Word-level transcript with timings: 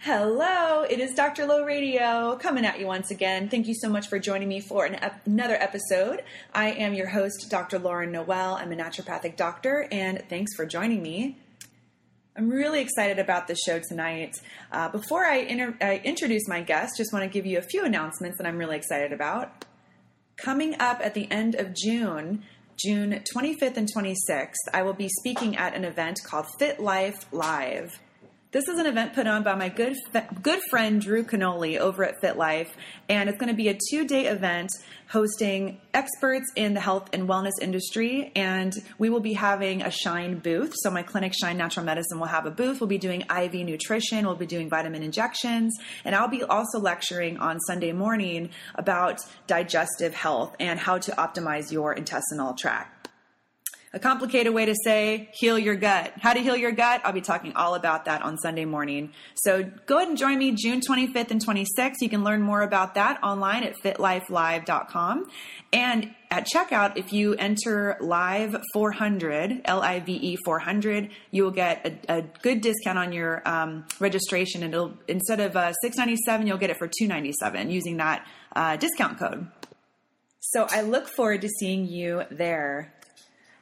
Hello, 0.00 0.82
it 0.82 1.00
is 1.00 1.14
Dr. 1.14 1.46
Low 1.46 1.64
Radio 1.64 2.36
coming 2.36 2.66
at 2.66 2.78
you 2.78 2.86
once 2.86 3.10
again. 3.10 3.48
Thank 3.48 3.66
you 3.66 3.74
so 3.74 3.88
much 3.88 4.08
for 4.08 4.18
joining 4.18 4.48
me 4.48 4.60
for 4.60 4.84
an 4.84 4.96
ep- 4.96 5.26
another 5.26 5.54
episode. 5.54 6.22
I 6.52 6.72
am 6.72 6.92
your 6.92 7.06
host, 7.08 7.46
Dr. 7.48 7.78
Lauren 7.78 8.12
Noel. 8.12 8.54
I'm 8.54 8.70
a 8.70 8.76
naturopathic 8.76 9.36
doctor, 9.36 9.88
and 9.90 10.22
thanks 10.28 10.54
for 10.54 10.66
joining 10.66 11.02
me. 11.02 11.38
I'm 12.36 12.50
really 12.50 12.80
excited 12.82 13.18
about 13.18 13.46
the 13.46 13.54
show 13.54 13.78
tonight. 13.78 14.36
Uh, 14.70 14.90
before 14.90 15.24
I, 15.24 15.36
inter- 15.36 15.76
I 15.80 16.02
introduce 16.04 16.46
my 16.48 16.60
guest, 16.60 16.94
just 16.98 17.12
want 17.12 17.22
to 17.22 17.30
give 17.30 17.46
you 17.46 17.56
a 17.58 17.62
few 17.62 17.84
announcements 17.84 18.36
that 18.38 18.46
I'm 18.46 18.58
really 18.58 18.76
excited 18.76 19.12
about. 19.12 19.64
Coming 20.36 20.74
up 20.80 21.00
at 21.02 21.14
the 21.14 21.30
end 21.30 21.54
of 21.54 21.74
June, 21.74 22.42
June 22.76 23.22
25th 23.34 23.76
and 23.78 23.88
26th, 23.90 24.54
I 24.74 24.82
will 24.82 24.92
be 24.92 25.08
speaking 25.08 25.56
at 25.56 25.74
an 25.74 25.84
event 25.84 26.18
called 26.24 26.46
Fit 26.58 26.78
Life 26.80 27.24
Live. 27.32 28.00
This 28.54 28.68
is 28.68 28.78
an 28.78 28.86
event 28.86 29.14
put 29.14 29.26
on 29.26 29.42
by 29.42 29.56
my 29.56 29.68
good 29.68 29.96
good 30.40 30.60
friend 30.70 31.00
Drew 31.00 31.24
Canole 31.24 31.76
over 31.76 32.04
at 32.04 32.20
Fit 32.20 32.36
Life, 32.36 32.72
and 33.08 33.28
it's 33.28 33.36
going 33.36 33.48
to 33.48 33.56
be 33.56 33.66
a 33.66 33.76
two 33.90 34.06
day 34.06 34.26
event 34.26 34.70
hosting 35.08 35.80
experts 35.92 36.52
in 36.54 36.72
the 36.72 36.78
health 36.78 37.08
and 37.12 37.28
wellness 37.28 37.54
industry. 37.60 38.30
And 38.36 38.72
we 38.96 39.10
will 39.10 39.18
be 39.18 39.32
having 39.32 39.82
a 39.82 39.90
Shine 39.90 40.38
booth. 40.38 40.72
So 40.76 40.92
my 40.92 41.02
clinic, 41.02 41.34
Shine 41.34 41.58
Natural 41.58 41.84
Medicine, 41.84 42.20
will 42.20 42.28
have 42.28 42.46
a 42.46 42.52
booth. 42.52 42.80
We'll 42.80 42.86
be 42.86 42.96
doing 42.96 43.22
IV 43.22 43.54
nutrition. 43.54 44.24
We'll 44.24 44.36
be 44.36 44.46
doing 44.46 44.70
vitamin 44.70 45.02
injections, 45.02 45.76
and 46.04 46.14
I'll 46.14 46.28
be 46.28 46.44
also 46.44 46.78
lecturing 46.78 47.38
on 47.38 47.58
Sunday 47.58 47.90
morning 47.90 48.50
about 48.76 49.20
digestive 49.48 50.14
health 50.14 50.54
and 50.60 50.78
how 50.78 50.98
to 50.98 51.10
optimize 51.16 51.72
your 51.72 51.92
intestinal 51.92 52.54
tract 52.54 52.93
a 53.94 54.00
complicated 54.00 54.52
way 54.52 54.66
to 54.66 54.74
say 54.84 55.28
heal 55.32 55.56
your 55.56 55.76
gut. 55.76 56.12
How 56.20 56.34
to 56.34 56.40
heal 56.40 56.56
your 56.56 56.72
gut, 56.72 57.00
I'll 57.04 57.12
be 57.12 57.20
talking 57.20 57.54
all 57.54 57.76
about 57.76 58.06
that 58.06 58.22
on 58.22 58.36
Sunday 58.38 58.64
morning. 58.64 59.12
So 59.36 59.62
go 59.86 59.98
ahead 59.98 60.08
and 60.08 60.18
join 60.18 60.36
me 60.38 60.50
June 60.50 60.80
25th 60.80 61.30
and 61.30 61.44
26th. 61.44 62.00
You 62.00 62.08
can 62.08 62.24
learn 62.24 62.42
more 62.42 62.62
about 62.62 62.94
that 62.94 63.22
online 63.22 63.62
at 63.62 63.76
fitlifelive.com. 63.76 65.30
And 65.72 66.14
at 66.30 66.48
checkout, 66.52 66.96
if 66.96 67.12
you 67.12 67.34
enter 67.34 67.96
live 68.00 68.56
400, 68.72 69.60
L 69.64 69.80
I 69.80 70.00
V 70.00 70.12
E 70.12 70.36
400, 70.44 71.10
you 71.30 71.44
will 71.44 71.52
get 71.52 72.04
a, 72.08 72.18
a 72.18 72.22
good 72.42 72.60
discount 72.60 72.98
on 72.98 73.12
your 73.12 73.48
um, 73.48 73.86
registration. 74.00 74.64
And 74.64 74.74
it'll 74.74 74.94
instead 75.06 75.38
of 75.38 75.56
uh, 75.56 75.72
697, 75.82 76.48
you'll 76.48 76.58
get 76.58 76.70
it 76.70 76.78
for 76.78 76.88
297 76.88 77.70
using 77.70 77.98
that 77.98 78.26
uh, 78.56 78.76
discount 78.76 79.20
code. 79.20 79.46
So 80.54 80.66
I 80.68 80.82
look 80.82 81.08
forward 81.08 81.40
to 81.40 81.48
seeing 81.48 81.86
you 81.86 82.22
there. 82.30 82.93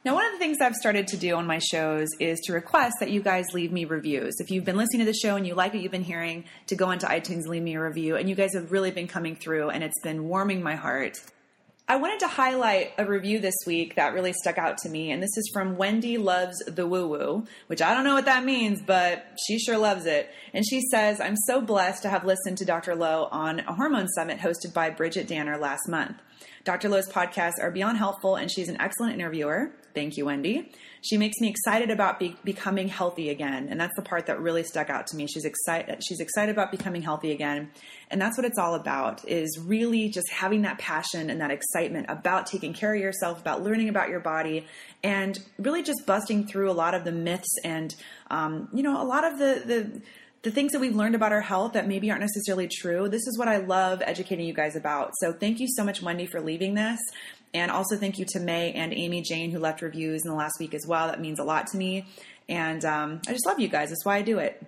Now, 0.05 0.15
one 0.15 0.25
of 0.25 0.33
the 0.33 0.37
things 0.37 0.57
I've 0.59 0.75
started 0.75 1.07
to 1.07 1.17
do 1.17 1.35
on 1.35 1.47
my 1.47 1.59
shows 1.59 2.09
is 2.19 2.37
to 2.41 2.51
request 2.51 2.95
that 2.99 3.09
you 3.09 3.21
guys 3.21 3.45
leave 3.53 3.71
me 3.71 3.85
reviews. 3.85 4.33
If 4.41 4.51
you've 4.51 4.65
been 4.65 4.75
listening 4.75 4.99
to 4.99 5.05
the 5.05 5.17
show 5.17 5.37
and 5.37 5.47
you 5.47 5.55
like 5.55 5.73
what 5.73 5.81
you've 5.81 5.93
been 5.93 6.03
hearing, 6.03 6.43
to 6.67 6.75
go 6.75 6.91
into 6.91 7.05
iTunes 7.05 7.47
leave 7.47 7.63
me 7.63 7.75
a 7.75 7.81
review. 7.81 8.17
And 8.17 8.27
you 8.29 8.35
guys 8.35 8.53
have 8.53 8.73
really 8.73 8.91
been 8.91 9.07
coming 9.07 9.37
through, 9.37 9.69
and 9.69 9.81
it's 9.81 10.01
been 10.01 10.27
warming 10.27 10.61
my 10.61 10.75
heart. 10.75 11.21
I 11.87 11.95
wanted 11.95 12.19
to 12.19 12.27
highlight 12.27 12.91
a 12.97 13.05
review 13.05 13.39
this 13.39 13.55
week 13.65 13.95
that 13.95 14.13
really 14.13 14.33
stuck 14.33 14.57
out 14.57 14.77
to 14.79 14.89
me, 14.89 15.11
and 15.11 15.23
this 15.23 15.37
is 15.37 15.49
from 15.53 15.77
Wendy 15.77 16.17
Loves 16.17 16.57
the 16.67 16.85
Woo 16.85 17.07
Woo, 17.07 17.45
which 17.67 17.81
I 17.81 17.93
don't 17.93 18.03
know 18.03 18.15
what 18.15 18.25
that 18.25 18.43
means, 18.43 18.81
but 18.81 19.25
she 19.47 19.57
sure 19.57 19.77
loves 19.77 20.05
it. 20.05 20.29
And 20.53 20.65
she 20.67 20.81
says, 20.91 21.21
I'm 21.21 21.37
so 21.47 21.61
blessed 21.61 22.03
to 22.03 22.09
have 22.09 22.25
listened 22.25 22.57
to 22.57 22.65
Dr. 22.65 22.93
Low 22.93 23.29
on 23.31 23.61
a 23.61 23.73
hormone 23.73 24.09
summit 24.09 24.39
hosted 24.39 24.73
by 24.73 24.89
Bridgit 24.89 25.27
Danner 25.27 25.57
last 25.57 25.87
month. 25.87 26.17
Dr. 26.65 26.89
Low's 26.89 27.07
podcasts 27.07 27.61
are 27.61 27.71
beyond 27.71 27.97
helpful, 27.97 28.35
and 28.35 28.51
she's 28.51 28.67
an 28.67 28.81
excellent 28.81 29.13
interviewer. 29.13 29.71
Thank 29.93 30.17
you, 30.17 30.25
Wendy. 30.25 30.71
She 31.01 31.17
makes 31.17 31.39
me 31.39 31.49
excited 31.49 31.91
about 31.91 32.17
be- 32.19 32.35
becoming 32.43 32.87
healthy 32.87 33.29
again, 33.29 33.67
and 33.69 33.79
that's 33.79 33.95
the 33.95 34.01
part 34.01 34.25
that 34.25 34.39
really 34.39 34.63
stuck 34.63 34.89
out 34.89 35.05
to 35.07 35.15
me. 35.15 35.27
She's 35.27 35.45
excited. 35.45 36.01
She's 36.07 36.19
excited 36.19 36.51
about 36.51 36.71
becoming 36.71 37.01
healthy 37.01 37.31
again, 37.31 37.69
and 38.09 38.21
that's 38.21 38.37
what 38.37 38.45
it's 38.45 38.57
all 38.57 38.75
about. 38.75 39.27
Is 39.27 39.59
really 39.59 40.09
just 40.09 40.29
having 40.31 40.63
that 40.63 40.79
passion 40.79 41.29
and 41.29 41.41
that 41.41 41.51
excitement 41.51 42.07
about 42.09 42.47
taking 42.47 42.73
care 42.73 42.95
of 42.95 43.01
yourself, 43.01 43.39
about 43.39 43.63
learning 43.63 43.89
about 43.89 44.09
your 44.09 44.21
body, 44.21 44.65
and 45.03 45.37
really 45.59 45.83
just 45.83 46.05
busting 46.07 46.47
through 46.47 46.71
a 46.71 46.73
lot 46.73 46.95
of 46.95 47.03
the 47.03 47.11
myths 47.11 47.53
and 47.63 47.93
um, 48.31 48.69
you 48.73 48.81
know 48.81 49.01
a 49.01 49.05
lot 49.05 49.25
of 49.25 49.37
the 49.37 49.61
the 49.65 50.01
the 50.43 50.51
things 50.51 50.73
that 50.73 50.79
we've 50.79 50.95
learned 50.95 51.15
about 51.15 51.31
our 51.31 51.41
health 51.41 51.73
that 51.73 51.87
maybe 51.87 52.09
aren't 52.11 52.21
necessarily 52.21 52.67
true. 52.67 53.07
This 53.07 53.27
is 53.27 53.37
what 53.37 53.47
I 53.47 53.57
love 53.57 54.01
educating 54.05 54.45
you 54.45 54.53
guys 54.53 54.75
about. 54.75 55.11
So 55.19 55.31
thank 55.31 55.59
you 55.59 55.67
so 55.69 55.85
much, 55.85 56.01
Wendy, 56.01 56.25
for 56.25 56.41
leaving 56.41 56.73
this. 56.73 56.99
And 57.53 57.71
also 57.71 57.97
thank 57.97 58.17
you 58.17 58.25
to 58.29 58.39
May 58.39 58.73
and 58.73 58.93
Amy 58.93 59.21
Jane 59.21 59.51
who 59.51 59.59
left 59.59 59.81
reviews 59.81 60.23
in 60.23 60.29
the 60.31 60.35
last 60.35 60.55
week 60.59 60.73
as 60.73 60.85
well. 60.87 61.07
That 61.07 61.21
means 61.21 61.39
a 61.39 61.43
lot 61.43 61.67
to 61.67 61.77
me. 61.77 62.05
And 62.49 62.83
um, 62.83 63.21
I 63.27 63.31
just 63.31 63.45
love 63.45 63.59
you 63.59 63.67
guys. 63.67 63.89
That's 63.89 64.05
why 64.05 64.17
I 64.17 64.21
do 64.21 64.39
it. 64.39 64.65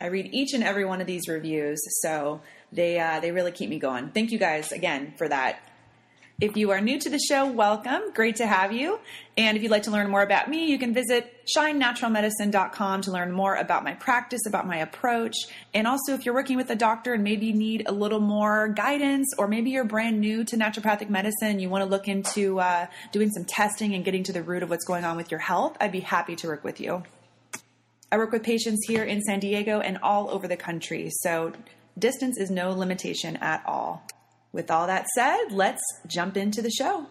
I 0.00 0.06
read 0.06 0.30
each 0.32 0.54
and 0.54 0.64
every 0.64 0.84
one 0.84 1.00
of 1.00 1.06
these 1.06 1.28
reviews, 1.28 1.80
so 2.02 2.40
they 2.72 2.98
uh, 2.98 3.20
they 3.20 3.30
really 3.30 3.52
keep 3.52 3.70
me 3.70 3.78
going. 3.78 4.10
Thank 4.10 4.32
you 4.32 4.38
guys 4.38 4.72
again 4.72 5.14
for 5.16 5.28
that. 5.28 5.60
If 6.40 6.56
you 6.56 6.72
are 6.72 6.80
new 6.80 6.98
to 6.98 7.08
the 7.08 7.18
show, 7.18 7.46
welcome. 7.46 8.12
Great 8.12 8.36
to 8.36 8.46
have 8.46 8.72
you. 8.72 8.98
And 9.38 9.56
if 9.56 9.62
you'd 9.62 9.70
like 9.70 9.84
to 9.84 9.92
learn 9.92 10.10
more 10.10 10.22
about 10.22 10.50
me, 10.50 10.66
you 10.66 10.80
can 10.80 10.92
visit 10.92 11.32
shinenaturalmedicine.com 11.56 13.02
to 13.02 13.12
learn 13.12 13.30
more 13.30 13.54
about 13.54 13.84
my 13.84 13.94
practice, 13.94 14.40
about 14.44 14.66
my 14.66 14.78
approach. 14.78 15.36
And 15.74 15.86
also, 15.86 16.12
if 16.12 16.26
you're 16.26 16.34
working 16.34 16.56
with 16.56 16.70
a 16.70 16.74
doctor 16.74 17.14
and 17.14 17.22
maybe 17.22 17.52
need 17.52 17.84
a 17.86 17.92
little 17.92 18.18
more 18.18 18.66
guidance, 18.66 19.32
or 19.38 19.46
maybe 19.46 19.70
you're 19.70 19.84
brand 19.84 20.20
new 20.20 20.42
to 20.44 20.56
naturopathic 20.56 21.08
medicine 21.08 21.60
you 21.60 21.70
want 21.70 21.84
to 21.84 21.88
look 21.88 22.08
into 22.08 22.58
uh, 22.58 22.88
doing 23.12 23.30
some 23.30 23.44
testing 23.44 23.94
and 23.94 24.04
getting 24.04 24.24
to 24.24 24.32
the 24.32 24.42
root 24.42 24.64
of 24.64 24.70
what's 24.70 24.84
going 24.84 25.04
on 25.04 25.16
with 25.16 25.30
your 25.30 25.40
health, 25.40 25.76
I'd 25.80 25.92
be 25.92 26.00
happy 26.00 26.34
to 26.34 26.48
work 26.48 26.64
with 26.64 26.80
you. 26.80 27.04
I 28.10 28.18
work 28.18 28.32
with 28.32 28.42
patients 28.42 28.84
here 28.88 29.04
in 29.04 29.22
San 29.22 29.38
Diego 29.38 29.78
and 29.78 29.98
all 30.02 30.28
over 30.30 30.48
the 30.48 30.56
country, 30.56 31.10
so 31.10 31.52
distance 31.96 32.38
is 32.38 32.50
no 32.50 32.72
limitation 32.72 33.36
at 33.36 33.62
all. 33.66 34.04
With 34.54 34.70
all 34.70 34.86
that 34.86 35.08
said, 35.08 35.50
let's 35.50 35.82
jump 36.06 36.36
into 36.36 36.62
the 36.62 36.70
show. 36.70 37.06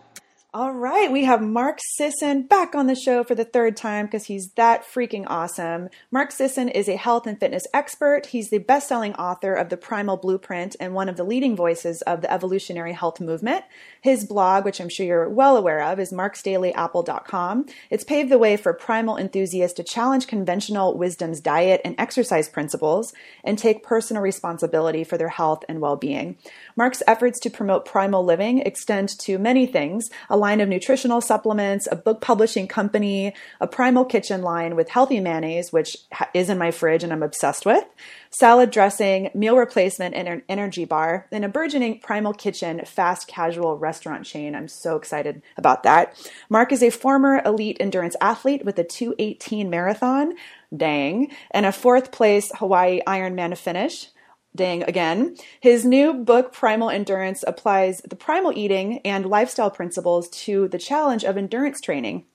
All 0.56 0.72
right, 0.72 1.12
we 1.12 1.24
have 1.24 1.42
Mark 1.42 1.80
Sisson 1.96 2.44
back 2.44 2.76
on 2.76 2.86
the 2.86 2.94
show 2.94 3.24
for 3.24 3.34
the 3.34 3.44
third 3.44 3.76
time 3.76 4.06
because 4.06 4.26
he's 4.26 4.52
that 4.52 4.86
freaking 4.86 5.26
awesome. 5.26 5.90
Mark 6.12 6.32
Sisson 6.32 6.70
is 6.70 6.88
a 6.88 6.96
health 6.96 7.26
and 7.26 7.40
fitness 7.40 7.64
expert. 7.74 8.28
He's 8.28 8.52
the 8.52 8.60
best 8.60 8.88
selling 8.88 9.16
author 9.16 9.56
of 9.56 9.70
The 9.70 9.78
Primal 9.78 10.16
Blueprint 10.16 10.76
and 10.80 10.94
one 10.94 11.10
of 11.10 11.18
the 11.18 11.24
leading 11.24 11.56
voices 11.56 12.04
of 12.04 12.22
the 12.22 12.32
evolutionary 12.32 12.94
health 12.94 13.20
movement. 13.20 13.66
His 14.00 14.26
blog, 14.26 14.64
which 14.64 14.80
I'm 14.80 14.90
sure 14.90 15.08
you're 15.08 15.28
well 15.28 15.58
aware 15.58 15.82
of, 15.82 16.00
is 16.00 16.14
marksdailyapple.com. 16.14 17.66
It's 17.90 18.04
paved 18.04 18.30
the 18.30 18.38
way 18.38 18.56
for 18.56 18.74
primal 18.74 19.18
enthusiasts 19.18 19.78
to 19.78 19.84
challenge 19.84 20.28
conventional 20.28 20.96
wisdom's 20.96 21.42
diet 21.42 21.82
and 21.84 21.96
exercise 21.98 22.48
principles 22.48 23.12
and 23.44 23.58
take 23.58 23.82
personal 23.82 24.22
responsibility 24.22 25.04
for 25.04 25.18
their 25.18 25.30
health 25.30 25.66
and 25.68 25.82
well 25.82 25.96
being. 25.96 26.38
Mark's 26.76 27.02
efforts 27.08 27.40
to 27.40 27.50
promote 27.50 27.86
primal 27.86 28.24
living 28.24 28.60
extend 28.60 29.10
to 29.22 29.40
many 29.40 29.66
things 29.66 30.12
line 30.44 30.60
of 30.60 30.68
nutritional 30.68 31.22
supplements, 31.22 31.88
a 31.90 31.96
book 31.96 32.20
publishing 32.20 32.68
company, 32.68 33.34
a 33.62 33.66
primal 33.66 34.04
kitchen 34.04 34.42
line 34.42 34.76
with 34.76 34.90
healthy 34.90 35.22
mayonnaise, 35.22 35.72
which 35.72 35.96
is 36.34 36.50
in 36.50 36.58
my 36.58 36.70
fridge 36.70 37.02
and 37.02 37.14
I'm 37.14 37.24
obsessed 37.24 37.66
with, 37.66 37.86
salad 38.30 38.70
dressing, 38.70 39.30
meal 39.34 39.56
replacement, 39.56 40.16
and 40.16 40.28
an 40.28 40.44
energy 40.50 40.84
bar, 40.84 41.28
and 41.32 41.46
a 41.46 41.48
burgeoning 41.48 42.02
primal 42.02 42.34
kitchen 42.34 42.82
fast 42.86 43.26
casual 43.26 43.78
restaurant 43.78 44.26
chain. 44.26 44.54
I'm 44.54 44.68
so 44.68 44.98
excited 44.98 45.42
about 45.56 45.84
that. 45.84 46.14
Mark 46.50 46.74
is 46.74 46.84
a 46.84 46.90
former 46.90 47.42
elite 47.46 47.78
endurance 47.80 48.18
athlete 48.20 48.66
with 48.66 48.78
a 48.78 48.84
218 48.84 49.70
marathon, 49.70 50.34
dang, 50.76 51.32
and 51.52 51.66
a 51.66 51.72
fourth 51.72 52.12
place 52.12 52.52
Hawaii 52.56 53.00
Ironman 53.08 53.58
finish 53.58 54.10
dang 54.56 54.84
again. 54.84 55.36
His 55.60 55.86
new 55.86 56.14
book, 56.14 56.54
Primal 56.54 56.90
Endurance, 56.90 57.44
applies 57.46 58.02
the 58.02 58.16
primal 58.16 58.52
eating 58.56 59.00
and 59.00 59.26
lifestyle 59.26 59.72
principles 59.72 60.30
to 60.30 60.68
the 60.68 60.78
challenge 60.78 61.24
of 61.24 61.38
endurance 61.38 61.82
training, 61.82 62.26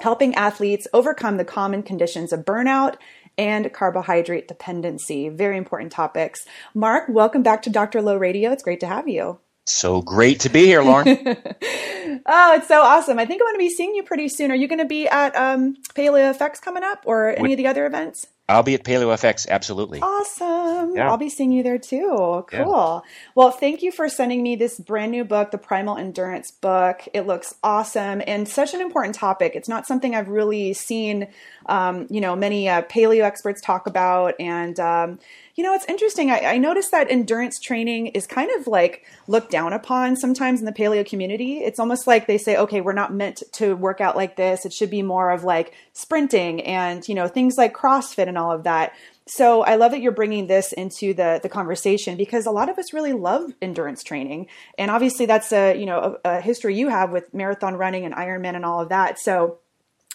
helping 0.00 0.34
athletes 0.34 0.86
overcome 0.92 1.36
the 1.36 1.44
common 1.44 1.82
conditions 1.82 2.32
of 2.32 2.44
burnout 2.44 2.96
and 3.36 3.72
carbohydrate 3.72 4.48
dependency. 4.48 5.28
Very 5.28 5.56
important 5.56 5.92
topics. 5.92 6.46
Mark, 6.72 7.08
welcome 7.08 7.42
back 7.42 7.62
to 7.62 7.70
Dr. 7.70 8.00
Low 8.00 8.16
Radio. 8.16 8.52
It's 8.52 8.62
great 8.62 8.80
to 8.80 8.86
have 8.86 9.08
you. 9.08 9.40
So 9.66 10.02
great 10.02 10.40
to 10.40 10.50
be 10.50 10.66
here, 10.66 10.82
Lauren. 10.82 11.08
oh, 11.16 12.54
it's 12.54 12.68
so 12.68 12.82
awesome. 12.82 13.18
I 13.18 13.24
think 13.24 13.40
I'm 13.40 13.46
going 13.46 13.54
to 13.54 13.58
be 13.58 13.70
seeing 13.70 13.94
you 13.94 14.02
pretty 14.02 14.28
soon. 14.28 14.50
Are 14.50 14.56
you 14.56 14.68
going 14.68 14.78
to 14.78 14.84
be 14.84 15.08
at 15.08 15.34
um, 15.34 15.76
Paleo 15.94 16.36
FX 16.36 16.60
coming 16.60 16.82
up 16.82 17.02
or 17.06 17.30
any 17.30 17.54
of 17.54 17.56
the 17.56 17.66
other 17.66 17.86
events? 17.86 18.26
I'll 18.46 18.62
be 18.62 18.74
at 18.74 18.84
Paleo 18.84 19.06
FX, 19.14 19.48
absolutely. 19.48 20.00
Awesome. 20.00 20.94
Yeah. 20.94 21.08
I'll 21.08 21.16
be 21.16 21.30
seeing 21.30 21.50
you 21.50 21.62
there 21.62 21.78
too. 21.78 22.44
Yeah. 22.52 22.64
Cool. 22.64 23.02
Well, 23.34 23.50
thank 23.50 23.82
you 23.82 23.90
for 23.90 24.08
sending 24.10 24.42
me 24.42 24.54
this 24.54 24.78
brand 24.78 25.12
new 25.12 25.24
book, 25.24 25.50
the 25.50 25.56
Primal 25.56 25.96
Endurance 25.96 26.50
book. 26.50 27.08
It 27.14 27.22
looks 27.22 27.54
awesome 27.62 28.20
and 28.26 28.46
such 28.46 28.74
an 28.74 28.82
important 28.82 29.14
topic. 29.14 29.52
It's 29.54 29.68
not 29.68 29.86
something 29.86 30.14
I've 30.14 30.28
really 30.28 30.74
seen, 30.74 31.28
um, 31.66 32.06
you 32.10 32.20
know, 32.20 32.36
many 32.36 32.68
uh, 32.68 32.82
paleo 32.82 33.22
experts 33.22 33.60
talk 33.60 33.86
about. 33.86 34.34
And, 34.38 34.78
um, 34.80 35.18
you 35.54 35.64
know, 35.64 35.74
it's 35.74 35.84
interesting. 35.86 36.30
I, 36.30 36.40
I 36.40 36.58
noticed 36.58 36.90
that 36.90 37.10
endurance 37.10 37.58
training 37.60 38.08
is 38.08 38.26
kind 38.26 38.50
of 38.58 38.66
like 38.66 39.04
looked 39.28 39.50
down 39.50 39.72
upon 39.72 40.16
sometimes 40.16 40.60
in 40.60 40.66
the 40.66 40.72
paleo 40.72 41.06
community. 41.06 41.58
It's 41.58 41.78
almost 41.78 42.06
like 42.06 42.26
they 42.26 42.38
say, 42.38 42.56
okay, 42.56 42.80
we're 42.80 42.92
not 42.92 43.12
meant 43.12 43.42
to 43.52 43.74
work 43.74 44.00
out 44.00 44.16
like 44.16 44.36
this. 44.36 44.64
It 44.64 44.72
should 44.72 44.90
be 44.90 45.02
more 45.02 45.30
of 45.30 45.44
like 45.44 45.74
sprinting 45.92 46.62
and, 46.62 47.06
you 47.08 47.14
know, 47.14 47.28
things 47.28 47.56
like 47.56 47.74
CrossFit 47.74 48.28
and 48.28 48.36
all 48.38 48.52
of 48.52 48.64
that. 48.64 48.92
So 49.26 49.62
I 49.62 49.76
love 49.76 49.92
that 49.92 50.02
you're 50.02 50.12
bringing 50.12 50.48
this 50.48 50.72
into 50.72 51.14
the 51.14 51.40
the 51.42 51.48
conversation 51.48 52.16
because 52.16 52.44
a 52.44 52.50
lot 52.50 52.68
of 52.68 52.78
us 52.78 52.92
really 52.92 53.14
love 53.14 53.52
endurance 53.62 54.02
training, 54.02 54.48
and 54.76 54.90
obviously 54.90 55.24
that's 55.24 55.50
a 55.50 55.74
you 55.74 55.86
know 55.86 56.18
a, 56.24 56.36
a 56.36 56.40
history 56.42 56.76
you 56.76 56.88
have 56.88 57.10
with 57.10 57.32
marathon 57.32 57.76
running 57.76 58.04
and 58.04 58.14
Ironman 58.14 58.54
and 58.54 58.66
all 58.66 58.82
of 58.82 58.90
that. 58.90 59.18
So, 59.18 59.58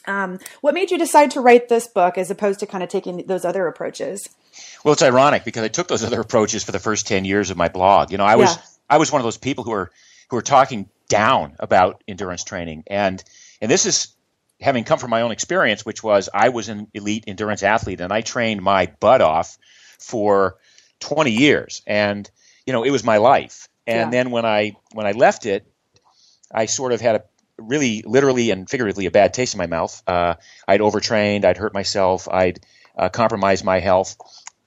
um, 0.09 0.39
what 0.61 0.73
made 0.73 0.91
you 0.91 0.97
decide 0.97 1.31
to 1.31 1.41
write 1.41 1.69
this 1.69 1.87
book 1.87 2.17
as 2.17 2.29
opposed 2.31 2.59
to 2.61 2.65
kind 2.65 2.83
of 2.83 2.89
taking 2.89 3.25
those 3.27 3.45
other 3.45 3.67
approaches? 3.67 4.27
Well, 4.83 4.93
it's 4.93 5.01
ironic 5.01 5.45
because 5.45 5.63
I 5.63 5.67
took 5.67 5.87
those 5.87 6.03
other 6.03 6.19
approaches 6.19 6.63
for 6.63 6.71
the 6.71 6.79
first 6.79 7.07
ten 7.07 7.25
years 7.25 7.49
of 7.49 7.57
my 7.57 7.69
blog. 7.69 8.11
You 8.11 8.17
know, 8.17 8.25
I 8.25 8.35
was 8.35 8.55
Yeah. 8.55 8.61
I 8.89 8.97
was 8.97 9.11
one 9.11 9.21
of 9.21 9.25
those 9.25 9.37
people 9.37 9.63
who 9.63 9.71
are 9.71 9.91
who 10.29 10.37
are 10.37 10.41
talking 10.41 10.89
down 11.07 11.55
about 11.59 12.03
endurance 12.07 12.43
training, 12.43 12.83
and 12.87 13.23
and 13.61 13.69
this 13.71 13.85
is 13.85 14.09
having 14.59 14.83
come 14.83 14.99
from 14.99 15.09
my 15.11 15.21
own 15.21 15.31
experience, 15.31 15.85
which 15.85 16.03
was 16.03 16.29
I 16.33 16.49
was 16.49 16.69
an 16.69 16.87
elite 16.93 17.25
endurance 17.27 17.63
athlete, 17.63 18.01
and 18.01 18.11
I 18.11 18.21
trained 18.21 18.61
my 18.61 18.87
butt 18.99 19.21
off 19.21 19.57
for 19.99 20.57
twenty 20.99 21.31
years, 21.31 21.81
and 21.87 22.29
you 22.65 22.73
know, 22.73 22.83
it 22.83 22.91
was 22.91 23.03
my 23.03 23.17
life. 23.17 23.67
And 23.87 23.97
Yeah. 23.97 24.09
then 24.09 24.31
when 24.31 24.45
I 24.45 24.73
when 24.93 25.05
I 25.05 25.11
left 25.13 25.45
it, 25.45 25.65
I 26.51 26.65
sort 26.65 26.91
of 26.93 27.01
had 27.01 27.15
a 27.15 27.23
really 27.61 28.03
literally 28.05 28.51
and 28.51 28.69
figuratively 28.69 29.05
a 29.05 29.11
bad 29.11 29.33
taste 29.33 29.53
in 29.53 29.57
my 29.57 29.67
mouth. 29.67 30.01
Uh, 30.07 30.35
I'd 30.67 30.81
overtrained, 30.81 31.45
I'd 31.45 31.57
hurt 31.57 31.73
myself, 31.73 32.27
I'd 32.27 32.59
uh, 32.97 33.09
compromised 33.09 33.63
my 33.63 33.79
health, 33.79 34.17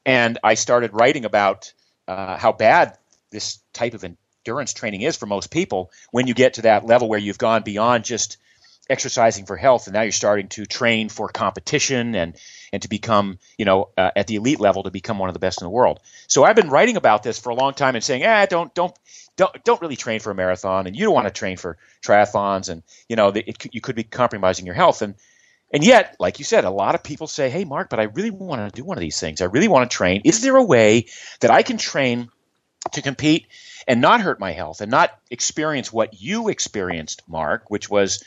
and 0.05 0.39
I 0.43 0.55
started 0.55 0.93
writing 0.93 1.25
about 1.25 1.73
uh, 2.09 2.37
how 2.37 2.53
bad 2.53 2.99
this 3.31 3.61
type 3.73 3.95
of 3.95 4.05
endurance 4.05 4.73
training 4.73 5.03
is 5.03 5.17
for 5.17 5.27
most 5.27 5.51
people 5.51 5.91
when 6.11 6.27
you 6.27 6.35
get 6.35 6.55
to 6.55 6.63
that 6.63 6.85
level 6.85 7.09
where 7.09 7.19
you've 7.19 7.39
gone 7.39 7.63
beyond 7.63 8.05
just 8.05 8.37
exercising 8.91 9.47
for 9.47 9.57
health 9.57 9.87
and 9.87 9.95
now 9.95 10.03
you're 10.03 10.13
starting 10.13 10.49
to 10.49 10.67
train 10.67 11.09
for 11.09 11.29
competition 11.29 12.15
and 12.15 12.37
and 12.73 12.83
to 12.83 12.89
become 12.89 13.39
you 13.59 13.65
know 13.65 13.91
uh, 13.97 14.11
at 14.17 14.27
the 14.27 14.37
elite 14.37 14.61
level 14.61 14.83
to 14.83 14.91
become 14.91 15.19
one 15.19 15.29
of 15.29 15.35
the 15.35 15.39
best 15.41 15.61
in 15.63 15.67
the 15.67 15.71
world 15.71 16.01
so 16.29 16.45
i've 16.45 16.57
been 16.57 16.69
writing 16.71 16.97
about 16.97 17.23
this 17.23 17.39
for 17.39 17.51
a 17.51 17.55
long 17.55 17.75
time 17.75 17.95
and 17.95 18.05
saying 18.05 18.25
ah 18.25 18.47
don't 18.47 18.75
don't 18.75 18.95
don't 19.37 19.65
don't 19.65 19.81
really 19.81 19.97
train 19.97 20.21
for 20.21 20.31
a 20.31 20.35
marathon 20.35 20.87
and 20.87 20.97
you 20.97 21.05
don't 21.05 21.15
want 21.15 21.27
to 21.27 21.33
train 21.33 21.57
for 21.57 21.79
triathlons 22.05 22.69
and 22.69 22.83
you 23.09 23.17
know 23.17 23.29
it, 23.29 23.59
could- 23.59 23.75
you 23.75 23.81
could 23.81 23.97
be 23.97 24.05
compromising 24.05 24.67
your 24.67 24.75
health 24.75 25.03
and 25.03 25.15
and 25.75 25.85
yet, 25.85 26.17
like 26.21 26.39
you 26.39 26.45
said, 26.45 26.65
a 26.65 26.71
lot 26.71 26.95
of 26.95 27.03
people 27.03 27.27
say, 27.27 27.49
"Hey, 27.49 27.65
Mark, 27.65 27.89
but 27.91 27.99
I 27.99 28.05
really 28.05 28.31
want 28.31 28.61
to 28.75 28.77
do 28.79 28.85
one 28.85 28.99
of 28.99 29.01
these 29.01 29.19
things. 29.19 29.41
I 29.41 29.47
really 29.47 29.69
want 29.69 29.91
to 29.91 29.97
train. 29.97 30.23
Is 30.25 30.43
there 30.43 30.57
a 30.57 30.63
way 30.65 31.07
that 31.41 31.51
I 31.51 31.63
can 31.63 31.79
train 31.79 32.29
to 32.93 33.03
compete 33.03 33.47
and 33.87 34.01
not 34.01 34.21
hurt 34.21 34.41
my 34.41 34.53
health 34.53 34.81
and 34.81 34.91
not 34.91 35.11
experience 35.31 35.93
what 35.93 36.21
you 36.21 36.49
experienced, 36.49 37.23
Mark, 37.29 37.65
which 37.69 37.91
was 37.91 38.23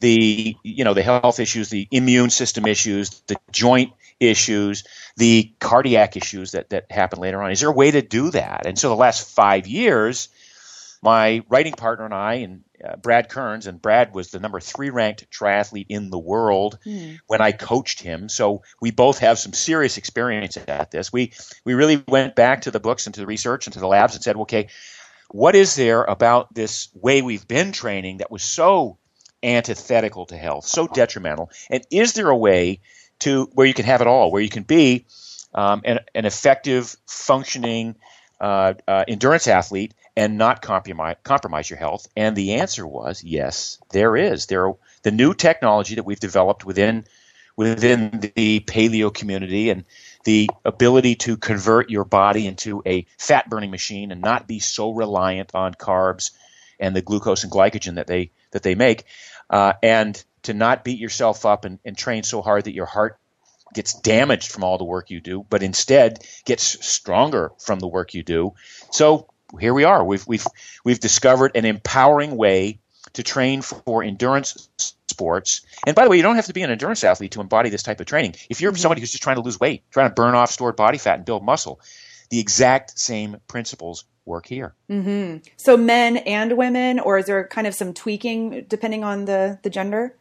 the 0.00 0.56
you 0.62 0.84
know 0.84 0.94
the 0.94 1.02
health 1.02 1.40
issues, 1.40 1.70
the 1.70 1.88
immune 1.90 2.30
system 2.30 2.66
issues, 2.66 3.10
the 3.26 3.36
joint 3.50 3.92
issues, 4.20 4.84
the 5.16 5.52
cardiac 5.60 6.16
issues 6.16 6.52
that 6.52 6.70
that 6.70 6.90
happen 6.90 7.20
later 7.20 7.42
on. 7.42 7.50
Is 7.50 7.60
there 7.60 7.70
a 7.70 7.74
way 7.74 7.90
to 7.90 8.02
do 8.02 8.30
that? 8.30 8.66
And 8.66 8.78
so 8.78 8.88
the 8.88 8.96
last 8.96 9.28
five 9.28 9.66
years, 9.66 10.28
my 11.02 11.42
writing 11.48 11.72
partner 11.72 12.04
and 12.04 12.14
I, 12.14 12.34
and 12.34 12.64
uh, 12.84 12.96
Brad 12.96 13.28
Kearns, 13.28 13.66
and 13.66 13.82
Brad 13.82 14.14
was 14.14 14.30
the 14.30 14.38
number 14.38 14.60
three 14.60 14.90
ranked 14.90 15.30
triathlete 15.30 15.86
in 15.88 16.10
the 16.10 16.18
world 16.18 16.78
when 17.26 17.40
I 17.40 17.52
coached 17.52 18.00
him. 18.00 18.28
So 18.28 18.62
we 18.80 18.90
both 18.92 19.18
have 19.18 19.38
some 19.38 19.52
serious 19.52 19.98
experience 19.98 20.56
at 20.56 20.90
this. 20.90 21.12
We 21.12 21.32
we 21.64 21.74
really 21.74 22.02
went 22.06 22.36
back 22.36 22.62
to 22.62 22.70
the 22.70 22.80
books 22.80 23.06
and 23.06 23.14
to 23.14 23.20
the 23.20 23.26
research 23.26 23.66
and 23.66 23.74
to 23.74 23.80
the 23.80 23.88
labs 23.88 24.14
and 24.14 24.22
said, 24.22 24.36
okay, 24.36 24.68
what 25.30 25.54
is 25.54 25.74
there 25.74 26.04
about 26.04 26.54
this 26.54 26.88
way 26.94 27.20
we've 27.20 27.46
been 27.46 27.72
training 27.72 28.18
that 28.18 28.30
was 28.30 28.42
so 28.42 28.98
antithetical 29.42 30.26
to 30.26 30.36
health, 30.36 30.66
so 30.66 30.86
detrimental, 30.86 31.50
and 31.70 31.84
is 31.90 32.12
there 32.14 32.30
a 32.30 32.36
way 32.36 32.80
to 33.20 33.48
where 33.52 33.66
you 33.66 33.74
can 33.74 33.84
have 33.84 34.00
it 34.00 34.06
all, 34.06 34.30
where 34.30 34.42
you 34.42 34.48
can 34.48 34.62
be 34.62 35.06
um, 35.54 35.82
an, 35.84 36.00
an 36.14 36.24
effective, 36.24 36.96
functioning 37.06 37.96
uh, 38.40 38.74
uh, 38.86 39.04
endurance 39.08 39.48
athlete 39.48 39.94
and 40.16 40.38
not 40.38 40.62
compromise, 40.62 41.16
compromise 41.24 41.68
your 41.68 41.78
health? 41.78 42.06
And 42.16 42.36
the 42.36 42.54
answer 42.54 42.86
was 42.86 43.24
yes, 43.24 43.78
there 43.90 44.16
is. 44.16 44.46
There, 44.46 44.72
the 45.02 45.10
new 45.10 45.34
technology 45.34 45.96
that 45.96 46.04
we've 46.04 46.20
developed 46.20 46.64
within 46.64 47.04
within 47.56 48.20
the 48.36 48.60
paleo 48.60 49.12
community 49.12 49.68
and 49.68 49.84
the 50.22 50.48
ability 50.64 51.16
to 51.16 51.36
convert 51.36 51.90
your 51.90 52.04
body 52.04 52.46
into 52.46 52.80
a 52.86 53.04
fat 53.18 53.50
burning 53.50 53.72
machine 53.72 54.12
and 54.12 54.20
not 54.20 54.46
be 54.46 54.60
so 54.60 54.92
reliant 54.92 55.50
on 55.54 55.74
carbs 55.74 56.30
and 56.78 56.94
the 56.94 57.02
glucose 57.02 57.44
and 57.44 57.52
glycogen 57.52 57.96
that 57.96 58.06
they 58.06 58.30
that 58.50 58.62
they 58.62 58.74
make, 58.74 59.04
uh, 59.50 59.74
and 59.82 60.22
to 60.42 60.54
not 60.54 60.84
beat 60.84 60.98
yourself 60.98 61.44
up 61.44 61.64
and, 61.64 61.78
and 61.84 61.96
train 61.96 62.22
so 62.22 62.42
hard 62.42 62.64
that 62.64 62.74
your 62.74 62.86
heart 62.86 63.18
gets 63.74 63.94
damaged 63.94 64.50
from 64.50 64.64
all 64.64 64.78
the 64.78 64.84
work 64.84 65.10
you 65.10 65.20
do, 65.20 65.44
but 65.48 65.62
instead 65.62 66.24
gets 66.44 66.84
stronger 66.86 67.52
from 67.58 67.78
the 67.78 67.88
work 67.88 68.14
you 68.14 68.22
do. 68.22 68.54
So 68.90 69.28
here 69.60 69.74
we 69.74 69.84
are. 69.84 70.04
We've 70.04 70.26
we've 70.26 70.46
we've 70.84 71.00
discovered 71.00 71.52
an 71.54 71.64
empowering 71.64 72.36
way 72.36 72.80
to 73.14 73.22
train 73.22 73.62
for 73.62 74.02
endurance 74.02 74.68
sports. 75.08 75.62
And 75.86 75.96
by 75.96 76.04
the 76.04 76.10
way, 76.10 76.16
you 76.16 76.22
don't 76.22 76.36
have 76.36 76.46
to 76.46 76.52
be 76.52 76.62
an 76.62 76.70
endurance 76.70 77.02
athlete 77.04 77.32
to 77.32 77.40
embody 77.40 77.70
this 77.70 77.82
type 77.82 78.00
of 78.00 78.06
training. 78.06 78.34
If 78.48 78.60
you're 78.60 78.74
somebody 78.76 79.00
who's 79.00 79.10
just 79.10 79.22
trying 79.22 79.36
to 79.36 79.42
lose 79.42 79.58
weight, 79.58 79.82
trying 79.90 80.08
to 80.08 80.14
burn 80.14 80.34
off 80.34 80.50
stored 80.50 80.76
body 80.76 80.98
fat 80.98 81.16
and 81.16 81.24
build 81.24 81.44
muscle, 81.44 81.80
the 82.30 82.40
exact 82.40 82.98
same 82.98 83.38
principles 83.48 84.04
work 84.28 84.46
here. 84.46 84.74
Mm-hmm. 84.88 85.38
So 85.56 85.76
men 85.76 86.18
and 86.18 86.56
women, 86.56 87.00
or 87.00 87.18
is 87.18 87.26
there 87.26 87.48
kind 87.48 87.66
of 87.66 87.74
some 87.74 87.94
tweaking 87.94 88.66
depending 88.68 89.02
on 89.02 89.24
the 89.24 89.58
the 89.62 89.70
gender? 89.70 90.14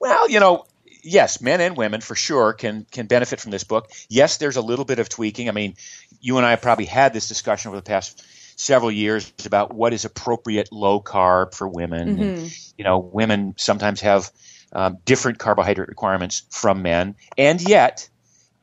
Well, 0.00 0.28
you 0.28 0.40
know, 0.40 0.64
yes, 1.02 1.40
men 1.40 1.60
and 1.60 1.76
women 1.76 2.00
for 2.00 2.16
sure 2.16 2.52
can 2.54 2.86
can 2.90 3.06
benefit 3.06 3.40
from 3.40 3.52
this 3.52 3.62
book. 3.62 3.90
Yes, 4.08 4.38
there's 4.38 4.56
a 4.56 4.62
little 4.62 4.84
bit 4.84 4.98
of 4.98 5.08
tweaking. 5.08 5.48
I 5.48 5.52
mean, 5.52 5.74
you 6.20 6.38
and 6.38 6.46
I 6.46 6.50
have 6.50 6.62
probably 6.62 6.86
had 6.86 7.12
this 7.12 7.28
discussion 7.28 7.68
over 7.68 7.76
the 7.76 7.82
past 7.82 8.24
several 8.56 8.90
years 8.90 9.32
about 9.46 9.74
what 9.74 9.92
is 9.92 10.04
appropriate 10.04 10.72
low 10.72 11.00
carb 11.00 11.54
for 11.54 11.68
women. 11.68 12.18
And, 12.20 12.56
you 12.78 12.84
know, 12.84 12.98
women 12.98 13.54
sometimes 13.56 14.00
have 14.00 14.30
um, 14.72 14.98
different 15.04 15.38
carbohydrate 15.38 15.88
requirements 15.88 16.42
from 16.50 16.82
men, 16.82 17.14
and 17.38 17.60
yet. 17.60 18.08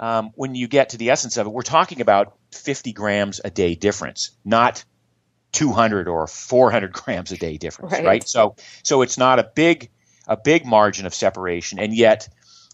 Um, 0.03 0.31
when 0.33 0.55
you 0.55 0.67
get 0.67 0.89
to 0.89 0.97
the 0.97 1.11
essence 1.11 1.37
of 1.37 1.45
it, 1.45 1.51
we're 1.51 1.61
talking 1.61 2.01
about 2.01 2.33
50 2.51 2.93
grams 2.93 3.41
a 3.43 3.49
day 3.49 3.75
difference, 3.75 4.31
not 4.43 4.83
200 5.53 6.07
or 6.07 6.27
400 6.27 6.91
grams 6.93 7.31
a 7.31 7.37
day 7.37 7.57
difference, 7.57 7.93
Right. 7.93 8.05
right? 8.05 8.27
So, 8.27 8.55
so 8.83 9.01
it's 9.01 9.17
not 9.17 9.39
a 9.39 9.49
big, 9.55 9.89
a 10.27 10.37
big 10.37 10.65
margin 10.65 11.05
of 11.05 11.13
separation, 11.13 11.79
and 11.79 11.93
yet 11.95 12.29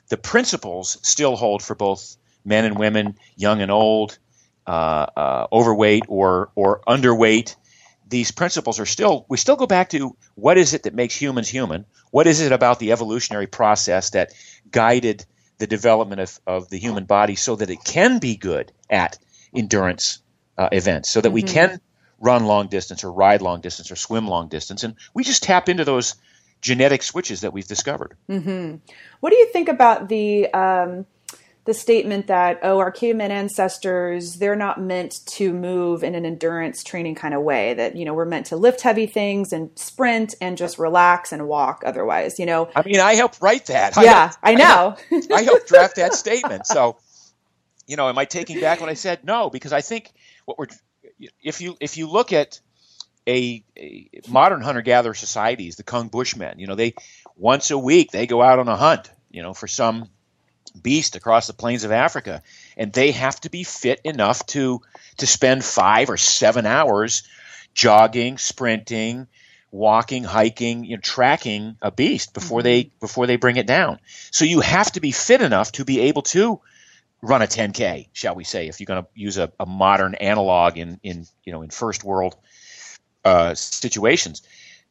the 0.09 0.17
principles 0.17 0.97
still 1.01 1.35
hold 1.35 1.63
for 1.63 1.75
both 1.75 2.17
men 2.45 2.65
and 2.65 2.77
women, 2.77 3.17
young 3.35 3.61
and 3.61 3.71
old, 3.71 4.17
uh, 4.65 5.07
uh, 5.15 5.47
overweight 5.51 6.03
or 6.07 6.51
or 6.55 6.81
underweight. 6.87 7.55
These 8.09 8.31
principles 8.31 8.79
are 8.79 8.85
still 8.85 9.25
we 9.29 9.37
still 9.37 9.55
go 9.57 9.67
back 9.67 9.89
to 9.89 10.15
what 10.35 10.57
is 10.57 10.73
it 10.73 10.83
that 10.83 10.93
makes 10.93 11.15
humans 11.19 11.49
human? 11.49 11.85
What 12.11 12.27
is 12.27 12.39
it 12.41 12.51
about 12.51 12.79
the 12.79 12.91
evolutionary 12.91 13.47
process 13.47 14.11
that 14.11 14.33
guided 14.71 15.25
the 15.57 15.67
development 15.67 16.21
of, 16.21 16.39
of 16.47 16.69
the 16.69 16.77
human 16.77 17.05
body 17.05 17.35
so 17.35 17.55
that 17.55 17.69
it 17.69 17.83
can 17.83 18.19
be 18.19 18.35
good 18.37 18.71
at 18.89 19.17
endurance 19.57 20.19
uh, 20.57 20.69
events, 20.71 21.09
so 21.09 21.21
that 21.21 21.31
we 21.31 21.41
can 21.43 21.79
run 22.19 22.45
long 22.45 22.67
distance 22.67 23.03
or 23.03 23.11
ride 23.11 23.41
long 23.41 23.61
distance 23.61 23.91
or 23.91 23.95
swim 23.95 24.27
long 24.27 24.47
distance, 24.47 24.83
and 24.83 24.95
we 25.13 25.23
just 25.23 25.43
tap 25.43 25.69
into 25.69 25.85
those 25.85 26.15
genetic 26.61 27.03
switches 27.03 27.41
that 27.41 27.53
we've 27.53 27.67
discovered. 27.67 28.17
What 29.19 29.29
do 29.29 29.35
you 29.35 29.45
think 29.53 29.69
about 29.69 30.09
the 30.09 30.51
um, 30.53 31.05
the 31.65 31.73
statement 31.73 32.27
that 32.27 32.59
oh, 32.63 32.79
our 32.79 32.91
caveman 32.91 33.29
ancestors 33.29 34.35
they're 34.35 34.55
not 34.55 34.81
meant 34.81 35.19
to 35.27 35.53
move 35.53 36.01
in 36.03 36.15
an 36.15 36.25
endurance 36.25 36.83
training 36.83 37.13
kind 37.13 37.33
of 37.33 37.43
way? 37.43 37.73
That 37.75 37.95
you 37.95 38.05
know 38.05 38.13
we're 38.15 38.25
meant 38.25 38.47
to 38.47 38.55
lift 38.55 38.81
heavy 38.81 39.05
things 39.05 39.53
and 39.53 39.69
sprint 39.75 40.33
and 40.41 40.57
just 40.57 40.79
relax 40.79 41.31
and 41.31 41.47
walk. 41.47 41.83
Otherwise, 41.85 42.39
you 42.39 42.45
know, 42.45 42.69
I 42.75 42.81
mean, 42.83 42.99
I 42.99 43.13
helped 43.13 43.41
write 43.41 43.67
that. 43.67 43.97
I 43.97 44.03
yeah, 44.03 44.19
helped- 44.19 44.37
I 44.43 44.53
know. 44.55 44.95
I 45.35 45.41
helped 45.43 45.67
draft 45.67 45.97
that 45.97 46.15
statement. 46.15 46.65
So, 46.65 46.97
you 47.87 47.95
know, 47.95 48.09
am 48.09 48.17
I 48.17 48.25
taking 48.25 48.59
back 48.59 48.79
what 48.81 48.89
I 48.89 48.93
said? 48.93 49.23
No, 49.23 49.49
because 49.49 49.73
I 49.73 49.81
think 49.81 50.11
what 50.45 50.59
we're 50.59 50.67
if 51.41 51.61
you 51.61 51.77
if 51.79 51.97
you 51.97 52.09
look 52.09 52.33
at 52.33 52.59
a, 53.27 53.63
a 53.77 54.09
modern 54.27 54.61
hunter 54.61 54.81
gatherer 54.81 55.13
societies, 55.13 55.77
the 55.77 55.83
Kung 55.83 56.09
Bushmen, 56.09 56.59
you 56.59 56.67
know, 56.67 56.75
they 56.75 56.93
once 57.35 57.71
a 57.71 57.77
week 57.77 58.11
they 58.11 58.27
go 58.27 58.41
out 58.41 58.59
on 58.59 58.67
a 58.67 58.75
hunt, 58.75 59.09
you 59.31 59.41
know, 59.41 59.53
for 59.53 59.67
some 59.67 60.09
beast 60.81 61.15
across 61.15 61.47
the 61.47 61.53
plains 61.53 61.83
of 61.83 61.91
Africa, 61.91 62.43
and 62.75 62.91
they 62.93 63.11
have 63.11 63.39
to 63.41 63.49
be 63.49 63.63
fit 63.63 64.01
enough 64.03 64.45
to 64.47 64.81
to 65.17 65.25
spend 65.25 65.63
five 65.63 66.09
or 66.09 66.17
seven 66.17 66.65
hours 66.65 67.23
jogging, 67.73 68.37
sprinting, 68.37 69.27
walking, 69.71 70.23
hiking, 70.23 70.83
you 70.83 70.97
know, 70.97 71.01
tracking 71.01 71.77
a 71.81 71.91
beast 71.91 72.33
before 72.33 72.59
mm-hmm. 72.59 72.65
they 72.65 72.91
before 72.99 73.27
they 73.27 73.37
bring 73.37 73.57
it 73.57 73.67
down. 73.67 73.99
So 74.31 74.45
you 74.45 74.59
have 74.59 74.91
to 74.93 74.99
be 74.99 75.11
fit 75.11 75.41
enough 75.41 75.71
to 75.73 75.85
be 75.85 76.01
able 76.01 76.23
to 76.23 76.59
run 77.21 77.41
a 77.41 77.47
10k, 77.47 78.09
shall 78.13 78.35
we 78.35 78.43
say, 78.43 78.67
if 78.67 78.79
you're 78.79 78.85
going 78.85 79.03
to 79.03 79.09
use 79.15 79.37
a, 79.37 79.51
a 79.59 79.65
modern 79.65 80.15
analog 80.15 80.77
in 80.77 80.99
in 81.03 81.25
you 81.43 81.51
know 81.51 81.61
in 81.61 81.69
first 81.69 82.03
world 82.03 82.35
uh, 83.25 83.55
situations. 83.55 84.41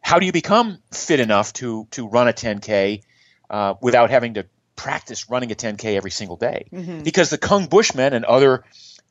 How 0.01 0.19
do 0.19 0.27
you 0.27 0.33
become 0.33 0.79
fit 0.93 1.21
enough 1.21 1.53
to 1.55 1.87
to 1.93 2.07
run 2.09 2.29
a 2.29 2.33
10k 2.33 3.03
uh, 3.51 3.75
without 3.81 4.11
having 4.11 4.35
to 4.35 4.47
practice 4.77 5.31
running 5.31 5.51
a 5.53 5.55
10k 5.55 5.97
every 5.97 6.11
single 6.11 6.37
day? 6.37 6.69
Because 7.03 7.31
the 7.31 7.39
Kung 7.39 7.67
Bushmen 7.67 8.13
and 8.13 8.25
other 8.25 8.65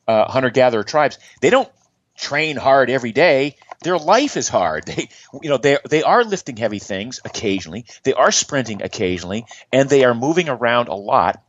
uh, 0.06 0.30
hunter 0.30 0.50
gatherer 0.50 0.84
tribes, 0.84 1.18
they 1.40 1.50
don't 1.50 1.68
train 2.16 2.56
hard 2.56 2.88
every 2.88 3.12
day. 3.12 3.56
Their 3.82 3.98
life 3.98 4.36
is 4.36 4.48
hard. 4.48 4.84
They, 4.96 5.08
you 5.42 5.50
know, 5.50 5.58
they 5.58 5.78
they 5.88 6.02
are 6.02 6.24
lifting 6.24 6.56
heavy 6.56 6.78
things 6.78 7.20
occasionally. 7.24 7.84
They 8.04 8.14
are 8.14 8.30
sprinting 8.30 8.82
occasionally, 8.82 9.46
and 9.72 9.88
they 9.88 10.04
are 10.04 10.14
moving 10.14 10.48
around 10.48 10.88
a 10.88 10.94
lot 10.94 11.42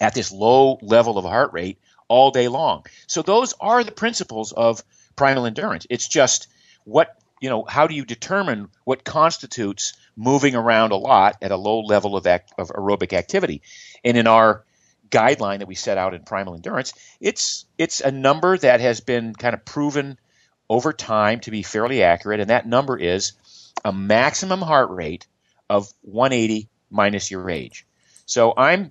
at 0.00 0.14
this 0.14 0.32
low 0.32 0.78
level 0.82 1.18
of 1.18 1.24
heart 1.24 1.52
rate 1.52 1.78
all 2.08 2.30
day 2.30 2.48
long. 2.48 2.84
So 3.06 3.22
those 3.22 3.54
are 3.60 3.84
the 3.84 3.92
principles 3.92 4.52
of 4.52 4.82
primal 5.16 5.46
endurance. 5.46 5.86
It's 5.90 6.08
just 6.08 6.48
what 6.84 7.16
you 7.40 7.48
know. 7.50 7.64
How 7.64 7.86
do 7.86 7.94
you 7.94 8.04
determine 8.04 8.68
what 8.84 9.04
constitutes 9.04 9.94
moving 10.16 10.54
around 10.54 10.92
a 10.92 10.96
lot 10.96 11.36
at 11.42 11.50
a 11.50 11.56
low 11.56 11.80
level 11.80 12.16
of 12.16 12.26
of 12.26 12.68
aerobic 12.70 13.12
activity? 13.12 13.62
And 14.04 14.16
in 14.16 14.26
our 14.26 14.64
guideline 15.10 15.58
that 15.58 15.68
we 15.68 15.74
set 15.74 15.98
out 15.98 16.14
in 16.14 16.22
primal 16.22 16.54
endurance, 16.54 16.92
it's 17.20 17.64
it's 17.78 18.00
a 18.00 18.10
number 18.10 18.56
that 18.58 18.80
has 18.80 19.00
been 19.00 19.34
kind 19.34 19.54
of 19.54 19.64
proven 19.64 20.18
over 20.68 20.92
time 20.92 21.40
to 21.40 21.50
be 21.50 21.62
fairly 21.62 22.02
accurate, 22.02 22.40
and 22.40 22.50
that 22.50 22.66
number 22.66 22.96
is 22.96 23.32
a 23.84 23.92
maximum 23.92 24.60
heart 24.60 24.90
rate 24.90 25.26
of 25.68 25.92
180 26.02 26.68
minus 26.90 27.30
your 27.30 27.50
age. 27.50 27.86
So 28.26 28.54
I'm 28.56 28.90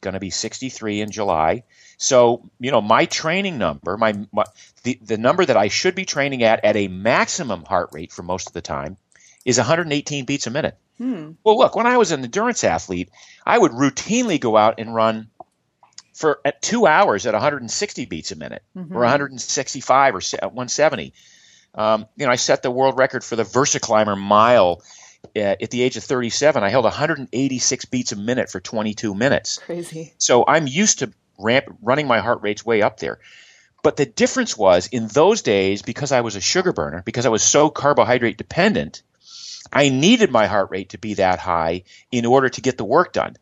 going 0.00 0.14
to 0.14 0.20
be 0.20 0.30
63 0.30 1.00
in 1.00 1.10
July. 1.10 1.64
So 1.96 2.48
you 2.60 2.70
know 2.70 2.80
my 2.80 3.06
training 3.06 3.58
number, 3.58 3.96
my, 3.96 4.14
my 4.32 4.44
the 4.82 4.98
the 5.02 5.18
number 5.18 5.44
that 5.44 5.56
I 5.56 5.68
should 5.68 5.94
be 5.94 6.04
training 6.04 6.42
at 6.42 6.64
at 6.64 6.76
a 6.76 6.88
maximum 6.88 7.64
heart 7.64 7.90
rate 7.92 8.12
for 8.12 8.22
most 8.22 8.48
of 8.48 8.52
the 8.52 8.62
time 8.62 8.96
is 9.44 9.58
118 9.58 10.24
beats 10.24 10.46
a 10.46 10.50
minute. 10.50 10.76
Well, 11.44 11.58
look, 11.58 11.76
when 11.76 11.86
I 11.86 11.96
was 11.96 12.10
an 12.10 12.24
endurance 12.24 12.64
athlete, 12.64 13.10
I 13.46 13.56
would 13.58 13.72
routinely 13.72 14.40
go 14.40 14.56
out 14.56 14.74
and 14.78 14.94
run 14.94 15.28
for 16.12 16.40
at 16.44 16.60
two 16.60 16.86
hours 16.86 17.26
at 17.26 17.32
160 17.34 18.04
beats 18.06 18.32
a 18.32 18.36
minute 18.36 18.62
or 18.94 19.00
165 19.02 20.14
or 20.14 20.20
170. 20.20 21.12
Um, 21.74 22.06
you 22.16 22.26
know, 22.26 22.32
I 22.32 22.36
set 22.36 22.62
the 22.62 22.70
world 22.72 22.98
record 22.98 23.22
for 23.22 23.36
the 23.36 23.44
VersaClimber 23.44 24.18
mile 24.18 24.82
Uh, 25.36 25.56
at 25.60 25.70
the 25.70 25.82
age 25.82 25.96
of 25.96 26.04
37. 26.04 26.62
I 26.62 26.68
held 26.68 26.84
186 26.84 27.84
beats 27.86 28.12
a 28.12 28.16
minute 28.16 28.50
for 28.50 28.60
22 28.60 29.14
minutes. 29.14 29.58
Crazy. 29.58 30.14
So 30.18 30.44
I'm 30.46 30.66
used 30.66 31.00
to 31.00 31.12
ramp 31.38 31.66
running 31.82 32.06
my 32.06 32.20
heart 32.20 32.42
rates 32.42 32.64
way 32.64 32.82
up 32.82 32.98
there. 32.98 33.18
But 33.82 33.96
the 33.96 34.06
difference 34.06 34.56
was 34.56 34.88
in 34.88 35.06
those 35.08 35.42
days, 35.42 35.82
because 35.82 36.12
I 36.12 36.22
was 36.22 36.36
a 36.36 36.40
sugar 36.40 36.72
burner, 36.72 37.02
because 37.04 37.26
I 37.26 37.30
was 37.30 37.42
so 37.42 37.70
carbohydrate 37.70 38.38
dependent, 38.38 39.02
I 39.72 39.88
needed 39.88 40.30
my 40.30 40.46
heart 40.46 40.70
rate 40.70 40.90
to 40.90 40.98
be 40.98 41.14
that 41.14 41.38
high 41.38 41.84
in 42.10 42.26
order 42.26 42.48
to 42.48 42.60
get 42.60 42.78
the 42.78 42.84
work 42.84 43.12
done. 43.12 43.36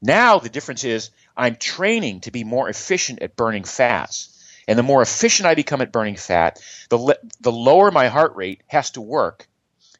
Now 0.00 0.38
the 0.38 0.48
difference 0.48 0.84
is 0.84 1.10
I'm 1.36 1.56
training 1.56 2.20
to 2.20 2.30
be 2.30 2.44
more 2.44 2.68
efficient 2.68 3.22
at 3.22 3.36
burning 3.36 3.64
fats. 3.64 4.28
And 4.68 4.78
the 4.78 4.84
more 4.84 5.02
efficient 5.02 5.46
I 5.46 5.54
become 5.54 5.80
at 5.80 5.92
burning 5.92 6.16
fat, 6.16 6.60
the 6.88 6.98
le- 6.98 7.16
the 7.40 7.52
lower 7.52 7.90
my 7.90 8.08
heart 8.08 8.36
rate 8.36 8.62
has 8.68 8.92
to 8.92 9.00
work 9.00 9.48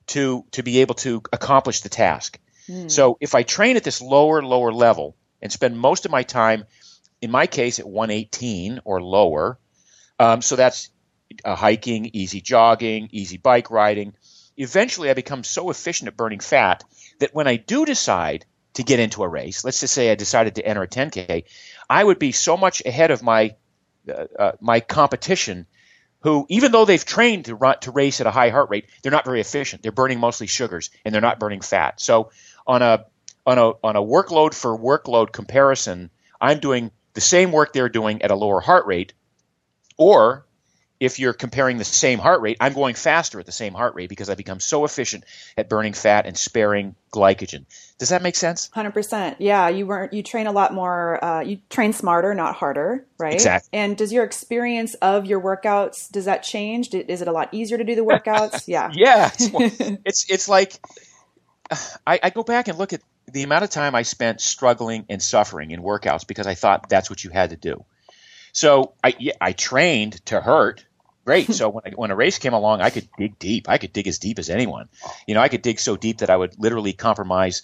to 0.09 0.45
to 0.53 0.63
be 0.63 0.81
able 0.81 0.95
to 0.97 1.23
accomplish 1.33 1.81
the 1.81 1.89
task. 1.89 2.39
So 2.89 3.19
if 3.21 3.35
I 3.35 3.43
train 3.43 3.77
at 3.77 3.85
this 3.85 4.01
lower 4.01 4.43
lower 4.43 4.73
level 4.73 5.17
and 5.41 5.51
spend 5.51 5.79
most 5.79 6.05
of 6.05 6.11
my 6.11 6.23
time, 6.23 6.65
in 7.21 7.31
my 7.31 7.47
case, 7.47 7.79
at 7.81 7.89
118 7.89 8.81
or 8.85 9.03
lower, 9.03 9.59
um, 10.19 10.43
so 10.43 10.57
that's 10.57 10.91
uh, 11.45 11.55
hiking, 11.55 12.11
easy 12.13 12.41
jogging, 12.41 13.09
easy 13.13 13.37
bike 13.37 13.71
riding. 13.71 14.15
Eventually, 14.57 15.11
I 15.11 15.15
become 15.15 15.45
so 15.45 15.71
efficient 15.71 16.09
at 16.09 16.17
burning 16.17 16.41
fat 16.41 16.85
that 17.19 17.35
when 17.35 17.49
I 17.49 17.57
do 17.57 17.85
decide 17.85 18.45
to 18.75 18.83
get 18.83 19.01
into 19.01 19.23
a 19.23 19.29
race, 19.29 19.65
let's 19.65 19.81
just 19.81 19.95
say 19.95 20.11
I 20.11 20.15
decided 20.15 20.55
to 20.57 20.67
enter 20.67 20.83
a 20.83 20.89
10K, 20.89 21.45
I 21.89 22.05
would 22.05 22.19
be 22.19 22.33
so 22.33 22.57
much 22.57 22.83
ahead 22.85 23.11
of 23.11 23.23
my 23.23 23.55
uh, 24.09 24.27
uh, 24.39 24.53
my 24.61 24.81
competition 24.81 25.67
who, 26.23 26.47
even 26.49 26.73
though 26.73 26.85
they've 26.85 27.05
trained 27.05 27.47
to 27.47 27.55
run 27.55 27.79
to 27.81 27.91
race 27.91 28.21
at 28.21 28.27
a 28.27 28.31
high 28.31 28.51
heart 28.51 28.71
rate, 28.71 28.87
they're 29.03 29.13
not 29.13 29.25
very 29.25 29.41
efficient. 29.41 29.83
They're 29.83 29.93
burning 29.93 30.21
mostly 30.21 30.47
sugars 30.47 30.91
and 31.05 31.15
they're 31.15 31.21
not 31.21 31.39
burning 31.39 31.61
fat. 31.61 32.01
So 32.01 32.31
on 32.67 32.83
a 32.83 33.07
on 33.45 33.59
a 33.59 33.73
on 33.83 33.97
a 33.97 34.03
workload 34.03 34.55
for 34.55 34.79
workload 34.79 35.33
comparison, 35.33 36.11
I'm 36.41 36.61
doing 36.61 36.91
the 37.15 37.21
same 37.21 37.53
work 37.53 37.73
they're 37.73 37.89
doing 37.89 38.23
at 38.23 38.31
a 38.31 38.37
lower 38.37 38.61
heart 38.61 38.87
rate, 38.87 39.13
or 39.97 40.47
if 41.03 41.19
you're 41.19 41.33
comparing 41.33 41.79
the 41.79 41.85
same 41.85 42.21
heart 42.21 42.43
rate, 42.43 42.57
I'm 42.61 42.75
going 42.75 42.95
faster 42.95 43.41
at 43.41 43.47
the 43.47 43.51
same 43.51 43.75
heart 43.75 43.97
rate 43.97 44.09
because 44.09 44.31
I 44.31 44.37
become 44.37 44.61
so 44.61 44.85
efficient 44.85 45.25
at 45.57 45.69
burning 45.69 45.95
fat 45.95 46.27
and 46.27 46.39
sparing 46.39 46.95
glycogen. 47.13 47.65
Does 47.99 48.11
that 48.11 48.23
make 48.23 48.37
sense? 48.37 48.71
Hundred 48.73 48.93
percent. 48.93 49.41
Yeah, 49.41 49.69
you 49.69 49.85
weren't. 49.85 50.13
You 50.13 50.23
train 50.23 50.47
a 50.47 50.53
lot 50.53 50.73
more. 50.73 51.23
Uh, 51.23 51.41
you 51.41 51.59
train 51.71 51.93
smarter, 51.93 52.35
not 52.35 52.55
harder, 52.55 53.05
right? 53.19 53.35
Exactly. 53.35 53.77
And 53.77 53.97
does 53.97 54.13
your 54.13 54.23
experience 54.23 54.95
of 54.95 55.27
your 55.27 55.41
workouts 55.41 56.09
does 56.09 56.27
that 56.27 56.45
change? 56.45 56.95
Is 56.95 57.21
it 57.21 57.27
a 57.27 57.33
lot 57.33 57.49
easier 57.53 57.79
to 57.79 57.85
do 57.85 57.97
the 57.97 58.03
workouts? 58.03 58.63
Yeah. 58.69 58.91
Yeah, 58.95 59.31
it's, 59.35 60.01
it's 60.05 60.31
it's 60.31 60.49
like 60.49 60.79
I, 62.07 62.21
I 62.23 62.31
go 62.31 62.45
back 62.45 62.69
and 62.69 62.79
look 62.79 62.93
at 62.93 63.03
the 63.27 63.43
amount 63.43 63.65
of 63.65 63.71
time 63.71 63.97
I 63.97 64.03
spent 64.03 64.41
struggling 64.41 65.05
and 65.09 65.21
suffering 65.21 65.73
in 65.73 65.83
workouts 65.83 66.27
because 66.27 66.47
I 66.47 66.55
thought 66.55 66.89
that's 66.89 67.11
what 67.11 67.25
you 67.25 67.31
had 67.31 67.51
to 67.51 67.57
do. 67.57 67.85
So 68.53 68.93
I 69.03 69.15
I 69.41 69.53
trained 69.53 70.25
to 70.27 70.41
hurt. 70.41 70.85
Great. 71.25 71.49
So 71.55 71.69
when 71.69 71.83
I, 71.87 71.91
when 71.91 72.11
a 72.11 72.17
race 72.17 72.39
came 72.39 72.53
along, 72.53 72.81
I 72.81 72.91
could 72.91 73.09
dig 73.17 73.39
deep. 73.39 73.69
I 73.69 73.79
could 73.79 73.93
dig 73.93 74.09
as 74.09 74.19
deep 74.19 74.39
as 74.39 74.51
anyone. 74.51 74.89
You 75.27 75.35
know, 75.35 75.41
I 75.41 75.49
could 75.49 75.63
dig 75.63 75.79
so 75.79 75.97
deep 75.97 76.19
that 76.19 76.31
I 76.31 76.37
would 76.37 76.59
literally 76.59 76.93
compromise. 76.93 77.63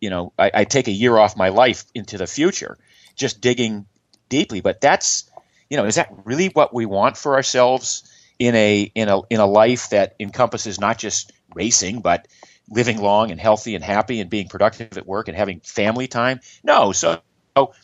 You 0.00 0.10
know, 0.10 0.32
I, 0.38 0.50
I'd 0.54 0.70
take 0.70 0.88
a 0.88 0.92
year 0.92 1.16
off 1.16 1.36
my 1.36 1.48
life 1.50 1.84
into 1.94 2.18
the 2.18 2.26
future 2.26 2.78
just 3.16 3.40
digging 3.40 3.86
deeply. 4.28 4.60
But 4.60 4.80
that's 4.80 5.30
you 5.70 5.76
know, 5.76 5.84
is 5.84 5.96
that 5.96 6.12
really 6.24 6.48
what 6.48 6.72
we 6.72 6.86
want 6.86 7.16
for 7.16 7.34
ourselves 7.34 8.02
in 8.38 8.54
a 8.54 8.90
in 8.94 9.08
a 9.08 9.20
in 9.30 9.40
a 9.40 9.46
life 9.46 9.90
that 9.90 10.14
encompasses 10.18 10.80
not 10.80 10.98
just 10.98 11.32
racing 11.54 12.00
but 12.00 12.26
living 12.70 13.00
long 13.00 13.30
and 13.30 13.40
healthy 13.40 13.74
and 13.74 13.82
happy 13.84 14.20
and 14.20 14.30
being 14.30 14.48
productive 14.48 14.96
at 14.96 15.06
work 15.06 15.28
and 15.28 15.36
having 15.36 15.60
family 15.60 16.06
time? 16.06 16.40
No. 16.62 16.92
So, 16.92 17.20
so 17.56 17.74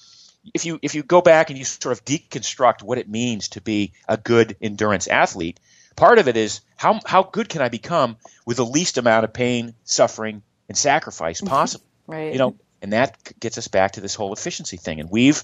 if 0.53 0.67
you 0.67 0.79
if 0.83 0.95
you 0.95 1.03
go 1.03 1.21
back 1.21 1.51
and 1.51 1.59
you 1.59 1.65
sort 1.65 1.93
of 1.93 2.05
deconstruct 2.05 2.83
what 2.83 2.99
it 2.99 3.09
means 3.09 3.49
to 3.51 3.61
be 3.61 3.93
a 4.09 4.17
good 4.17 4.57
endurance 4.61 5.07
athlete, 5.07 5.61
part 5.97 6.19
of 6.19 6.29
it 6.29 6.37
is 6.37 6.61
how 6.77 7.01
how 7.07 7.23
good 7.23 7.49
can 7.49 7.63
I 7.63 7.69
become 7.69 8.17
with 8.45 8.59
the 8.59 8.67
least 8.67 8.99
amount 8.99 9.25
of 9.25 9.33
pain, 9.33 9.75
suffering, 9.85 10.43
and 10.69 10.77
sacrifice 10.77 11.41
possible. 11.43 11.87
Right. 12.07 12.33
You 12.33 12.39
know, 12.39 12.57
and 12.83 12.93
that 12.93 13.41
gets 13.41 13.57
us 13.57 13.69
back 13.69 13.93
to 13.93 14.01
this 14.01 14.15
whole 14.15 14.33
efficiency 14.33 14.77
thing. 14.77 15.01
And 15.01 15.11
we've 15.11 15.43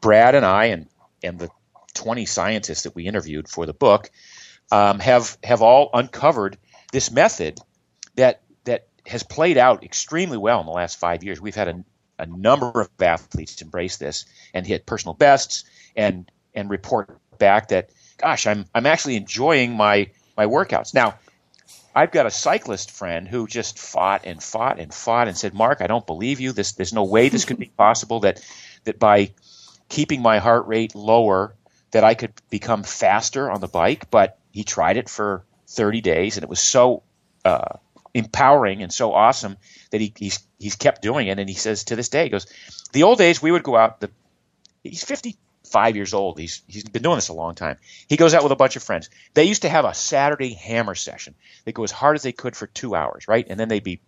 Brad 0.00 0.34
and 0.34 0.44
I 0.44 0.66
and 0.66 0.88
and 1.22 1.38
the 1.38 1.48
20 1.94 2.26
scientists 2.26 2.82
that 2.82 2.94
we 2.94 3.06
interviewed 3.06 3.48
for 3.48 3.66
the 3.66 3.72
book 3.72 4.10
um, 4.72 4.98
have 4.98 5.38
have 5.44 5.62
all 5.62 5.90
uncovered 5.94 6.58
this 6.92 7.10
method 7.10 7.60
that 8.16 8.42
that 8.64 8.88
has 9.06 9.22
played 9.22 9.58
out 9.58 9.84
extremely 9.84 10.38
well 10.38 10.60
in 10.60 10.66
the 10.66 10.72
last 10.72 10.98
five 10.98 11.22
years. 11.22 11.40
We've 11.40 11.54
had 11.54 11.68
a, 11.68 11.84
a 12.18 12.26
number 12.26 12.80
of 12.80 12.88
athletes 13.00 13.60
embrace 13.62 13.96
this 13.96 14.24
and 14.52 14.66
hit 14.66 14.86
personal 14.86 15.14
bests 15.14 15.64
and 15.96 16.30
and 16.54 16.70
report 16.70 17.18
back 17.38 17.68
that 17.68 17.90
gosh, 18.18 18.46
I'm 18.46 18.66
I'm 18.74 18.86
actually 18.86 19.16
enjoying 19.16 19.76
my 19.76 20.10
my 20.36 20.46
workouts 20.46 20.94
now. 20.94 21.14
I've 21.96 22.10
got 22.10 22.26
a 22.26 22.30
cyclist 22.30 22.90
friend 22.90 23.28
who 23.28 23.46
just 23.46 23.78
fought 23.78 24.22
and 24.24 24.42
fought 24.42 24.80
and 24.80 24.92
fought 24.92 25.28
and 25.28 25.36
said, 25.36 25.54
"Mark, 25.54 25.80
I 25.80 25.86
don't 25.86 26.06
believe 26.06 26.40
you. 26.40 26.52
This, 26.52 26.72
there's 26.72 26.92
no 26.92 27.04
way 27.04 27.28
this 27.28 27.44
could 27.44 27.58
be 27.58 27.66
possible. 27.76 28.20
That 28.20 28.44
that 28.84 28.98
by 28.98 29.32
keeping 29.88 30.22
my 30.22 30.38
heart 30.38 30.66
rate 30.66 30.94
lower, 30.94 31.54
that 31.92 32.04
I 32.04 32.14
could 32.14 32.32
become 32.50 32.82
faster 32.82 33.50
on 33.50 33.60
the 33.60 33.68
bike." 33.68 34.10
But 34.10 34.38
he 34.50 34.64
tried 34.64 34.96
it 34.96 35.08
for 35.08 35.44
30 35.68 36.00
days, 36.00 36.36
and 36.36 36.44
it 36.44 36.50
was 36.50 36.60
so 36.60 37.02
uh, 37.44 37.78
empowering 38.14 38.82
and 38.82 38.92
so 38.92 39.12
awesome 39.12 39.56
that 39.90 40.00
he, 40.00 40.12
he's 40.16 40.46
he's 40.58 40.76
kept 40.76 41.02
doing 41.02 41.28
it. 41.28 41.38
And 41.38 41.48
he 41.48 41.54
says 41.54 41.84
to 41.84 41.96
this 41.96 42.08
day, 42.08 42.24
he 42.24 42.30
goes, 42.30 42.46
"The 42.92 43.02
old 43.02 43.18
days 43.18 43.42
we 43.42 43.50
would 43.50 43.62
go 43.62 43.76
out. 43.76 44.00
The 44.00 44.10
he's 44.82 45.04
55 45.04 45.96
years 45.96 46.14
old. 46.14 46.38
He's 46.38 46.62
he's 46.66 46.84
been 46.84 47.02
doing 47.02 47.16
this 47.16 47.28
a 47.28 47.34
long 47.34 47.54
time. 47.54 47.78
He 48.08 48.16
goes 48.16 48.34
out 48.34 48.42
with 48.42 48.52
a 48.52 48.56
bunch 48.56 48.76
of 48.76 48.82
friends. 48.82 49.10
They 49.34 49.44
used 49.44 49.62
to 49.62 49.68
have 49.68 49.84
a 49.84 49.94
Saturday 49.94 50.54
hammer 50.54 50.94
session. 50.94 51.34
They 51.64 51.72
go 51.72 51.84
as 51.84 51.90
hard 51.90 52.16
as 52.16 52.22
they 52.22 52.32
could 52.32 52.56
for 52.56 52.66
two 52.66 52.94
hours, 52.94 53.28
right? 53.28 53.46
And 53.48 53.58
then 53.58 53.68
they'd 53.68 53.84
be 53.84 54.00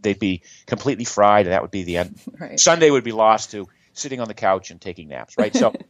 they'd 0.00 0.18
be 0.18 0.42
completely 0.66 1.04
fried, 1.04 1.46
and 1.46 1.52
that 1.52 1.62
would 1.62 1.70
be 1.70 1.84
the 1.84 1.98
end. 1.98 2.18
Right. 2.38 2.58
Sunday 2.58 2.90
would 2.90 3.04
be 3.04 3.12
lost 3.12 3.52
to 3.52 3.68
sitting 3.92 4.20
on 4.20 4.26
the 4.26 4.34
couch 4.34 4.70
and 4.70 4.80
taking 4.80 5.08
naps, 5.08 5.38
right? 5.38 5.54
So 5.54 5.72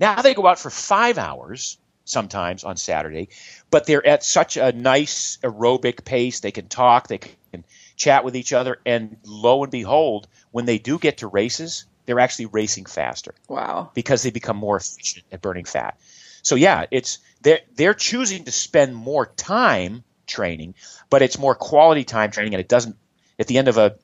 Now 0.00 0.22
they 0.22 0.34
go 0.34 0.46
out 0.46 0.58
for 0.58 0.70
five 0.70 1.18
hours 1.18 1.78
sometimes 2.08 2.64
on 2.64 2.76
Saturday, 2.76 3.28
but 3.70 3.86
they're 3.86 4.06
at 4.06 4.24
such 4.24 4.56
a 4.56 4.72
nice 4.72 5.38
aerobic 5.42 6.04
pace. 6.04 6.40
They 6.40 6.50
can 6.50 6.68
talk, 6.68 7.08
they 7.08 7.18
can 7.18 7.64
chat 7.96 8.24
with 8.24 8.36
each 8.36 8.52
other, 8.52 8.80
and 8.86 9.16
lo 9.24 9.62
and 9.62 9.72
behold, 9.72 10.28
when 10.50 10.64
they 10.64 10.78
do 10.78 10.98
get 10.98 11.18
to 11.18 11.26
races, 11.26 11.84
they're 12.06 12.20
actually 12.20 12.46
racing 12.46 12.86
faster. 12.86 13.34
Wow. 13.48 13.90
Because 13.94 14.22
they 14.22 14.30
become 14.30 14.56
more 14.56 14.76
efficient 14.76 15.26
at 15.30 15.42
burning 15.42 15.66
fat. 15.66 15.98
So 16.42 16.54
yeah, 16.54 16.86
it's 16.90 17.18
they're 17.42 17.60
they're 17.74 17.94
choosing 17.94 18.44
to 18.44 18.52
spend 18.52 18.94
more 18.94 19.26
time 19.26 20.04
training, 20.26 20.74
but 21.10 21.22
it's 21.22 21.38
more 21.38 21.54
quality 21.54 22.04
time 22.04 22.30
training, 22.30 22.54
and 22.54 22.60
it 22.60 22.68
doesn't. 22.68 22.96
At 23.38 23.46
the 23.46 23.58
end 23.58 23.68
of 23.68 23.76
a 23.76 23.96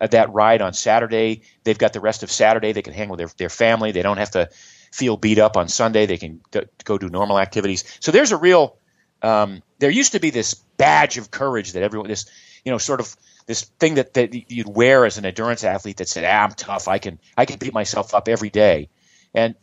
that 0.00 0.32
ride 0.32 0.62
on 0.62 0.72
Saturday, 0.72 1.42
they've 1.64 1.78
got 1.78 1.92
the 1.92 2.00
rest 2.00 2.22
of 2.22 2.32
Saturday. 2.32 2.72
They 2.72 2.82
can 2.82 2.94
hang 2.94 3.08
with 3.08 3.18
their 3.18 3.30
their 3.36 3.48
family. 3.48 3.92
They 3.92 4.02
don't 4.02 4.16
have 4.16 4.30
to 4.32 4.48
feel 4.92 5.16
beat 5.16 5.38
up 5.38 5.56
on 5.56 5.68
Sunday. 5.68 6.06
They 6.06 6.18
can 6.18 6.40
go 6.84 6.98
do 6.98 7.08
normal 7.08 7.38
activities. 7.38 7.84
So 8.00 8.12
there's 8.12 8.32
a 8.32 8.36
real. 8.36 8.76
Um, 9.22 9.62
there 9.78 9.90
used 9.90 10.12
to 10.12 10.20
be 10.20 10.30
this 10.30 10.54
badge 10.54 11.16
of 11.18 11.30
courage 11.30 11.72
that 11.72 11.82
everyone 11.82 12.08
this 12.08 12.26
you 12.64 12.72
know 12.72 12.78
sort 12.78 13.00
of 13.00 13.16
this 13.46 13.62
thing 13.62 13.94
that, 13.94 14.14
that 14.14 14.50
you'd 14.50 14.68
wear 14.68 15.04
as 15.04 15.18
an 15.18 15.24
endurance 15.24 15.64
athlete 15.64 15.96
that 15.98 16.08
said, 16.08 16.24
ah, 16.24 16.44
"I'm 16.44 16.52
tough. 16.52 16.88
I 16.88 16.98
can 16.98 17.18
I 17.36 17.46
can 17.46 17.58
beat 17.58 17.72
myself 17.72 18.14
up 18.14 18.28
every 18.28 18.50
day," 18.50 18.88
and 19.34 19.54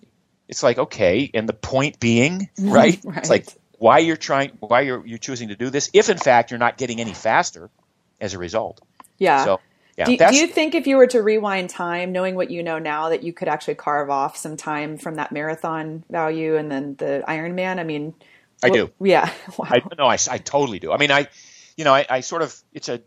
it's 0.48 0.64
like 0.64 0.78
okay. 0.78 1.30
And 1.34 1.48
the 1.48 1.54
point 1.54 2.00
being, 2.00 2.50
right? 2.60 3.00
right. 3.04 3.18
It's 3.18 3.30
like 3.30 3.48
why 3.78 4.00
you're 4.00 4.18
trying, 4.18 4.52
why 4.60 4.82
you're 4.82 5.06
you're 5.06 5.18
choosing 5.18 5.50
to 5.50 5.56
do 5.56 5.70
this, 5.70 5.90
if 5.94 6.10
in 6.10 6.18
fact 6.18 6.52
you're 6.52 6.60
not 6.60 6.78
getting 6.78 7.00
any 7.00 7.14
faster 7.14 7.70
as 8.20 8.34
a 8.34 8.38
result. 8.38 8.82
Yeah. 9.18 9.46
So 9.46 9.60
yeah. 10.00 10.06
Do, 10.06 10.18
do 10.18 10.36
you 10.36 10.48
think 10.48 10.76
if 10.76 10.88
you 10.88 10.98
were 10.98 11.08
to 11.08 11.22
rewind 11.22 11.70
time, 11.70 12.12
knowing 12.12 12.36
what 12.36 12.50
you 12.50 12.64
know 12.64 12.80
now, 12.80 13.10
that 13.10 13.24
you 13.24 13.34
could 13.34 13.48
actually 13.50 13.76
carve 13.76 14.10
off 14.10 14.38
some 14.38 14.58
time 14.58 14.98
from 14.98 15.16
that 15.16 15.32
marathon 15.32 16.04
value 16.10 16.56
and 16.56 16.72
then 16.72 16.96
the 16.96 17.24
Ironman? 17.28 17.80
I 17.80 17.84
mean, 17.84 18.14
I 18.64 18.70
do. 18.70 18.92
Yeah. 19.02 19.32
Wow. 19.58 19.68
I, 19.70 19.82
no, 19.98 20.08
I, 20.08 20.18
I 20.30 20.38
totally 20.38 20.80
do. 20.80 20.92
I 20.94 20.98
mean, 20.98 21.12
I, 21.12 21.28
you 21.76 21.84
know, 21.84 21.94
I, 21.94 22.06
I 22.10 22.20
sort 22.22 22.42
of 22.42 22.56
it's 22.74 22.88
a 22.90 23.02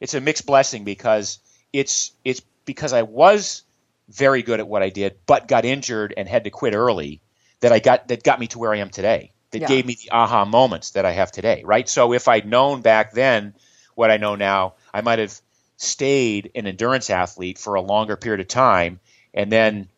it's 0.00 0.14
a 0.14 0.20
mixed 0.20 0.46
blessing 0.46 0.84
because 0.84 1.38
it's 1.72 2.12
it's 2.24 2.40
because 2.64 2.92
I 2.92 3.02
was 3.02 3.62
very 4.08 4.42
good 4.42 4.60
at 4.60 4.68
what 4.68 4.82
I 4.82 4.90
did, 4.90 5.18
but 5.26 5.46
got 5.48 5.64
injured 5.64 6.14
and 6.16 6.28
had 6.28 6.44
to 6.44 6.50
quit 6.50 6.74
early. 6.74 7.20
That 7.60 7.72
I 7.72 7.78
got 7.80 8.08
that 8.08 8.22
got 8.22 8.40
me 8.40 8.46
to 8.48 8.58
where 8.58 8.72
I 8.72 8.78
am 8.78 8.90
today. 8.90 9.32
That 9.50 9.62
Yeah. 9.62 9.68
gave 9.68 9.86
me 9.86 9.94
the 9.94 10.10
aha 10.10 10.44
moments 10.44 10.90
that 10.92 11.04
I 11.04 11.12
have 11.12 11.32
today. 11.32 11.62
Right. 11.64 11.88
So 11.88 12.12
if 12.12 12.28
I'd 12.28 12.46
known 12.46 12.82
back 12.82 13.12
then 13.12 13.54
what 13.94 14.10
I 14.10 14.16
know 14.16 14.34
now, 14.36 14.74
I 14.92 15.00
might 15.00 15.18
have 15.18 15.40
stayed 15.78 16.50
an 16.54 16.66
endurance 16.66 17.08
athlete 17.08 17.58
for 17.58 17.74
a 17.76 17.80
longer 17.80 18.16
period 18.16 18.40
of 18.40 18.48
time, 18.48 19.00
and 19.34 19.50
then. 19.50 19.88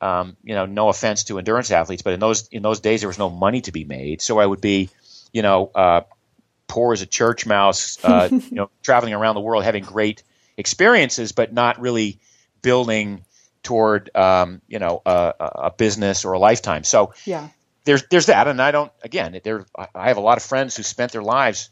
Um, 0.00 0.36
you 0.42 0.56
know, 0.56 0.66
no 0.66 0.88
offense 0.88 1.22
to 1.22 1.38
endurance 1.38 1.70
athletes, 1.70 2.02
but 2.02 2.12
in 2.12 2.18
those 2.18 2.48
in 2.48 2.60
those 2.62 2.80
days 2.80 3.02
there 3.02 3.08
was 3.08 3.20
no 3.20 3.30
money 3.30 3.60
to 3.60 3.70
be 3.70 3.84
made, 3.84 4.20
so 4.20 4.40
I 4.40 4.44
would 4.44 4.60
be, 4.60 4.90
you 5.32 5.42
know, 5.42 5.70
uh, 5.72 6.00
poor 6.66 6.92
as 6.92 7.02
a 7.02 7.06
church 7.06 7.46
mouse, 7.46 8.02
uh, 8.02 8.28
you 8.32 8.42
know, 8.50 8.70
traveling 8.82 9.14
around 9.14 9.36
the 9.36 9.42
world, 9.42 9.62
having 9.62 9.84
great 9.84 10.24
experiences, 10.56 11.32
but 11.32 11.52
not 11.52 11.80
really 11.80 12.18
building 12.62 13.24
toward, 13.62 14.10
um, 14.16 14.60
you 14.66 14.78
know, 14.78 15.02
a, 15.04 15.34
a 15.38 15.70
business 15.70 16.24
or 16.24 16.32
a 16.32 16.38
lifetime. 16.38 16.82
So 16.82 17.14
yeah. 17.24 17.48
there's 17.84 18.04
there's 18.10 18.26
that, 18.26 18.48
and 18.48 18.60
I 18.60 18.70
don't. 18.70 18.90
Again, 19.02 19.38
there 19.44 19.66
I- 19.78 19.88
I 19.94 20.08
have 20.08 20.16
a 20.16 20.20
lot 20.20 20.38
of 20.38 20.44
friends 20.44 20.76
who 20.76 20.82
spent 20.82 21.12
their 21.12 21.22
lives 21.22 21.70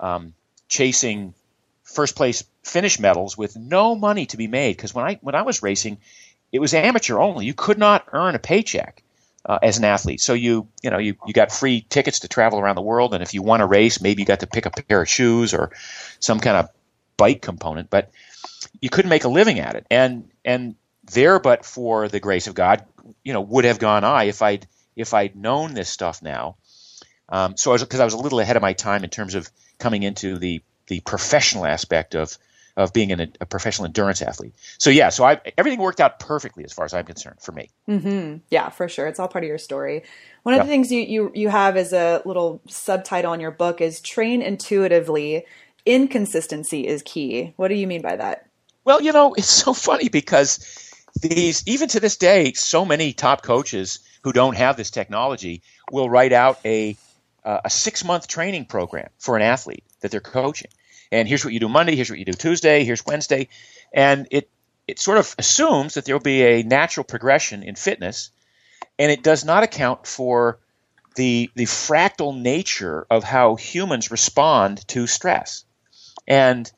um, 0.00 0.34
chasing 0.68 1.34
first 1.84 2.16
place 2.16 2.42
finish 2.68 2.98
medals 2.98 3.36
with 3.36 3.56
no 3.56 3.94
money 3.94 4.26
to 4.26 4.36
be 4.36 4.46
made. 4.46 4.76
Because 4.76 4.94
when 4.94 5.04
I 5.04 5.18
when 5.20 5.34
I 5.34 5.42
was 5.42 5.62
racing, 5.62 5.98
it 6.52 6.60
was 6.60 6.74
amateur 6.74 7.18
only. 7.18 7.46
You 7.46 7.54
could 7.54 7.78
not 7.78 8.06
earn 8.12 8.34
a 8.34 8.38
paycheck 8.38 9.02
uh, 9.44 9.58
as 9.62 9.78
an 9.78 9.84
athlete. 9.84 10.20
So 10.20 10.34
you 10.34 10.68
you 10.82 10.90
know 10.90 10.98
you 10.98 11.16
you 11.26 11.32
got 11.32 11.52
free 11.52 11.80
tickets 11.88 12.20
to 12.20 12.28
travel 12.28 12.58
around 12.58 12.76
the 12.76 12.82
world, 12.82 13.14
and 13.14 13.22
if 13.22 13.34
you 13.34 13.42
won 13.42 13.60
a 13.60 13.66
race, 13.66 14.00
maybe 14.00 14.22
you 14.22 14.26
got 14.26 14.40
to 14.40 14.46
pick 14.46 14.66
a 14.66 14.70
pair 14.70 15.02
of 15.02 15.08
shoes 15.08 15.54
or 15.54 15.72
some 16.20 16.40
kind 16.40 16.56
of 16.56 16.68
bike 17.16 17.42
component, 17.42 17.90
but 17.90 18.10
you 18.80 18.90
couldn't 18.90 19.08
make 19.08 19.24
a 19.24 19.28
living 19.28 19.60
at 19.60 19.74
it. 19.74 19.86
And 19.90 20.30
and 20.44 20.74
there, 21.12 21.38
but 21.38 21.64
for 21.64 22.08
the 22.08 22.20
grace 22.20 22.46
of 22.46 22.54
God, 22.54 22.84
you 23.24 23.32
know, 23.32 23.40
would 23.40 23.64
have 23.64 23.78
gone 23.78 24.04
I 24.04 24.24
if 24.24 24.42
I'd 24.42 24.66
if 24.96 25.14
I'd 25.14 25.36
known 25.36 25.74
this 25.74 25.88
stuff 25.88 26.22
now. 26.22 26.56
Um, 27.28 27.56
so 27.56 27.70
I 27.70 27.74
was 27.74 27.82
because 27.82 28.00
I 28.00 28.04
was 28.04 28.14
a 28.14 28.18
little 28.18 28.40
ahead 28.40 28.56
of 28.56 28.62
my 28.62 28.72
time 28.72 29.04
in 29.04 29.10
terms 29.10 29.34
of 29.34 29.50
coming 29.78 30.02
into 30.02 30.38
the 30.38 30.62
the 30.86 31.00
professional 31.00 31.66
aspect 31.66 32.14
of 32.14 32.36
of 32.78 32.92
being 32.92 33.10
an, 33.10 33.32
a 33.40 33.44
professional 33.44 33.86
endurance 33.86 34.22
athlete. 34.22 34.54
So 34.78 34.88
yeah, 34.88 35.08
so 35.10 35.24
I 35.24 35.40
everything 35.58 35.80
worked 35.80 36.00
out 36.00 36.20
perfectly 36.20 36.64
as 36.64 36.72
far 36.72 36.84
as 36.84 36.94
I'm 36.94 37.04
concerned 37.04 37.40
for 37.40 37.52
me. 37.52 37.68
hmm 37.86 38.36
Yeah, 38.50 38.70
for 38.70 38.88
sure. 38.88 39.08
It's 39.08 39.18
all 39.18 39.28
part 39.28 39.44
of 39.44 39.48
your 39.48 39.58
story. 39.58 40.04
One 40.44 40.54
of 40.54 40.62
the 40.62 40.68
things 40.68 40.90
you, 40.92 41.00
you, 41.02 41.32
you 41.34 41.48
have 41.48 41.76
as 41.76 41.92
a 41.92 42.22
little 42.24 42.62
subtitle 42.68 43.32
in 43.32 43.40
your 43.40 43.50
book 43.50 43.80
is 43.80 44.00
train 44.00 44.40
intuitively. 44.40 45.44
Inconsistency 45.84 46.86
is 46.86 47.02
key. 47.02 47.52
What 47.56 47.68
do 47.68 47.74
you 47.74 47.86
mean 47.86 48.00
by 48.00 48.16
that? 48.16 48.46
Well, 48.84 49.02
you 49.02 49.12
know, 49.12 49.34
it's 49.34 49.48
so 49.48 49.74
funny 49.74 50.08
because 50.08 50.94
these, 51.20 51.66
even 51.66 51.88
to 51.88 52.00
this 52.00 52.16
day, 52.16 52.52
so 52.52 52.84
many 52.84 53.12
top 53.12 53.42
coaches 53.42 53.98
who 54.22 54.32
don't 54.32 54.56
have 54.56 54.76
this 54.76 54.90
technology 54.90 55.62
will 55.90 56.08
write 56.08 56.32
out 56.32 56.60
a 56.64 56.96
uh, 57.44 57.60
a 57.64 57.70
six 57.70 58.04
month 58.04 58.28
training 58.28 58.66
program 58.66 59.08
for 59.18 59.36
an 59.36 59.42
athlete 59.42 59.84
that 60.00 60.10
they're 60.10 60.20
coaching. 60.20 60.70
And 61.10 61.28
here's 61.28 61.44
what 61.44 61.54
you 61.54 61.60
do 61.60 61.68
Monday, 61.68 61.96
here's 61.96 62.10
what 62.10 62.18
you 62.18 62.24
do 62.24 62.32
Tuesday, 62.32 62.84
here's 62.84 63.04
Wednesday, 63.04 63.48
and 63.92 64.26
it 64.30 64.50
it 64.86 64.98
sort 64.98 65.18
of 65.18 65.34
assumes 65.38 65.94
that 65.94 66.04
there 66.04 66.14
will 66.14 66.20
be 66.20 66.42
a 66.42 66.62
natural 66.62 67.04
progression 67.04 67.62
in 67.62 67.74
fitness, 67.74 68.30
and 68.98 69.10
it 69.12 69.22
does 69.22 69.44
not 69.44 69.62
account 69.62 70.06
for 70.06 70.58
the 71.16 71.50
the 71.54 71.64
fractal 71.64 72.38
nature 72.38 73.06
of 73.10 73.24
how 73.24 73.56
humans 73.56 74.10
respond 74.10 74.86
to 74.88 75.06
stress. 75.06 75.64
And 76.26 76.70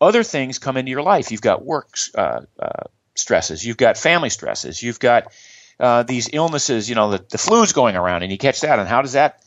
other 0.00 0.22
things 0.22 0.58
come 0.58 0.76
into 0.76 0.90
your 0.90 1.02
life. 1.02 1.30
You've 1.30 1.40
got 1.40 1.64
work 1.64 1.96
uh, 2.14 2.42
uh, 2.58 2.84
stresses, 3.14 3.64
you've 3.64 3.76
got 3.76 3.96
family 3.96 4.30
stresses, 4.30 4.82
you've 4.82 5.00
got 5.00 5.32
uh, 5.78 6.02
these 6.02 6.30
illnesses. 6.32 6.88
You 6.88 6.94
know, 6.94 7.10
the, 7.10 7.24
the 7.30 7.38
flu's 7.38 7.72
going 7.72 7.96
around, 7.96 8.22
and 8.22 8.32
you 8.32 8.38
catch 8.38 8.60
that. 8.62 8.78
And 8.78 8.88
how 8.88 9.02
does 9.02 9.12
that 9.12 9.42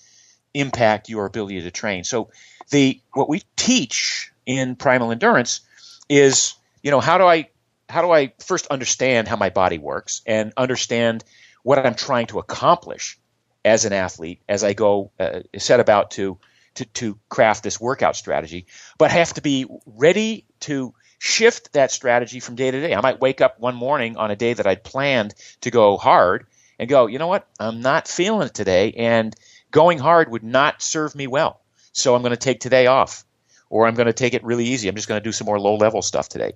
impact 0.54 1.10
your 1.10 1.26
ability 1.26 1.62
to 1.62 1.72
train? 1.72 2.04
So, 2.04 2.30
the 2.70 3.02
what 3.14 3.30
we 3.30 3.44
teach 3.56 4.32
in 4.46 4.76
primal 4.76 5.12
endurance 5.12 5.62
is, 6.10 6.56
you 6.82 6.92
know, 6.92 7.00
how 7.00 7.18
do 7.18 7.26
I 7.26 7.50
how 7.90 8.02
do 8.02 8.12
I 8.12 8.34
first 8.40 8.68
understand 8.68 9.28
how 9.28 9.36
my 9.36 9.50
body 9.50 9.78
works 9.78 10.22
and 10.26 10.52
understand 10.58 11.24
what 11.64 11.86
I'm 11.86 11.96
trying 11.96 12.28
to 12.28 12.40
accomplish 12.40 13.18
as 13.64 13.86
an 13.86 13.94
athlete 13.94 14.42
as 14.48 14.64
I 14.64 14.74
go 14.74 15.12
uh, 15.20 15.42
set 15.58 15.80
about 15.80 16.12
to, 16.12 16.38
to 16.76 16.86
to 16.86 17.20
craft 17.30 17.64
this 17.64 17.80
workout 17.80 18.16
strategy, 18.16 18.68
but 18.98 19.12
have 19.12 19.34
to 19.36 19.42
be 19.42 19.66
ready 19.86 20.46
to 20.62 20.94
shift 21.20 21.74
that 21.74 21.92
strategy 21.92 22.40
from 22.40 22.56
day 22.56 22.72
to 22.72 22.80
day. 22.80 22.94
I 22.94 23.02
might 23.02 23.20
wake 23.20 23.42
up 23.42 23.60
one 23.60 23.76
morning 23.76 24.18
on 24.18 24.32
a 24.32 24.36
day 24.36 24.54
that 24.54 24.68
I'd 24.68 24.84
planned 24.84 25.34
to 25.62 25.72
go 25.72 25.98
hard 25.98 26.46
and 26.80 26.90
go, 26.90 27.08
you 27.08 27.18
know 27.20 27.28
what, 27.28 27.48
I'm 27.60 27.82
not 27.82 28.08
feeling 28.08 28.48
it 28.48 28.54
today, 28.54 28.94
and 28.94 29.36
going 29.72 29.98
hard 29.98 30.30
would 30.30 30.44
not 30.44 30.82
serve 30.82 31.16
me 31.16 31.28
well. 31.28 31.62
So 31.98 32.16
I'm 32.16 32.22
going 32.22 32.32
to 32.32 32.38
take 32.38 32.60
today 32.60 32.88
off, 32.88 33.26
or 33.70 33.88
I'm 33.88 33.96
going 33.96 34.08
to 34.08 34.14
take 34.14 34.34
it 34.34 34.44
really 34.44 34.66
easy. 34.66 34.88
I'm 34.88 34.96
just 34.96 35.08
going 35.08 35.20
to 35.20 35.24
do 35.24 35.32
some 35.32 35.46
more 35.46 35.60
low 35.60 35.76
level 35.76 36.02
stuff 36.02 36.30
today. 36.30 36.54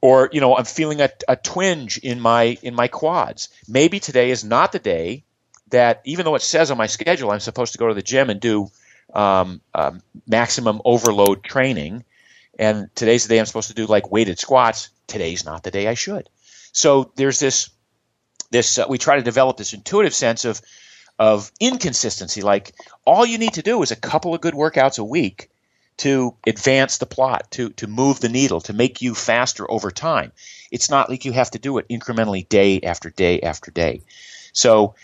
Or 0.00 0.28
you 0.32 0.40
know 0.40 0.56
i'm 0.56 0.64
feeling 0.64 1.00
a, 1.00 1.10
a 1.28 1.36
twinge 1.36 1.98
in 1.98 2.20
my 2.20 2.58
in 2.62 2.74
my 2.74 2.88
quads. 2.88 3.48
Maybe 3.68 4.00
today 4.00 4.30
is 4.30 4.42
not 4.42 4.72
the 4.72 4.80
day 4.80 5.24
that 5.68 6.02
even 6.04 6.24
though 6.24 6.34
it 6.34 6.42
says 6.42 6.70
on 6.70 6.76
my 6.76 6.88
schedule 6.88 7.30
i'm 7.30 7.40
supposed 7.40 7.72
to 7.72 7.78
go 7.78 7.88
to 7.88 7.94
the 7.94 8.02
gym 8.02 8.28
and 8.28 8.40
do 8.40 8.68
um, 9.14 9.60
um, 9.74 10.02
maximum 10.26 10.82
overload 10.84 11.44
training 11.44 12.04
and 12.58 12.88
today's 12.96 13.22
the 13.22 13.28
day 13.28 13.38
i'm 13.38 13.46
supposed 13.46 13.68
to 13.68 13.74
do 13.74 13.86
like 13.86 14.10
weighted 14.10 14.38
squats 14.40 14.90
today's 15.06 15.44
not 15.44 15.62
the 15.62 15.70
day 15.70 15.86
i 15.86 15.94
should. 15.94 16.28
So 16.72 17.12
there's 17.14 17.38
this 17.38 17.70
this 18.50 18.78
uh, 18.78 18.86
we 18.88 18.98
try 18.98 19.16
to 19.16 19.22
develop 19.22 19.56
this 19.56 19.72
intuitive 19.72 20.14
sense 20.14 20.44
of 20.44 20.60
of 21.18 21.52
inconsistency 21.60 22.42
like 22.42 22.72
all 23.04 23.24
you 23.24 23.38
need 23.38 23.54
to 23.54 23.62
do 23.62 23.82
is 23.82 23.90
a 23.90 23.96
couple 23.96 24.34
of 24.34 24.40
good 24.40 24.54
workouts 24.54 24.98
a 24.98 25.04
week 25.04 25.50
to 25.98 26.34
advance 26.46 26.98
the 26.98 27.06
plot, 27.06 27.50
to 27.50 27.68
to 27.70 27.86
move 27.86 28.20
the 28.20 28.28
needle, 28.28 28.60
to 28.62 28.72
make 28.72 29.02
you 29.02 29.14
faster 29.14 29.70
over 29.70 29.90
time. 29.90 30.32
It's 30.70 30.90
not 30.90 31.10
like 31.10 31.24
you 31.24 31.32
have 31.32 31.50
to 31.52 31.58
do 31.58 31.78
it 31.78 31.88
incrementally 31.88 32.48
day 32.48 32.80
after 32.80 33.10
day 33.10 33.40
after 33.40 33.70
day. 33.70 34.02
So 34.52 34.94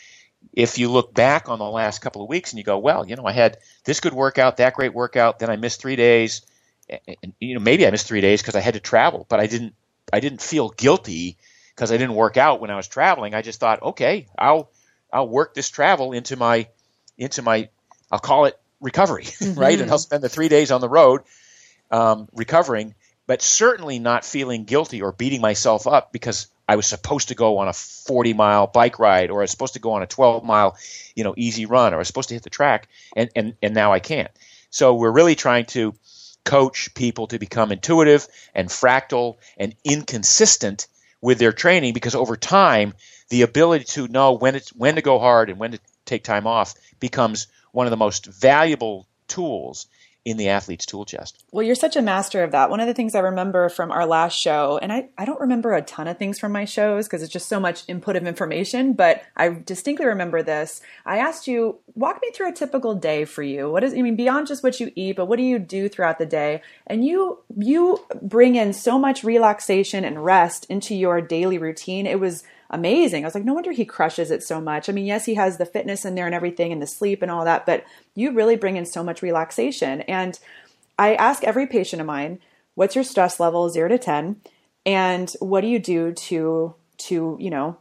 if 0.53 0.79
you 0.79 0.91
look 0.91 1.15
back 1.15 1.49
on 1.49 1.59
the 1.59 1.65
last 1.65 2.01
couple 2.01 2.23
of 2.23 2.29
weeks 2.29 2.53
and 2.53 2.59
you 2.59 2.65
go, 2.65 2.79
well, 2.79 3.07
you 3.07 3.17
know, 3.17 3.27
I 3.27 3.33
had 3.33 3.59
this 3.85 4.01
good 4.01 4.15
workout, 4.15 4.57
that 4.57 4.75
great 4.75 4.95
workout, 4.95 5.39
then 5.39 5.51
I 5.51 5.57
missed 5.57 5.81
three 5.81 5.97
days, 5.97 6.43
and, 6.89 7.33
you 7.39 7.55
know, 7.55 7.61
maybe 7.61 7.87
I 7.87 7.91
missed 7.91 8.07
three 8.07 8.21
days 8.21 8.41
because 8.41 8.57
I 8.57 8.61
had 8.61 8.75
to 8.75 8.81
travel, 8.81 9.27
but 9.29 9.41
I 9.41 9.47
didn't 9.47 9.75
I 10.13 10.21
didn't 10.21 10.41
feel 10.41 10.71
guilty 10.71 11.37
because 11.75 11.93
I 11.93 11.97
didn't 11.97 12.17
work 12.17 12.37
out 12.37 12.61
when 12.61 12.71
I 12.71 12.77
was 12.77 12.89
traveling. 12.89 13.35
I 13.35 13.43
just 13.43 13.61
thought, 13.61 13.83
okay, 13.83 14.27
I'll 14.39 14.71
I'll 15.13 15.29
work 15.29 15.55
this 15.55 15.71
travel 15.71 16.13
into 16.13 16.37
my 16.37 16.69
into 17.17 17.43
my 17.43 17.69
I'll 18.11 18.19
call 18.19 18.47
it 18.47 18.59
recovery, 18.81 19.27
right? 19.55 19.81
And 19.81 19.91
I'll 19.91 19.99
spend 19.99 20.23
the 20.23 20.29
three 20.29 20.49
days 20.49 20.71
on 20.71 20.81
the 20.81 20.89
road 20.89 21.23
um, 21.91 22.29
recovering, 22.33 22.95
but 23.27 23.43
certainly 23.43 23.99
not 23.99 24.25
feeling 24.25 24.65
guilty 24.65 25.03
or 25.03 25.13
beating 25.13 25.41
myself 25.41 25.87
up 25.87 26.13
because 26.13 26.49
I 26.69 26.77
was 26.77 26.87
supposed 26.87 27.29
to 27.29 27.35
go 27.35 27.59
on 27.59 27.69
a 27.69 27.73
40 27.73 28.35
mile 28.35 28.67
bike 28.67 28.99
ride, 28.99 29.31
or 29.31 29.41
I 29.41 29.45
was 29.45 29.51
supposed 29.51 29.75
to 29.75 29.81
go 29.81 29.93
on 29.93 30.03
a 30.03 30.07
12 30.07 30.45
mile, 30.45 30.77
you 31.15 31.25
know, 31.25 31.35
easy 31.37 31.65
run, 31.67 31.93
or 31.93 31.97
I 31.97 31.99
was 31.99 32.09
supposed 32.09 32.29
to 32.29 32.35
hit 32.35 32.43
the 32.43 32.51
track, 32.51 32.89
and 33.17 33.31
and 33.35 33.55
and 33.63 33.75
now 33.75 33.93
I 33.93 34.01
can't. 34.01 34.31
So 34.71 34.95
we're 34.95 35.11
really 35.11 35.35
trying 35.35 35.65
to 35.67 35.95
coach 36.45 36.95
people 36.95 37.27
to 37.29 37.39
become 37.39 37.73
intuitive 37.73 38.27
and 38.55 38.69
fractal 38.69 39.37
and 39.57 39.75
inconsistent 39.85 40.87
with 41.21 41.39
their 41.39 41.53
training 41.53 41.95
because 41.95 42.15
over 42.15 42.37
time 42.37 42.95
the 43.29 43.43
ability 43.43 43.85
to 43.85 44.09
know 44.09 44.33
when 44.33 44.55
it's 44.55 44.71
when 44.71 44.97
to 44.97 45.03
go 45.03 45.19
hard 45.19 45.51
and 45.51 45.59
when 45.59 45.73
to 45.73 45.81
take 46.05 46.25
time 46.25 46.47
off 46.47 46.75
becomes 47.01 47.47
one 47.73 47.87
of 47.87 47.91
the 47.91 47.97
most 47.97 48.27
valuable 48.27 49.07
tools 49.27 49.87
in 50.25 50.37
the 50.37 50.49
athlete's 50.51 50.85
tool 50.85 51.07
chest. 51.07 51.43
Well, 51.53 51.65
you're 51.65 51.75
such 51.75 51.97
a 51.97 52.03
master 52.03 52.43
of 52.43 52.51
that. 52.51 52.69
One 52.69 52.81
of 52.81 52.87
the 52.87 52.93
things 52.93 53.15
I 53.15 53.21
remember 53.21 53.71
from 53.71 53.91
our 53.91 54.05
last 54.05 54.39
show, 54.39 54.79
and 54.83 54.93
I, 54.93 55.09
I 55.17 55.25
don't 55.25 55.41
remember 55.41 55.73
a 55.73 55.81
ton 55.81 56.07
of 56.07 56.19
things 56.19 56.39
from 56.39 56.53
my 56.53 56.67
shows 56.67 57.07
because 57.07 57.23
it's 57.23 57.33
just 57.33 57.49
so 57.49 57.59
much 57.59 57.85
input 57.89 58.15
of 58.15 58.27
information, 58.27 58.93
but 58.93 59.23
I 59.37 59.49
distinctly 59.49 60.05
remember 60.05 60.43
this. 60.43 60.83
I 61.07 61.19
asked 61.19 61.47
you, 61.47 61.79
walk 61.95 62.19
me 62.21 62.31
through 62.33 62.51
a 62.51 62.55
typical 62.55 62.95
day 62.95 63.25
for 63.25 63.43
you. 63.43 63.71
What 63.71 63.85
is, 63.85 63.95
I 63.95 64.03
mean, 64.03 64.17
beyond 64.17 64.49
just 64.49 64.63
what 64.63 64.81
you 64.81 64.93
eat, 64.95 65.17
but 65.17 65.27
what 65.27 65.39
do 65.39 65.45
you 65.45 65.59
do 65.59 65.89
throughout 65.89 66.19
the 66.19 66.27
day? 66.27 66.63
And 66.87 67.07
you, 67.07 67.39
you 67.57 68.05
bring 68.21 68.57
in 68.57 68.75
so 68.75 68.99
much 68.99 69.25
relaxation 69.25 70.05
and 70.05 70.23
rest 70.23 70.67
into 70.69 70.95
your 70.95 71.23
daily 71.23 71.57
routine. 71.57 72.07
It 72.07 72.21
was 72.21 72.45
amazing. 72.71 73.25
I 73.25 73.27
was 73.27 73.35
like, 73.35 73.45
no 73.45 73.55
wonder 73.55 73.73
he 73.73 73.85
crushes 73.85 74.31
it 74.31 74.43
so 74.43 74.61
much. 74.61 74.89
I 74.89 74.93
mean, 74.93 75.07
yes, 75.07 75.25
he 75.25 75.35
has 75.35 75.57
the 75.57 75.67
fitness 75.67 76.05
in 76.05 76.15
there 76.15 76.27
and 76.27 76.35
everything 76.35 76.73
and 76.73 76.83
the 76.83 76.87
sleep 76.87 77.23
and 77.23 77.31
all 77.31 77.45
that, 77.45 77.67
but 77.67 77.85
you 78.15 78.33
really 78.33 78.57
bring 78.57 78.77
in 78.77 78.87
so 78.87 79.03
much 79.03 79.23
relaxation. 79.23 80.03
And 80.03 80.39
I 80.99 81.15
ask 81.15 81.45
every 81.45 81.67
patient 81.67 82.01
of 82.01 82.07
mine, 82.07 82.41
what's 82.75 82.95
your 82.95 83.05
stress 83.05 83.41
level, 83.41 83.69
zero 83.71 83.89
to 83.89 83.99
10? 83.99 84.41
And 84.85 85.31
what 85.41 85.63
do 85.63 85.69
you 85.69 85.79
do 85.79 86.13
to, 86.13 86.75
to, 86.99 87.37
you 87.41 87.51
know, 87.51 87.79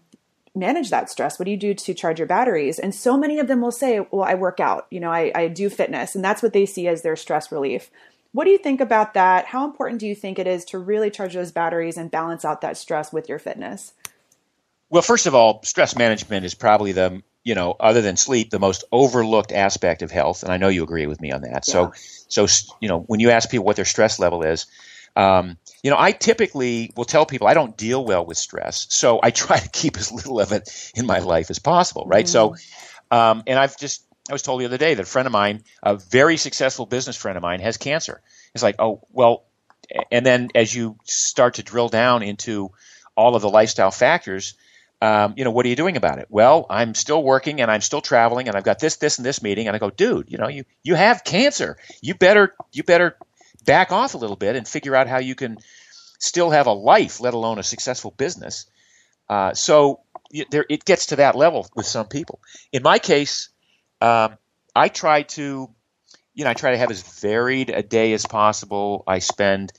manage 0.56 0.89
that 0.89 1.10
stress? 1.10 1.38
What 1.38 1.45
do 1.45 1.52
you 1.52 1.58
do 1.58 1.73
to 1.73 1.93
charge 1.93 2.19
your 2.19 2.28
batteries? 2.28 2.80
And 2.80 2.93
so 2.93 3.17
many 3.17 3.39
of 3.39 3.47
them 3.47 3.62
will 3.62 3.71
say, 3.71 4.00
well, 4.12 4.23
I 4.23 4.36
work 4.36 4.60
out, 4.60 4.88
you 4.89 5.00
know, 5.00 5.12
I, 5.12 5.32
I 5.36 5.47
do 5.47 5.69
fitness. 5.69 6.15
And 6.15 6.23
that's 6.23 6.41
what 6.41 6.54
they 6.54 6.65
see 6.65 6.88
as 6.88 7.02
their 7.02 7.15
stress 7.15 7.52
relief. 7.52 7.89
What 8.32 8.45
do 8.45 8.52
you 8.52 8.58
think 8.58 8.82
about 8.82 9.13
that? 9.13 9.45
How 9.45 9.65
important 9.65 10.00
do 10.00 10.08
you 10.08 10.15
think 10.15 10.38
it 10.38 10.47
is 10.47 10.65
to 10.65 10.80
really 10.80 11.10
charge 11.10 11.34
those 11.34 11.52
batteries 11.52 11.97
and 11.97 12.12
balance 12.12 12.43
out 12.43 12.62
that 12.62 12.78
stress 12.78 13.13
with 13.13 13.30
your 13.30 13.39
fitness? 13.39 13.93
Well, 14.89 15.02
first 15.02 15.26
of 15.26 15.36
all, 15.36 15.62
stress 15.63 15.95
management 15.95 16.45
is 16.45 16.54
probably 16.54 16.93
the 16.93 17.21
you 17.47 17.56
know, 17.56 17.78
other 17.80 18.02
than 18.02 18.17
sleep, 18.17 18.50
the 18.50 18.60
most 18.60 18.84
overlooked 18.91 19.54
aspect 19.54 20.02
of 20.02 20.12
health, 20.12 20.43
and 20.43 20.52
I 20.52 20.58
know 20.58 20.67
you 20.67 20.84
agree 20.84 21.08
with 21.08 21.21
me 21.21 21.32
on 21.32 21.43
that. 21.43 21.63
Yeah. 21.65 21.91
So, 22.28 22.45
so 22.45 22.73
you 22.82 22.89
know, 22.89 23.00
when 23.00 23.21
you 23.21 23.30
ask 23.30 23.50
people 23.50 23.65
what 23.65 23.78
their 23.78 23.86
stress 23.86 24.19
level 24.19 24.43
is, 24.43 24.65
um, 25.15 25.58
you 25.82 25.89
know, 25.89 25.95
I 25.97 26.12
typically 26.12 26.91
will 26.97 27.06
tell 27.06 27.26
people 27.26 27.47
I 27.47 27.54
don't 27.54 27.78
deal 27.78 28.04
well 28.04 28.26
with 28.26 28.38
stress, 28.38 28.86
so 28.89 29.21
I 29.23 29.32
try 29.32 29.60
to 29.62 29.69
keep 29.69 29.95
as 29.95 30.12
little 30.12 30.41
of 30.41 30.52
it 30.52 30.91
in 30.93 31.06
my 31.06 31.19
life 31.19 31.50
as 31.50 31.58
possible, 31.58 32.04
right? 32.06 32.26
Mm-hmm. 32.26 32.56
So, 32.56 33.17
um, 33.17 33.43
and 33.47 33.58
I've 33.58 33.78
just 33.78 34.04
I 34.30 34.34
was 34.34 34.41
told 34.41 34.60
the 34.60 34.65
other 34.65 34.78
day 34.78 34.93
that 34.95 35.04
a 35.04 35.06
friend 35.06 35.26
of 35.26 35.32
mine, 35.32 35.63
a 35.82 35.95
very 35.95 36.36
successful 36.36 36.86
business 36.86 37.15
friend 37.15 37.38
of 37.38 37.41
mine, 37.41 37.62
has 37.62 37.78
cancer. 37.78 38.21
It's 38.54 38.63
like, 38.63 38.76
oh 38.78 39.08
well, 39.10 39.45
and 40.12 40.26
then 40.26 40.50
as 40.54 40.76
you 40.76 40.97
start 41.06 41.54
to 41.54 41.63
drill 41.63 41.88
down 41.88 42.23
into 42.23 42.71
all 43.15 43.38
of 43.38 43.41
the 43.41 43.50
lifestyle 43.50 43.91
factors, 43.91 44.56
um, 45.02 45.36
you 45.38 45.44
know, 45.44 45.52
what 45.52 45.66
are 45.66 45.70
you 45.70 45.76
doing 45.76 45.98
about 45.98 46.20
it? 46.20 46.28
Well, 46.30 46.66
I'm 46.70 46.96
still 46.96 47.24
working 47.24 47.62
and 47.62 47.70
I'm 47.70 47.82
still 47.82 48.02
traveling 48.02 48.48
and 48.48 48.58
I've 48.58 48.64
got 48.64 48.80
this, 48.80 48.96
this, 48.98 49.18
and 49.18 49.26
this 49.26 49.44
meeting. 49.44 49.68
And 49.68 49.76
I 49.76 49.80
go, 49.80 49.90
dude, 49.90 50.32
you 50.32 50.38
know, 50.38 50.48
you 50.48 50.64
you 50.84 50.96
have 50.96 51.24
cancer. 51.24 51.78
You 52.02 52.16
better 52.16 52.56
you 52.72 52.84
better 52.84 53.16
back 53.66 53.92
off 53.92 54.16
a 54.16 54.18
little 54.18 54.36
bit 54.36 54.56
and 54.56 54.68
figure 54.68 54.96
out 54.96 55.08
how 55.08 55.20
you 55.20 55.36
can 55.36 55.58
still 56.20 56.50
have 56.50 56.66
a 56.66 56.74
life, 56.74 57.20
let 57.20 57.36
alone 57.36 57.60
a 57.60 57.64
successful 57.64 58.12
business. 58.12 58.66
Uh, 59.30 59.54
so 59.54 60.00
there, 60.50 60.66
it 60.70 60.84
gets 60.86 61.08
to 61.08 61.18
that 61.18 61.36
level 61.36 61.68
with 61.76 61.86
some 61.86 62.08
people. 62.08 62.40
In 62.72 62.82
my 62.82 62.98
case, 62.98 63.50
um, 64.02 64.38
I 64.76 64.88
try 64.90 65.24
to, 65.24 65.70
you 66.34 66.44
know, 66.44 66.50
I 66.50 66.54
try 66.54 66.72
to 66.72 66.78
have 66.78 66.92
as 66.92 67.02
varied 67.22 67.70
a 67.70 67.84
day 67.84 68.14
as 68.14 68.26
possible. 68.26 69.04
I 69.08 69.20
spend 69.20 69.74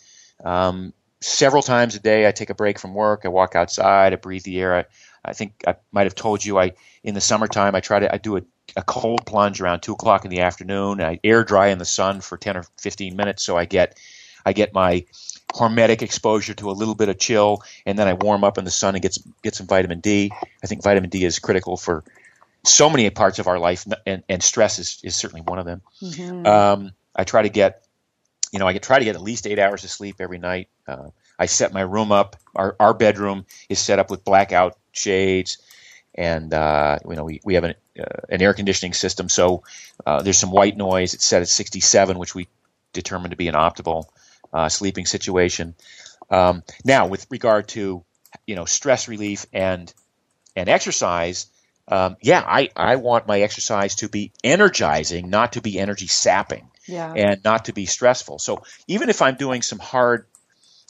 um, 0.44 0.92
several 1.20 1.62
times 1.62 1.94
a 1.94 2.00
day. 2.00 2.26
I 2.26 2.32
take 2.32 2.50
a 2.50 2.54
break 2.54 2.78
from 2.78 2.94
work. 2.94 3.22
I 3.24 3.28
walk 3.28 3.56
outside. 3.56 4.12
I 4.12 4.16
breathe 4.16 4.44
the 4.44 4.58
air. 4.60 4.76
I, 4.76 4.84
I 5.24 5.32
think 5.32 5.64
I 5.66 5.76
might 5.92 6.04
have 6.04 6.14
told 6.14 6.44
you 6.44 6.58
I 6.58 6.72
in 7.02 7.14
the 7.14 7.20
summertime 7.20 7.74
I 7.74 7.80
try 7.80 8.00
to 8.00 8.14
I 8.14 8.18
do 8.18 8.36
a, 8.36 8.42
a 8.76 8.82
cold 8.82 9.26
plunge 9.26 9.60
around 9.60 9.80
two 9.80 9.92
o'clock 9.92 10.24
in 10.24 10.30
the 10.30 10.40
afternoon. 10.40 11.00
I 11.00 11.20
air 11.22 11.44
dry 11.44 11.68
in 11.68 11.78
the 11.78 11.84
sun 11.84 12.20
for 12.20 12.36
ten 12.36 12.56
or 12.56 12.64
fifteen 12.76 13.16
minutes, 13.16 13.42
so 13.42 13.56
I 13.56 13.64
get 13.64 13.98
I 14.46 14.52
get 14.52 14.72
my 14.72 15.04
hormetic 15.52 16.02
exposure 16.02 16.54
to 16.54 16.70
a 16.70 16.72
little 16.72 16.94
bit 16.94 17.08
of 17.08 17.18
chill, 17.18 17.62
and 17.86 17.98
then 17.98 18.06
I 18.06 18.12
warm 18.14 18.44
up 18.44 18.58
in 18.58 18.64
the 18.64 18.70
sun 18.70 18.94
and 18.94 19.02
get 19.02 19.14
some, 19.14 19.34
get 19.42 19.54
some 19.54 19.66
vitamin 19.66 20.00
D. 20.00 20.30
I 20.62 20.66
think 20.66 20.82
vitamin 20.82 21.10
D 21.10 21.24
is 21.24 21.38
critical 21.38 21.76
for 21.76 22.04
so 22.64 22.90
many 22.90 23.08
parts 23.10 23.38
of 23.38 23.46
our 23.46 23.58
life, 23.58 23.86
and, 24.06 24.22
and 24.28 24.42
stress 24.42 24.78
is, 24.78 25.00
is 25.02 25.16
certainly 25.16 25.42
one 25.42 25.58
of 25.58 25.64
them. 25.64 25.80
Mm-hmm. 26.02 26.46
Um, 26.46 26.92
I 27.16 27.24
try 27.24 27.42
to 27.42 27.48
get, 27.48 27.82
you 28.52 28.58
know, 28.58 28.66
I 28.66 28.76
try 28.78 28.98
to 28.98 29.04
get 29.04 29.16
at 29.16 29.22
least 29.22 29.46
eight 29.46 29.58
hours 29.58 29.84
of 29.84 29.90
sleep 29.90 30.16
every 30.20 30.38
night. 30.38 30.68
Uh, 30.86 31.10
I 31.38 31.46
set 31.46 31.72
my 31.72 31.82
room 31.82 32.12
up. 32.12 32.36
Our, 32.54 32.76
our 32.80 32.94
bedroom 32.94 33.46
is 33.68 33.78
set 33.78 33.98
up 33.98 34.10
with 34.10 34.24
blackout 34.24 34.76
shades, 34.92 35.58
and 36.14 36.52
uh, 36.52 36.98
you 37.08 37.14
know 37.14 37.24
we, 37.24 37.40
we 37.44 37.54
have 37.54 37.64
an, 37.64 37.74
uh, 37.98 38.04
an 38.28 38.42
air 38.42 38.54
conditioning 38.54 38.92
system. 38.92 39.28
So 39.28 39.62
uh, 40.04 40.22
there's 40.22 40.38
some 40.38 40.50
white 40.50 40.76
noise. 40.76 41.14
It's 41.14 41.26
set 41.26 41.42
at 41.42 41.48
67, 41.48 42.18
which 42.18 42.34
we 42.34 42.48
determined 42.92 43.30
to 43.30 43.36
be 43.36 43.48
an 43.48 43.54
optimal 43.54 44.06
uh, 44.52 44.68
sleeping 44.68 45.06
situation. 45.06 45.74
Um, 46.30 46.62
now, 46.84 47.06
with 47.06 47.26
regard 47.30 47.68
to 47.68 48.04
you 48.46 48.56
know 48.56 48.64
stress 48.64 49.08
relief 49.08 49.46
and 49.52 49.92
and 50.56 50.68
exercise, 50.68 51.46
um, 51.86 52.16
yeah, 52.20 52.44
I, 52.46 52.70
I 52.76 52.96
want 52.96 53.26
my 53.26 53.40
exercise 53.40 53.96
to 53.96 54.08
be 54.08 54.32
energizing, 54.44 55.30
not 55.30 55.52
to 55.52 55.62
be 55.62 55.78
energy 55.78 56.06
sapping, 56.06 56.68
yeah. 56.86 57.12
and 57.14 57.42
not 57.44 57.66
to 57.66 57.72
be 57.72 57.86
stressful. 57.86 58.38
So 58.38 58.62
even 58.86 59.08
if 59.08 59.22
I'm 59.22 59.36
doing 59.36 59.62
some 59.62 59.78
hard 59.78 60.26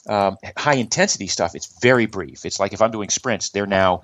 um, 0.08 0.36
high 0.56 0.74
intensity 0.74 1.26
stuff, 1.26 1.54
it's 1.54 1.80
very 1.80 2.06
brief. 2.06 2.44
It's 2.46 2.58
like 2.58 2.72
if 2.72 2.82
I'm 2.82 2.90
doing 2.90 3.10
sprints, 3.10 3.50
they're 3.50 3.66
now 3.66 4.02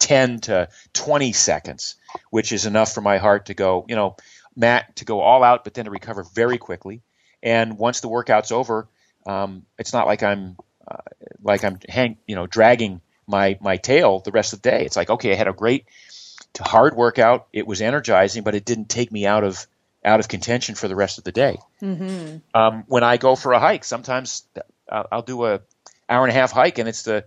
10 0.00 0.40
to 0.40 0.68
20 0.92 1.32
seconds, 1.32 1.96
which 2.30 2.52
is 2.52 2.66
enough 2.66 2.92
for 2.92 3.00
my 3.00 3.18
heart 3.18 3.46
to 3.46 3.54
go, 3.54 3.84
you 3.88 3.96
know, 3.96 4.16
Matt, 4.54 4.96
to 4.96 5.04
go 5.04 5.20
all 5.20 5.42
out, 5.44 5.64
but 5.64 5.74
then 5.74 5.84
to 5.84 5.90
recover 5.90 6.24
very 6.34 6.58
quickly. 6.58 7.02
And 7.42 7.78
once 7.78 8.00
the 8.00 8.08
workout's 8.08 8.50
over, 8.50 8.88
um, 9.26 9.64
it's 9.78 9.92
not 9.92 10.06
like 10.06 10.22
I'm 10.22 10.56
uh, 10.88 10.96
like 11.42 11.64
I'm 11.64 11.78
hang, 11.88 12.16
you 12.26 12.36
know, 12.36 12.46
dragging 12.46 13.00
my 13.26 13.58
my 13.60 13.76
tail 13.76 14.20
the 14.20 14.30
rest 14.30 14.52
of 14.52 14.62
the 14.62 14.70
day. 14.70 14.84
It's 14.84 14.96
like 14.96 15.10
okay, 15.10 15.32
I 15.32 15.34
had 15.34 15.48
a 15.48 15.52
great 15.52 15.84
hard 16.58 16.96
workout. 16.96 17.48
It 17.52 17.66
was 17.66 17.82
energizing, 17.82 18.42
but 18.42 18.54
it 18.54 18.64
didn't 18.64 18.88
take 18.88 19.12
me 19.12 19.26
out 19.26 19.44
of 19.44 19.66
out 20.04 20.20
of 20.20 20.28
contention 20.28 20.74
for 20.74 20.88
the 20.88 20.96
rest 20.96 21.18
of 21.18 21.24
the 21.24 21.32
day. 21.32 21.58
Mm-hmm. 21.82 22.36
Um, 22.54 22.84
when 22.86 23.02
I 23.02 23.16
go 23.16 23.34
for 23.34 23.52
a 23.52 23.60
hike, 23.60 23.84
sometimes 23.84 24.44
I'll, 24.90 25.08
I'll 25.12 25.22
do 25.22 25.44
a 25.44 25.60
hour 26.08 26.24
and 26.24 26.30
a 26.30 26.38
half 26.38 26.52
hike, 26.52 26.78
and 26.78 26.88
it's 26.88 27.02
the 27.02 27.24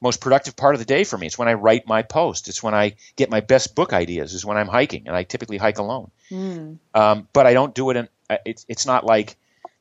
most 0.00 0.20
productive 0.20 0.56
part 0.56 0.74
of 0.74 0.80
the 0.80 0.84
day 0.84 1.04
for 1.04 1.16
me. 1.16 1.26
It's 1.26 1.38
when 1.38 1.48
I 1.48 1.54
write 1.54 1.86
my 1.86 2.02
post. 2.02 2.48
It's 2.48 2.62
when 2.62 2.74
I 2.74 2.96
get 3.16 3.30
my 3.30 3.40
best 3.40 3.74
book 3.74 3.92
ideas. 3.92 4.34
Is 4.34 4.44
when 4.44 4.56
I'm 4.56 4.68
hiking, 4.68 5.04
and 5.06 5.16
I 5.16 5.22
typically 5.22 5.58
hike 5.58 5.78
alone. 5.78 6.10
Mm. 6.30 6.78
Um, 6.94 7.28
but 7.32 7.46
I 7.46 7.52
don't 7.52 7.74
do 7.74 7.90
it 7.90 7.96
in. 7.96 8.08
Uh, 8.28 8.38
it's 8.44 8.66
it's 8.68 8.86
not 8.86 9.04
like 9.04 9.36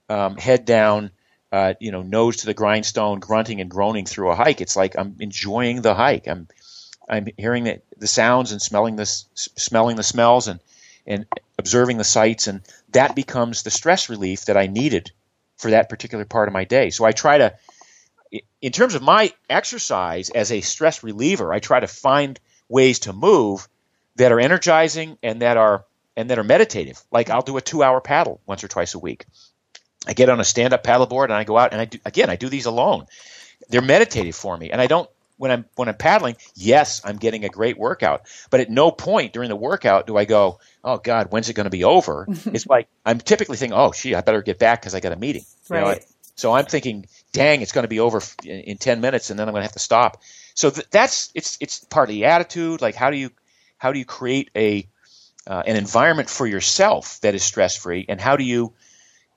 um, 0.09 0.37
head 0.37 0.65
down, 0.65 1.11
uh, 1.51 1.73
you 1.79 1.91
know, 1.91 2.01
nose 2.01 2.37
to 2.37 2.45
the 2.45 2.53
grindstone, 2.53 3.19
grunting 3.19 3.61
and 3.61 3.69
groaning 3.69 4.05
through 4.05 4.29
a 4.29 4.35
hike. 4.35 4.61
It's 4.61 4.75
like 4.75 4.97
I'm 4.97 5.15
enjoying 5.19 5.81
the 5.81 5.95
hike. 5.95 6.27
I'm 6.27 6.47
I'm 7.09 7.27
hearing 7.37 7.63
the, 7.63 7.81
the 7.97 8.07
sounds 8.07 8.51
and 8.51 8.61
smelling 8.61 8.95
the 8.95 9.05
smelling 9.05 9.95
the 9.95 10.03
smells 10.03 10.47
and 10.47 10.59
and 11.07 11.25
observing 11.57 11.97
the 11.97 12.03
sights, 12.03 12.47
and 12.47 12.61
that 12.91 13.15
becomes 13.15 13.63
the 13.63 13.71
stress 13.71 14.09
relief 14.09 14.45
that 14.45 14.57
I 14.57 14.67
needed 14.67 15.11
for 15.61 15.71
that 15.71 15.89
particular 15.89 16.25
part 16.25 16.49
of 16.49 16.53
my 16.53 16.65
day. 16.65 16.89
So 16.89 17.05
I 17.05 17.11
try 17.11 17.37
to, 17.37 17.53
in 18.61 18.71
terms 18.71 18.95
of 18.95 19.03
my 19.03 19.31
exercise 19.49 20.31
as 20.31 20.51
a 20.51 20.61
stress 20.61 21.03
reliever, 21.03 21.53
I 21.53 21.59
try 21.59 21.79
to 21.79 21.87
find 21.87 22.39
ways 22.67 22.99
to 22.99 23.13
move 23.13 23.67
that 24.15 24.31
are 24.31 24.39
energizing 24.39 25.17
and 25.21 25.41
that 25.41 25.57
are 25.57 25.85
and 26.17 26.29
that 26.29 26.39
are 26.39 26.43
meditative. 26.43 27.01
Like 27.11 27.29
I'll 27.29 27.43
do 27.43 27.57
a 27.57 27.61
two-hour 27.61 28.01
paddle 28.01 28.41
once 28.45 28.63
or 28.63 28.67
twice 28.67 28.95
a 28.95 28.99
week. 28.99 29.25
I 30.07 30.13
get 30.13 30.29
on 30.29 30.39
a 30.39 30.43
stand-up 30.43 30.83
paddleboard 30.83 31.25
and 31.25 31.33
I 31.33 31.43
go 31.43 31.57
out 31.57 31.73
and 31.73 31.81
I 31.81 31.85
do 31.85 31.99
again. 32.03 32.29
I 32.29 32.35
do 32.35 32.49
these 32.49 32.65
alone. 32.65 33.05
They're 33.69 33.81
meditative 33.81 34.35
for 34.35 34.57
me, 34.57 34.71
and 34.71 34.81
I 34.81 34.87
don't 34.87 35.09
when 35.41 35.49
I'm 35.49 35.65
when 35.75 35.89
I'm 35.89 35.95
paddling. 35.95 36.37
Yes, 36.53 37.01
I'm 37.03 37.17
getting 37.17 37.45
a 37.45 37.49
great 37.49 37.75
workout, 37.75 38.27
but 38.51 38.59
at 38.59 38.69
no 38.69 38.91
point 38.91 39.33
during 39.33 39.49
the 39.49 39.55
workout 39.55 40.05
do 40.05 40.15
I 40.15 40.25
go, 40.25 40.59
oh 40.83 40.99
God, 40.99 41.31
when's 41.31 41.49
it 41.49 41.53
going 41.53 41.65
to 41.65 41.71
be 41.71 41.83
over? 41.83 42.27
it's 42.45 42.67
like 42.67 42.87
I'm 43.03 43.17
typically 43.17 43.57
thinking, 43.57 43.75
oh, 43.75 43.91
gee, 43.91 44.13
I 44.13 44.21
better 44.21 44.43
get 44.43 44.59
back 44.59 44.81
because 44.81 44.93
I 44.93 44.99
got 44.99 45.13
a 45.13 45.15
meeting. 45.15 45.43
Right. 45.67 45.79
You 45.79 45.85
know, 45.85 45.99
so 46.35 46.53
I'm 46.53 46.65
thinking, 46.65 47.07
dang, 47.33 47.61
it's 47.61 47.71
going 47.71 47.85
to 47.85 47.89
be 47.89 47.99
over 47.99 48.21
in, 48.43 48.59
in 48.59 48.77
ten 48.77 49.01
minutes, 49.01 49.31
and 49.31 49.39
then 49.39 49.47
I'm 49.47 49.53
going 49.53 49.61
to 49.61 49.65
have 49.65 49.73
to 49.73 49.79
stop. 49.79 50.21
So 50.53 50.69
th- 50.69 50.87
that's 50.91 51.31
it's 51.33 51.57
it's 51.59 51.83
part 51.85 52.07
of 52.07 52.13
the 52.13 52.25
attitude. 52.25 52.79
Like 52.79 52.93
how 52.93 53.09
do 53.09 53.17
you 53.17 53.31
how 53.79 53.91
do 53.91 53.97
you 53.97 54.05
create 54.05 54.51
a 54.55 54.87
uh, 55.47 55.63
an 55.65 55.75
environment 55.75 56.29
for 56.29 56.45
yourself 56.45 57.19
that 57.21 57.33
is 57.33 57.41
stress 57.43 57.75
free, 57.75 58.05
and 58.07 58.21
how 58.21 58.35
do 58.37 58.43
you 58.43 58.73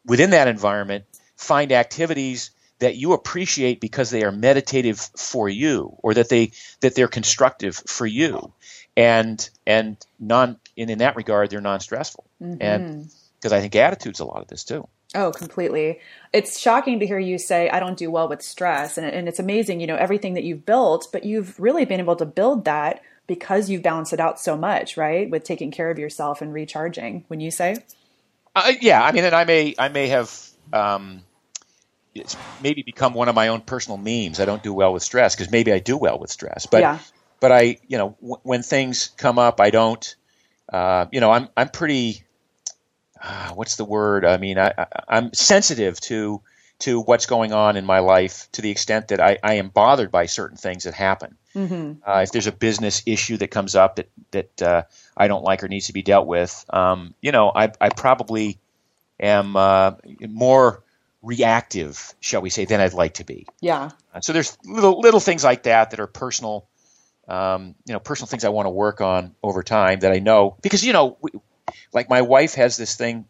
within 0.04 0.30
that 0.30 0.48
environment 0.48 1.06
find 1.38 1.72
activities 1.72 2.50
that 2.80 2.96
you 2.96 3.12
appreciate 3.12 3.80
because 3.80 4.10
they 4.10 4.22
are 4.24 4.32
meditative 4.32 4.98
for 5.16 5.48
you 5.48 5.96
or 6.02 6.14
that 6.14 6.28
they 6.28 6.52
that 6.80 6.94
they're 6.94 7.08
constructive 7.08 7.76
for 7.86 8.06
you 8.06 8.52
and 8.96 9.48
and 9.66 9.96
non 10.18 10.58
and 10.76 10.90
in 10.90 10.98
that 10.98 11.16
regard 11.16 11.50
they're 11.50 11.60
non-stressful 11.60 12.24
Mm-hmm. 12.42 12.60
and 12.60 13.10
because 13.40 13.52
i 13.52 13.60
think 13.60 13.74
attitude's 13.76 14.20
a 14.20 14.24
lot 14.24 14.42
of 14.42 14.48
this 14.48 14.64
too 14.64 14.86
Oh, 15.16 15.30
completely. 15.30 16.00
It's 16.32 16.58
shocking 16.58 16.98
to 16.98 17.06
hear 17.06 17.20
you 17.20 17.38
say, 17.38 17.70
I 17.70 17.78
don't 17.78 17.96
do 17.96 18.10
well 18.10 18.28
with 18.28 18.42
stress. 18.42 18.98
And, 18.98 19.06
and 19.06 19.28
it's 19.28 19.38
amazing, 19.38 19.80
you 19.80 19.86
know, 19.86 19.94
everything 19.94 20.34
that 20.34 20.42
you've 20.42 20.66
built, 20.66 21.06
but 21.12 21.22
you've 21.22 21.60
really 21.60 21.84
been 21.84 22.00
able 22.00 22.16
to 22.16 22.26
build 22.26 22.64
that 22.64 23.00
because 23.28 23.70
you've 23.70 23.84
balanced 23.84 24.12
it 24.12 24.18
out 24.18 24.40
so 24.40 24.56
much, 24.56 24.96
right? 24.96 25.30
With 25.30 25.44
taking 25.44 25.70
care 25.70 25.88
of 25.88 26.00
yourself 26.00 26.42
and 26.42 26.52
recharging, 26.52 27.24
when 27.28 27.38
you 27.38 27.52
say? 27.52 27.76
uh, 28.56 28.72
yeah 28.80 29.02
i 29.02 29.12
mean 29.12 29.24
and 29.24 29.34
i 29.34 29.44
may 29.44 29.74
i 29.78 29.88
may 29.88 30.08
have 30.08 30.48
um, 30.72 31.22
it's 32.14 32.36
maybe 32.62 32.82
become 32.82 33.14
one 33.14 33.28
of 33.28 33.34
my 33.34 33.48
own 33.48 33.60
personal 33.60 33.98
memes 33.98 34.40
i 34.40 34.44
don't 34.44 34.62
do 34.62 34.72
well 34.72 34.92
with 34.92 35.02
stress 35.02 35.34
because 35.34 35.50
maybe 35.50 35.72
i 35.72 35.78
do 35.78 35.96
well 35.96 36.18
with 36.18 36.30
stress 36.30 36.66
but 36.66 36.80
Yeah. 36.80 36.98
but 37.40 37.52
i 37.52 37.78
you 37.88 37.98
know 37.98 38.16
w- 38.20 38.40
when 38.42 38.62
things 38.62 39.10
come 39.16 39.38
up 39.38 39.60
i 39.60 39.70
don't 39.70 40.16
uh, 40.72 41.06
you 41.12 41.20
know 41.20 41.30
i'm 41.30 41.48
i'm 41.56 41.68
pretty 41.68 42.24
uh, 43.22 43.50
what's 43.50 43.76
the 43.76 43.84
word 43.84 44.24
i 44.24 44.36
mean 44.36 44.58
I, 44.58 44.72
I 44.76 44.86
i'm 45.08 45.32
sensitive 45.32 46.00
to 46.02 46.42
to 46.80 47.00
what's 47.00 47.26
going 47.26 47.52
on 47.52 47.76
in 47.76 47.84
my 47.84 48.00
life 48.00 48.48
to 48.52 48.62
the 48.62 48.70
extent 48.70 49.08
that 49.08 49.20
i, 49.20 49.38
I 49.42 49.54
am 49.54 49.68
bothered 49.68 50.10
by 50.10 50.26
certain 50.26 50.56
things 50.56 50.84
that 50.84 50.94
happen 50.94 51.36
Mm-hmm. 51.54 51.92
uh, 52.06 52.20
if 52.20 52.32
there's 52.32 52.46
a 52.48 52.52
business 52.52 53.02
issue 53.06 53.36
that 53.38 53.48
comes 53.48 53.74
up 53.76 53.96
that 53.96 54.08
that 54.32 54.62
uh, 54.62 54.82
I 55.16 55.28
don't 55.28 55.44
like 55.44 55.62
or 55.64 55.68
needs 55.68 55.86
to 55.86 55.92
be 55.92 56.02
dealt 56.02 56.26
with, 56.26 56.64
um, 56.70 57.14
you 57.22 57.32
know, 57.32 57.52
I, 57.54 57.70
I 57.80 57.90
probably 57.90 58.58
am 59.20 59.56
uh, 59.56 59.92
more 60.28 60.82
reactive, 61.24 62.14
shall 62.20 62.42
we 62.42 62.50
say, 62.50 62.64
than 62.64 62.80
I'd 62.80 62.92
like 62.92 63.14
to 63.14 63.24
be. 63.24 63.46
Yeah. 63.60 63.90
Uh, 64.14 64.20
So 64.20 64.32
there's 64.32 64.56
little 64.64 65.00
little 65.00 65.20
things 65.20 65.42
like 65.42 65.64
that 65.64 65.90
that 65.90 66.00
are 66.00 66.06
personal, 66.06 66.68
um, 67.28 67.74
you 67.86 67.92
know, 67.94 68.00
personal 68.00 68.28
things 68.28 68.44
I 68.44 68.50
want 68.50 68.66
to 68.66 68.70
work 68.70 69.00
on 69.00 69.34
over 69.42 69.62
time 69.62 70.00
that 70.00 70.12
I 70.12 70.18
know 70.18 70.56
because 70.62 70.84
you 70.84 70.92
know, 70.92 71.16
we, 71.20 71.30
like 71.92 72.08
my 72.08 72.22
wife 72.22 72.54
has 72.54 72.76
this 72.76 72.94
thing 72.96 73.26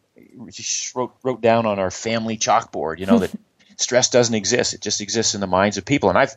she 0.51 0.91
wrote 0.95 1.15
wrote 1.23 1.41
down 1.41 1.67
on 1.67 1.79
our 1.79 1.91
family 1.91 2.37
chalkboard, 2.37 2.99
you 2.99 3.07
know, 3.07 3.19
that 3.21 3.31
stress 3.77 4.11
doesn't 4.11 4.35
exist; 4.35 4.75
it 4.75 4.81
just 4.81 5.01
exists 5.01 5.35
in 5.35 5.41
the 5.41 5.47
minds 5.47 5.77
of 5.77 5.85
people, 5.85 6.09
and 6.09 6.19
I've 6.19 6.35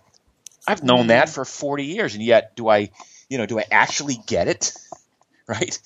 I've 0.68 0.84
known 0.84 1.08
that 1.08 1.30
for 1.30 1.46
40 1.46 1.86
years, 1.86 2.14
and 2.14 2.24
yet 2.24 2.56
do 2.56 2.68
I, 2.68 2.92
you 3.30 3.38
know, 3.38 3.46
do 3.46 3.60
I 3.60 3.66
actually 3.72 4.18
get 4.26 4.48
it? 4.48 4.74
Right? 5.50 5.80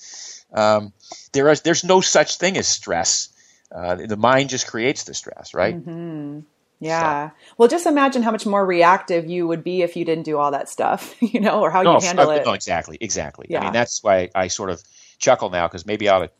Um, 0.52 0.92
there 1.32 1.48
is 1.48 1.60
there's 1.60 1.84
no 1.84 2.00
such 2.00 2.36
thing 2.36 2.56
as 2.56 2.66
stress. 2.66 3.28
Uh, 3.74 3.94
the 3.94 4.16
mind 4.16 4.50
just 4.50 4.66
creates 4.66 5.04
the 5.04 5.14
stress, 5.14 5.54
right? 5.54 5.76
Mm-hmm. 5.76 6.40
Yeah. 6.80 7.30
Well, 7.56 7.68
just 7.68 7.86
imagine 7.86 8.22
how 8.22 8.32
much 8.32 8.44
more 8.44 8.66
reactive 8.66 9.26
you 9.30 9.46
would 9.46 9.62
be 9.62 9.82
if 9.82 9.96
you 9.96 10.04
didn't 10.04 10.24
do 10.24 10.38
all 10.38 10.50
that 10.50 10.68
stuff, 10.68 11.14
you 11.22 11.40
know, 11.40 11.60
or 11.60 11.70
how 11.70 11.82
no, 11.82 11.94
you 11.94 12.06
handle 12.06 12.28
uh, 12.28 12.34
it. 12.34 12.44
no, 12.44 12.52
exactly, 12.52 12.98
exactly. 13.00 13.56
I 13.56 13.60
mean, 13.60 13.72
that's 13.72 14.02
why 14.02 14.30
I 14.34 14.48
sort 14.48 14.70
of 14.70 14.82
chuckle 15.18 15.50
now 15.50 15.68
because 15.68 15.86
maybe 15.86 16.08
I 16.08 16.16
ought 16.16 16.18
to 16.20 16.30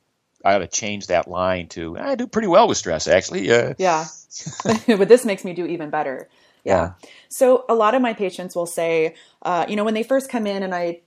I 0.44 0.54
ought 0.54 0.58
to 0.58 0.66
change 0.66 1.06
that 1.06 1.28
line 1.28 1.68
to 1.68 1.96
I 1.96 2.16
do 2.16 2.26
pretty 2.26 2.48
well 2.48 2.66
with 2.66 2.76
stress 2.76 3.06
actually. 3.06 3.50
Uh, 3.50 3.74
Yeah. 3.78 4.06
but 4.86 5.08
this 5.08 5.24
makes 5.24 5.44
me 5.44 5.52
do 5.52 5.66
even 5.66 5.90
better. 5.90 6.28
Yeah. 6.64 6.94
So 7.28 7.64
a 7.68 7.74
lot 7.74 7.94
of 7.94 8.02
my 8.02 8.12
patients 8.12 8.54
will 8.54 8.66
say, 8.66 9.14
uh, 9.42 9.66
you 9.68 9.76
know, 9.76 9.84
when 9.84 9.94
they 9.94 10.02
first 10.02 10.28
come 10.28 10.46
in 10.46 10.62
and 10.62 10.74
I, 10.74 11.00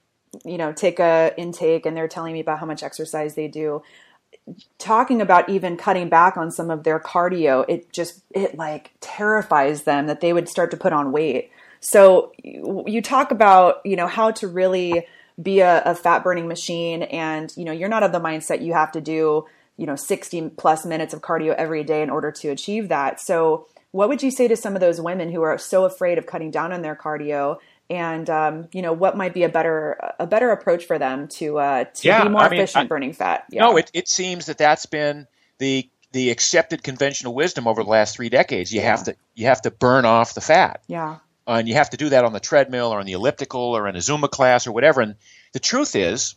you 0.43 0.57
know, 0.57 0.73
take 0.73 0.99
a 0.99 1.33
intake 1.37 1.85
and 1.85 1.95
they're 1.95 2.07
telling 2.07 2.33
me 2.33 2.39
about 2.41 2.59
how 2.59 2.65
much 2.65 2.83
exercise 2.83 3.35
they 3.35 3.47
do, 3.47 3.81
talking 4.77 5.21
about 5.21 5.49
even 5.49 5.77
cutting 5.77 6.09
back 6.09 6.37
on 6.37 6.51
some 6.51 6.69
of 6.69 6.83
their 6.83 6.99
cardio, 6.99 7.65
it 7.67 7.91
just 7.91 8.21
it 8.31 8.55
like 8.55 8.91
terrifies 8.99 9.83
them 9.83 10.07
that 10.07 10.21
they 10.21 10.33
would 10.33 10.47
start 10.47 10.71
to 10.71 10.77
put 10.77 10.93
on 10.93 11.11
weight. 11.11 11.51
So 11.79 12.31
you, 12.43 13.01
talk 13.01 13.29
about, 13.29 13.85
you 13.85 13.95
know, 13.95 14.07
how 14.07 14.31
to 14.31 14.47
really 14.47 15.05
be 15.39 15.59
a, 15.59 15.83
a 15.83 15.93
fat 15.93 16.23
burning 16.23 16.47
machine 16.47 17.03
and, 17.03 17.53
you 17.55 17.63
know, 17.63 17.71
you're 17.71 17.89
not 17.89 18.01
of 18.01 18.11
the 18.11 18.19
mindset 18.19 18.63
you 18.65 18.73
have 18.73 18.91
to 18.93 19.01
do, 19.01 19.45
you 19.77 19.85
know, 19.85 19.95
60 19.95 20.49
plus 20.57 20.83
minutes 20.83 21.13
of 21.13 21.21
cardio 21.21 21.53
every 21.53 21.83
day 21.83 22.01
in 22.01 22.09
order 22.09 22.31
to 22.31 22.49
achieve 22.49 22.89
that. 22.89 23.21
So 23.21 23.67
what 23.91 24.09
would 24.09 24.23
you 24.23 24.31
say 24.31 24.47
to 24.47 24.55
some 24.55 24.73
of 24.73 24.81
those 24.81 24.99
women 24.99 25.31
who 25.31 25.43
are 25.43 25.59
so 25.59 25.85
afraid 25.85 26.17
of 26.17 26.25
cutting 26.25 26.49
down 26.49 26.73
on 26.73 26.81
their 26.81 26.95
cardio 26.95 27.57
and 27.89 28.29
um, 28.29 28.67
you 28.73 28.81
know 28.81 28.93
what 28.93 29.15
might 29.17 29.33
be 29.33 29.43
a 29.43 29.49
better 29.49 30.13
a 30.19 30.27
better 30.27 30.51
approach 30.51 30.85
for 30.85 30.97
them 30.99 31.27
to 31.29 31.57
uh, 31.59 31.83
to 31.85 32.07
Yeah, 32.07 32.23
be 32.23 32.29
more 32.29 32.41
I 32.41 32.49
mean, 32.49 32.59
efficient 32.59 32.85
I- 32.85 32.87
burning 32.87 33.13
fat 33.13 33.45
yeah. 33.51 33.61
No, 33.63 33.77
it 33.77 33.91
it 33.93 34.07
seems 34.07 34.47
that 34.47 34.57
that's 34.57 34.85
been 34.85 35.27
the 35.59 35.89
the 36.11 36.29
accepted 36.31 36.81
conventional 36.83 37.33
wisdom 37.35 37.67
over 37.67 37.83
the 37.83 37.89
last 37.89 38.15
three 38.15 38.29
decades. 38.29 38.73
You 38.73 38.81
have 38.81 39.03
to 39.05 39.15
you 39.35 39.47
have 39.47 39.61
to 39.63 39.71
burn 39.71 40.05
off 40.05 40.33
the 40.33 40.41
fat. 40.41 40.81
yeah 40.87 41.17
Uh, 41.47 41.57
and 41.59 41.67
you 41.67 41.75
have 41.75 41.89
to 41.91 41.97
do 41.97 42.09
that 42.09 42.25
on 42.25 42.33
the 42.33 42.39
treadmill 42.39 42.87
or 42.93 42.99
on 42.99 43.05
the 43.05 43.11
elliptical 43.13 43.61
or 43.77 43.87
in 43.87 43.95
a 43.95 43.99
Zumba 43.99 44.29
class 44.29 44.65
or 44.65 44.71
whatever. 44.71 45.01
And 45.01 45.15
the 45.53 45.59
truth 45.59 45.95
is 45.95 46.35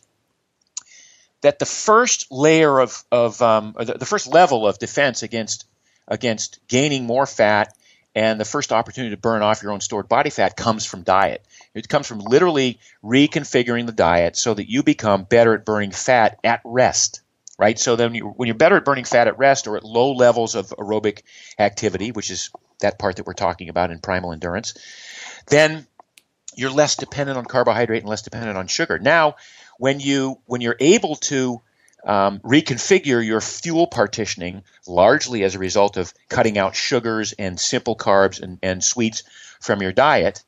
that 1.41 1.57
the 1.59 1.65
first 1.65 2.31
layer 2.31 2.79
of, 2.79 3.03
of 3.11 3.41
um, 3.41 3.73
or 3.77 3.85
the, 3.85 3.93
the 3.93 4.05
first 4.05 4.27
level 4.27 4.67
of 4.67 4.77
defense 4.77 5.23
against 5.23 5.65
against 6.07 6.59
gaining 6.67 7.05
more 7.05 7.25
fat 7.25 7.73
and 8.15 8.39
the 8.39 8.45
first 8.45 8.71
opportunity 8.71 9.15
to 9.15 9.21
burn 9.21 9.41
off 9.41 9.61
your 9.61 9.71
own 9.71 9.81
stored 9.81 10.09
body 10.09 10.29
fat 10.29 10.57
comes 10.57 10.85
from 10.85 11.03
diet. 11.03 11.45
It 11.73 11.87
comes 11.89 12.07
from 12.07 12.19
literally 12.19 12.79
reconfiguring 13.03 13.85
the 13.85 13.91
diet 13.91 14.35
so 14.35 14.53
that 14.53 14.69
you 14.69 14.83
become 14.83 15.23
better 15.23 15.53
at 15.53 15.65
burning 15.65 15.91
fat 15.91 16.39
at 16.43 16.61
rest. 16.63 17.21
Right, 17.57 17.77
so 17.77 17.97
then 17.97 18.15
you, 18.15 18.25
when 18.25 18.47
you're 18.47 18.55
better 18.55 18.77
at 18.77 18.85
burning 18.85 19.03
fat 19.03 19.27
at 19.27 19.37
rest 19.37 19.67
or 19.67 19.75
at 19.75 19.83
low 19.83 20.13
levels 20.13 20.55
of 20.55 20.69
aerobic 20.69 21.23
activity, 21.59 22.13
which 22.13 22.31
is 22.31 22.51
that 22.79 22.97
part 22.97 23.17
that 23.17 23.25
we're 23.25 23.33
talking 23.33 23.67
about 23.67 23.91
in 23.91 23.99
primal 23.99 24.31
endurance, 24.31 24.75
then 25.47 25.85
you're 26.55 26.71
less 26.71 26.95
dependent 26.95 27.37
on 27.37 27.43
carbohydrate 27.43 28.01
and 28.01 28.09
less 28.09 28.21
dependent 28.21 28.57
on 28.57 28.67
sugar. 28.67 28.97
Now, 28.97 29.35
when 29.77 29.99
you 29.99 30.39
when 30.45 30.61
you're 30.61 30.77
able 30.79 31.17
to 31.17 31.61
um, 32.05 32.39
reconfigure 32.39 33.25
your 33.25 33.41
fuel 33.41 33.87
partitioning 33.87 34.63
largely 34.87 35.43
as 35.43 35.55
a 35.55 35.59
result 35.59 35.97
of 35.97 36.13
cutting 36.29 36.57
out 36.57 36.75
sugars 36.75 37.33
and 37.33 37.59
simple 37.59 37.95
carbs 37.95 38.41
and, 38.41 38.59
and 38.61 38.83
sweets 38.83 39.23
from 39.59 39.81
your 39.81 39.91
diet, 39.91 40.43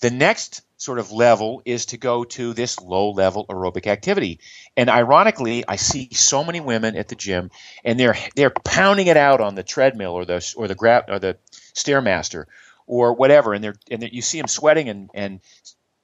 the 0.00 0.10
next 0.10 0.62
sort 0.76 0.98
of 0.98 1.12
level 1.12 1.62
is 1.64 1.86
to 1.86 1.96
go 1.96 2.24
to 2.24 2.52
this 2.52 2.80
low 2.80 3.10
level 3.10 3.46
aerobic 3.46 3.86
activity. 3.86 4.40
And 4.76 4.90
ironically, 4.90 5.64
I 5.66 5.76
see 5.76 6.08
so 6.12 6.42
many 6.42 6.58
women 6.58 6.96
at 6.96 7.06
the 7.08 7.14
gym 7.14 7.50
and 7.84 7.98
they're 7.98 8.16
they're 8.34 8.50
pounding 8.50 9.06
it 9.06 9.16
out 9.16 9.40
on 9.40 9.54
the 9.54 9.62
treadmill 9.62 10.12
or 10.12 10.24
the 10.24 10.54
or 10.56 10.66
the 10.66 10.74
grab 10.74 11.04
or 11.08 11.20
the 11.20 11.36
stairmaster 11.74 12.46
or 12.88 13.14
whatever 13.14 13.54
and 13.54 13.62
they're 13.62 13.76
and 13.90 14.02
they're, 14.02 14.10
you 14.10 14.22
see 14.22 14.38
them 14.38 14.48
sweating 14.48 14.88
and 14.88 15.08
and 15.14 15.40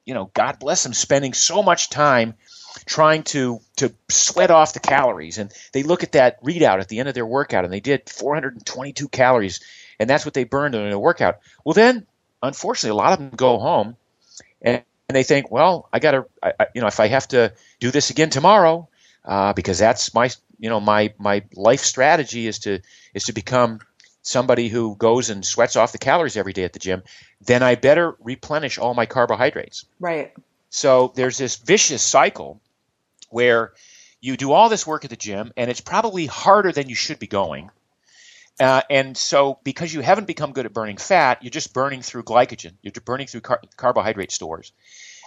you 0.05 0.13
know, 0.13 0.31
God 0.33 0.59
bless 0.59 0.81
them 0.81 0.93
spending 0.93 1.33
so 1.33 1.61
much 1.61 1.89
time 1.89 2.33
trying 2.85 3.23
to 3.23 3.59
to 3.77 3.93
sweat 4.09 4.51
off 4.51 4.73
the 4.73 4.79
calories 4.79 5.37
and 5.37 5.51
they 5.73 5.83
look 5.83 6.03
at 6.03 6.13
that 6.13 6.41
readout 6.43 6.79
at 6.79 6.87
the 6.87 6.99
end 6.99 7.09
of 7.09 7.15
their 7.15 7.25
workout 7.25 7.63
and 7.65 7.73
they 7.73 7.79
did 7.79 8.09
422 8.09 9.07
calories 9.09 9.59
and 9.99 10.09
that's 10.09 10.25
what 10.25 10.33
they 10.33 10.43
burned 10.45 10.75
in 10.75 10.91
a 10.91 10.99
workout. 10.99 11.39
Well 11.65 11.73
then, 11.73 12.07
unfortunately, 12.41 12.91
a 12.91 13.01
lot 13.03 13.13
of 13.13 13.19
them 13.19 13.31
go 13.35 13.59
home 13.59 13.97
and, 14.61 14.83
and 15.07 15.15
they 15.15 15.23
think, 15.23 15.51
well, 15.51 15.89
I 15.93 15.99
got 15.99 16.11
to, 16.11 16.25
I, 16.43 16.53
I- 16.59 16.67
you 16.75 16.81
know, 16.81 16.87
if 16.87 16.99
I 16.99 17.07
have 17.07 17.27
to 17.29 17.53
do 17.79 17.91
this 17.91 18.09
again 18.09 18.29
tomorrow, 18.29 18.89
uh, 19.25 19.53
because 19.53 19.77
that's 19.79 20.13
my, 20.13 20.29
you 20.59 20.69
know, 20.69 20.79
my 20.79 21.13
my 21.17 21.43
life 21.55 21.81
strategy 21.81 22.47
is 22.47 22.59
to 22.59 22.79
is 23.13 23.25
to 23.25 23.33
become 23.33 23.79
somebody 24.21 24.67
who 24.69 24.95
goes 24.95 25.29
and 25.29 25.45
sweats 25.45 25.75
off 25.75 25.91
the 25.91 25.97
calories 25.97 26.37
every 26.37 26.53
day 26.53 26.63
at 26.63 26.73
the 26.73 26.79
gym, 26.79 27.03
then 27.41 27.63
I 27.63 27.75
better 27.75 28.15
replenish 28.19 28.77
all 28.77 28.93
my 28.93 29.05
carbohydrates. 29.05 29.85
right 29.99 30.33
So 30.71 31.13
there's 31.15 31.37
this 31.37 31.57
vicious 31.57 32.01
cycle 32.03 32.61
where 33.29 33.73
you 34.21 34.37
do 34.37 34.51
all 34.51 34.69
this 34.69 34.85
work 34.85 35.05
at 35.05 35.09
the 35.09 35.15
gym, 35.15 35.51
and 35.55 35.69
it's 35.71 35.81
probably 35.81 36.25
harder 36.25 36.71
than 36.71 36.89
you 36.89 36.95
should 36.95 37.19
be 37.19 37.27
going. 37.27 37.71
Uh, 38.59 38.81
and 38.89 39.15
so, 39.15 39.57
because 39.63 39.93
you 39.93 40.01
haven't 40.01 40.27
become 40.27 40.51
good 40.51 40.65
at 40.65 40.73
burning 40.73 40.97
fat, 40.97 41.41
you're 41.41 41.49
just 41.49 41.73
burning 41.73 42.01
through 42.01 42.23
glycogen. 42.23 42.73
You're 42.81 42.91
burning 43.05 43.27
through 43.27 43.41
car- 43.41 43.61
carbohydrate 43.77 44.31
stores. 44.31 44.73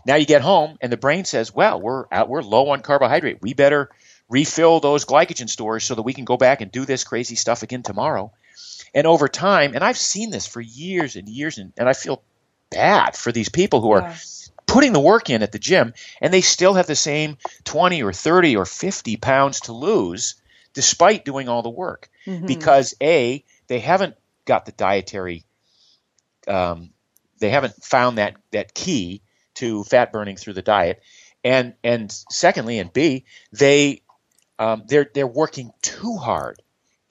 Now 0.04 0.16
you 0.16 0.26
get 0.26 0.42
home, 0.42 0.76
and 0.82 0.92
the 0.92 0.98
brain 0.98 1.24
says, 1.24 1.54
"Well, 1.54 1.80
we're 1.80 2.04
out, 2.12 2.28
we're 2.28 2.42
low 2.42 2.68
on 2.70 2.82
carbohydrate. 2.82 3.40
We 3.40 3.54
better 3.54 3.90
refill 4.28 4.80
those 4.80 5.06
glycogen 5.06 5.48
stores 5.48 5.84
so 5.84 5.94
that 5.94 6.02
we 6.02 6.12
can 6.12 6.26
go 6.26 6.36
back 6.36 6.60
and 6.60 6.70
do 6.70 6.84
this 6.84 7.04
crazy 7.04 7.36
stuff 7.36 7.62
again 7.62 7.82
tomorrow." 7.82 8.32
And 8.94 9.06
over 9.06 9.28
time, 9.28 9.74
and 9.74 9.82
I've 9.82 9.96
seen 9.96 10.28
this 10.28 10.46
for 10.46 10.60
years 10.60 11.16
and 11.16 11.26
years, 11.26 11.56
and, 11.56 11.72
and 11.78 11.88
I 11.88 11.94
feel 11.94 12.22
bad 12.70 13.16
for 13.16 13.32
these 13.32 13.48
people 13.48 13.80
who 13.80 13.92
are 13.92 14.02
Yeah. 14.02 14.16
Putting 14.72 14.92
the 14.92 15.00
work 15.00 15.28
in 15.28 15.42
at 15.42 15.52
the 15.52 15.58
gym 15.58 15.92
and 16.20 16.32
they 16.32 16.40
still 16.40 16.74
have 16.74 16.86
the 16.86 16.96
same 16.96 17.36
20 17.64 18.02
or 18.02 18.12
30 18.12 18.56
or 18.56 18.64
50 18.64 19.16
pounds 19.18 19.60
to 19.60 19.72
lose 19.72 20.36
despite 20.72 21.24
doing 21.26 21.48
all 21.48 21.62
the 21.62 21.68
work 21.68 22.08
Mhm. 22.26 22.46
because 22.46 22.94
a 23.02 23.44
they 23.66 23.80
haven't 23.80 24.16
got 24.46 24.64
the 24.64 24.72
dietary 24.72 25.44
um, 26.48 26.90
they 27.38 27.50
haven't 27.50 27.74
found 27.84 28.18
that 28.18 28.36
that 28.52 28.74
key 28.74 29.20
to 29.54 29.84
fat 29.84 30.12
burning 30.12 30.36
through 30.36 30.54
the 30.54 30.62
diet 30.62 31.02
and 31.44 31.74
and 31.84 32.10
secondly 32.30 32.78
and 32.78 32.92
b 32.92 33.24
they 33.52 34.02
um, 34.58 34.84
they're 34.86 35.10
they're 35.12 35.26
working 35.26 35.72
too 35.82 36.16
hard 36.16 36.61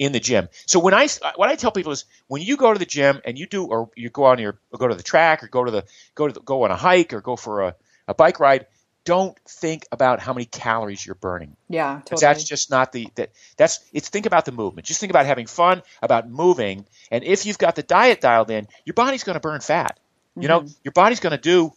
in 0.02 0.12
the 0.14 0.20
gym. 0.20 0.50
So 0.66 0.80
when 0.80 0.96
I 0.96 1.08
what 1.36 1.50
I 1.50 1.56
tell 1.56 1.72
people 1.72 1.92
is 1.92 2.06
when 2.28 2.42
you 2.42 2.58
go 2.58 2.74
to 2.74 2.80
the 2.80 2.88
gym 2.88 3.22
and 3.24 3.38
you 3.38 3.46
do 3.46 3.66
or 3.66 3.92
you 3.96 4.10
go 4.10 4.24
on 4.24 4.40
your 4.40 4.58
go 4.76 4.88
to 4.88 4.96
the 4.96 5.04
track 5.04 5.44
or 5.44 5.48
go 5.48 5.64
to 5.64 5.70
the 5.70 5.86
go 6.16 6.28
to 6.28 6.34
the, 6.34 6.40
go 6.40 6.64
on 6.64 6.72
a 6.72 6.76
hike 6.76 7.14
or 7.14 7.22
go 7.22 7.36
for 7.36 7.62
a, 7.62 7.76
a 8.08 8.16
bike 8.16 8.40
ride, 8.40 8.66
don't 9.06 9.38
think 9.48 9.86
about 9.92 10.20
how 10.20 10.34
many 10.34 10.46
calories 10.46 11.06
you're 11.06 11.14
burning. 11.14 11.56
Yeah, 11.70 12.02
totally. 12.04 12.20
That's 12.20 12.44
just 12.44 12.72
not 12.72 12.92
the 12.92 13.10
that 13.14 13.30
that's 13.58 13.80
it's 13.94 14.10
think 14.10 14.26
about 14.26 14.46
the 14.46 14.52
movement. 14.52 14.88
Just 14.88 15.00
think 15.00 15.12
about 15.12 15.28
having 15.28 15.46
fun, 15.46 15.84
about 16.02 16.28
moving, 16.28 16.88
and 17.12 17.24
if 17.24 17.46
you've 17.46 17.60
got 17.60 17.76
the 17.76 17.84
diet 17.84 18.22
dialed 18.22 18.50
in, 18.50 18.68
your 18.86 18.96
body's 18.96 19.24
going 19.24 19.36
to 19.36 19.40
burn 19.40 19.62
fat. 19.62 20.00
You 20.36 20.48
know, 20.48 20.62
mm-hmm. 20.62 20.74
your 20.84 20.94
body's 20.94 21.20
going 21.20 21.36
to 21.36 21.42
do 21.42 21.74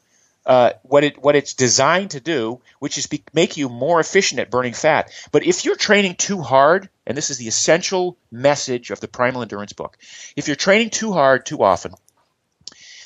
uh, 0.47 0.73
what 0.83 1.05
it 1.05 1.23
what 1.23 1.37
it's 1.37 1.55
designed 1.55 2.11
to 2.11 2.21
do, 2.21 2.61
which 2.79 2.99
is 2.99 3.07
be, 3.07 3.23
make 3.33 3.57
you 3.57 3.69
more 3.69 4.01
efficient 4.01 4.41
at 4.41 4.51
burning 4.51 4.75
fat. 4.75 5.11
But 5.33 5.47
if 5.47 5.65
you're 5.65 5.77
training 5.77 6.17
too 6.17 6.43
hard, 6.43 6.89
and 7.07 7.17
this 7.17 7.31
is 7.31 7.39
the 7.39 7.49
essential 7.49 8.19
message 8.31 8.91
of 8.91 9.01
the 9.01 9.09
Primal 9.09 9.43
Endurance 9.43 9.73
book, 9.73 9.97
if 10.37 10.47
you're 10.47 10.57
training 10.57 10.91
too 10.91 11.13
hard 11.13 11.47
too 11.47 11.63
often, 11.63 11.95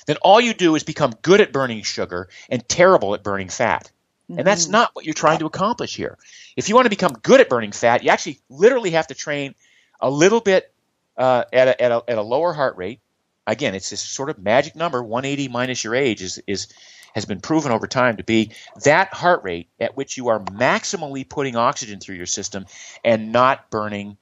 then 0.07 0.17
all 0.23 0.41
you 0.41 0.55
do 0.55 0.75
is 0.75 0.83
become 0.83 1.15
good 1.23 1.41
at 1.41 1.53
burning 1.53 1.83
sugar 1.83 2.29
and 2.49 2.67
terrible 2.69 3.15
at 3.15 3.23
burning 3.23 3.49
fat. 3.49 3.91
And 4.31 4.47
that's 4.47 4.69
not 4.69 4.95
what 4.95 5.07
you're 5.07 5.15
trying 5.15 5.39
to 5.39 5.47
accomplish 5.47 5.97
here. 5.97 6.19
If 6.55 6.69
you 6.69 6.75
want 6.75 6.85
to 6.85 6.91
become 6.91 7.15
good 7.23 7.41
at 7.41 7.49
burning 7.49 7.73
fat, 7.73 8.03
you 8.03 8.11
actually 8.11 8.41
literally 8.51 8.91
have 8.91 9.07
to 9.07 9.15
train 9.15 9.55
a 10.01 10.11
little 10.11 10.41
bit 10.41 10.71
uh, 11.17 11.45
at, 11.51 11.69
a, 11.69 11.83
at, 11.83 11.93
a, 11.93 12.05
at 12.09 12.19
a 12.19 12.23
lower 12.23 12.53
heart 12.53 12.77
rate. 12.77 13.01
Again, 13.47 13.75
it's 13.75 13.89
this 13.89 14.03
sort 14.03 14.29
of 14.29 14.39
magic 14.39 14.77
number, 14.77 15.03
180 15.03 15.49
minus 15.49 15.83
your 15.83 15.95
age, 15.95 16.21
is, 16.21 16.43
is 16.47 16.69
has 17.15 17.25
been 17.25 17.41
proven 17.41 17.73
over 17.73 17.87
time 17.87 18.17
to 18.19 18.25
be 18.25 18.53
that 18.85 19.13
heart 19.13 19.43
rate 19.45 19.69
at 19.81 19.97
which 19.97 20.17
you 20.17 20.29
are 20.29 20.41
maximally 20.41 21.29
putting 21.29 21.57
oxygen 21.57 22.01
through 22.01 22.17
your 22.17 22.27
system 22.27 22.67
and 23.05 23.33
not 23.33 23.71
burning 23.71 24.17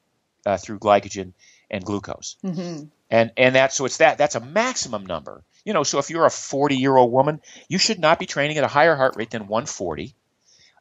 uh, 0.45 0.57
through 0.57 0.79
glycogen 0.79 1.33
and 1.71 1.85
glucose. 1.85 2.37
And 3.11 3.31
and 3.37 3.55
that 3.55 3.73
so 3.73 3.85
it's 3.85 3.99
that 3.99 4.19
that's 4.19 4.35
a 4.35 4.41
maximum 4.41 5.07
number. 5.07 5.43
You 5.65 5.73
know, 5.73 5.83
so 5.83 5.99
if 5.99 6.11
you're 6.11 6.27
a 6.27 6.31
40 6.31 6.77
year 6.77 6.97
old 6.97 7.13
woman, 7.13 7.41
you 7.69 7.79
should 7.79 7.99
not 7.99 8.19
be 8.19 8.27
training 8.27 8.57
at 8.59 8.65
a 8.65 8.69
higher 8.69 8.95
heart 8.97 9.17
rate 9.17 9.31
than 9.31 9.49
140. 9.49 10.15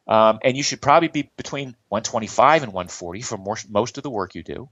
Um, 0.08 0.38
and 0.44 0.56
you 0.56 0.62
should 0.62 0.80
probably 0.80 1.08
be 1.08 1.30
between 1.36 1.74
125 1.88 2.62
and 2.62 2.72
140 2.72 3.20
for 3.22 3.36
more, 3.36 3.56
most 3.68 3.96
of 3.96 4.04
the 4.04 4.10
work 4.10 4.36
you 4.36 4.44
do, 4.44 4.68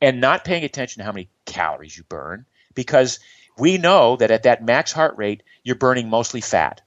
and 0.00 0.20
not 0.20 0.44
paying 0.44 0.64
attention 0.64 1.00
to 1.00 1.04
how 1.04 1.12
many 1.12 1.28
calories 1.44 1.96
you 1.96 2.02
burn, 2.02 2.46
because 2.74 3.20
we 3.58 3.78
know 3.78 4.16
that 4.16 4.30
at 4.30 4.44
that 4.44 4.64
max 4.64 4.92
heart 4.92 5.16
rate, 5.16 5.42
you're 5.62 5.76
burning 5.76 6.08
mostly 6.08 6.40
fat, 6.40 6.82